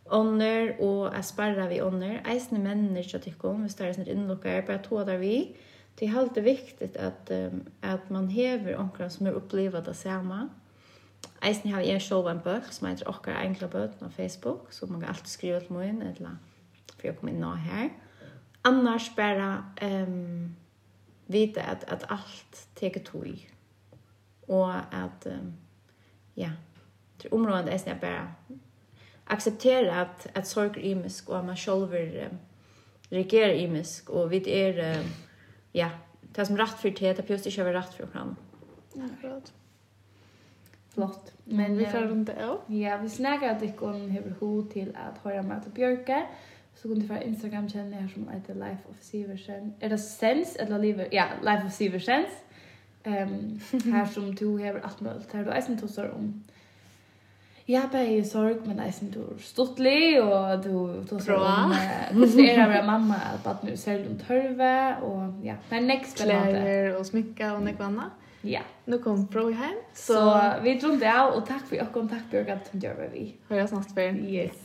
ånder 0.05 0.75
og 0.79 1.13
jeg 1.15 1.25
sparrer 1.25 1.69
vi 1.69 1.79
ånder. 1.81 2.19
Eisende 2.29 2.61
mennene 2.61 2.99
ikke 2.99 3.19
til 3.19 3.37
kom, 3.41 3.63
hvis 3.63 3.77
det 3.79 3.87
er 3.87 3.95
sånn 3.95 4.11
innlukker, 4.11 4.65
bare 4.67 4.83
to 4.83 4.99
der 5.07 5.17
vi. 5.21 5.55
Det 5.95 6.09
er 6.09 6.17
alltid 6.19 6.43
viktig 6.43 6.91
at, 6.99 7.31
um, 7.31 7.63
at 7.81 8.11
man 8.11 8.27
hever 8.29 8.75
ånkere 8.79 9.09
som 9.09 9.27
er 9.27 9.37
opplevet 9.39 9.87
det 9.87 9.95
samme. 9.95 10.49
Eisende 11.45 11.73
har 11.73 11.85
jeg 11.87 12.01
selv 12.01 12.27
en 12.27 12.43
bøk 12.43 12.67
som 12.73 12.89
heter 12.89 13.07
Okkar 13.09 13.39
Enkla 13.45 13.67
Bøten 13.71 14.03
på 14.03 14.11
Facebook, 14.17 14.67
så 14.73 14.85
man 14.85 14.99
kan 14.99 15.09
alltid 15.09 15.31
skrive 15.31 15.59
til 15.63 15.73
min, 15.73 16.01
eller 16.01 16.35
for 16.97 17.07
jeg 17.07 17.17
kommer 17.17 17.33
inn 17.33 17.41
nå 17.41 17.55
her. 17.63 17.89
Annars 18.67 19.09
bare... 19.15 19.63
Um, 19.81 20.55
vita 21.25 21.61
att 21.61 21.83
att 21.83 22.03
allt 22.07 22.67
tar 22.75 22.89
tog 22.89 23.49
och 24.45 24.73
att 24.75 25.27
ja 26.33 26.49
det 27.21 27.29
området 27.29 27.67
är 27.67 27.77
snäpp 27.77 28.01
bara 28.01 28.33
acceptera 29.25 30.01
att 30.01 30.27
att 30.33 30.47
sorg 30.47 30.91
är 30.91 30.95
mysk 30.95 31.29
och 31.29 31.45
man 31.45 31.57
själv 31.57 31.93
reagerar 33.09 33.53
imisk, 33.53 33.71
mysk 33.71 34.09
och 34.09 34.33
vid 34.33 34.47
är 34.47 35.03
ja 35.71 35.89
det 36.21 36.45
som 36.45 36.57
rätt 36.57 36.79
för 36.79 36.89
det 36.89 37.19
att 37.19 37.29
just 37.29 37.45
inte 37.45 37.61
är 37.61 37.73
rätt 37.73 37.93
för 37.93 38.07
fram. 38.07 38.35
Akkurat. 38.95 39.53
Flott. 40.89 41.33
Men 41.43 41.77
vi 41.77 41.85
får 41.85 41.99
runt 41.99 42.27
det. 42.27 42.57
Ja, 42.67 42.97
vi 42.97 43.09
snackar 43.09 43.49
att 43.49 43.59
det 43.59 43.67
går 43.67 43.93
en 43.93 44.09
huvud 44.09 44.35
till 44.73 44.95
att 44.95 45.17
höra 45.17 45.41
med 45.41 45.57
att 45.57 45.73
björka. 45.73 46.15
Mm 46.15 46.27
så 46.75 46.87
kunde 46.87 47.07
för 47.07 47.23
Instagram 47.23 47.69
känna 47.69 47.97
här 47.97 48.07
som 48.07 48.29
heter 48.29 48.53
Life 48.53 48.89
of 48.89 49.01
Siversen. 49.01 49.73
Är 49.79 49.89
det 49.89 49.97
sens 49.97 50.55
eller 50.55 50.79
live? 50.79 51.07
Ja, 51.11 51.25
Life 51.43 51.67
of 51.67 51.73
Siversen. 51.73 52.25
Ehm 53.03 53.59
um, 53.71 53.91
här 53.93 54.05
som 54.05 54.35
du 54.35 54.47
har 54.47 54.79
allt 54.83 55.01
möjligt. 55.01 55.33
Här 55.33 55.43
du 55.43 55.51
är 55.51 55.61
sen 55.61 55.75
du 55.75 56.09
om. 56.09 56.43
Ja, 57.67 57.81
bara 57.91 58.03
i 58.03 58.23
sorg, 58.23 58.55
men 58.65 58.77
jag 58.77 58.93
syns 58.93 59.13
du 59.13 59.19
är 59.19 59.37
stortlig 59.39 60.23
och 60.23 60.59
du 60.59 61.05
tar 61.09 61.19
sig 61.19 61.35
om 61.35 61.75
konserterar 62.11 62.67
med 62.67 62.85
mamma 62.85 63.15
att 63.43 63.63
nu 63.63 63.77
ser 63.77 64.07
om 64.07 64.17
törve 64.17 64.95
och 64.95 65.45
ja, 65.45 65.53
men 65.69 65.87
next 65.87 66.17
spännande. 66.17 66.51
Kläder 66.51 66.99
och 66.99 67.05
smycka 67.05 67.53
och 67.53 67.61
nekva 67.61 67.85
annat. 67.85 68.11
Ja. 68.41 68.61
Nu 68.85 68.97
kom 68.97 69.25
bro 69.25 69.51
hem. 69.51 69.75
Så, 69.93 70.13
så 70.13 70.53
vi 70.63 70.79
det 70.99 71.21
av 71.21 71.33
och 71.33 71.47
tack 71.47 71.67
för 71.67 71.75
er 71.75 71.87
och 71.93 72.09
tack 72.09 72.31
Björk 72.31 72.49
att 72.49 72.71
du 72.71 72.79
gör 72.79 72.95
vad 72.95 73.11
vi. 73.11 73.35
Hör 73.49 73.57
jag 73.57 73.69
snart 73.69 73.91
för. 73.91 74.01
Yes. 74.01 74.64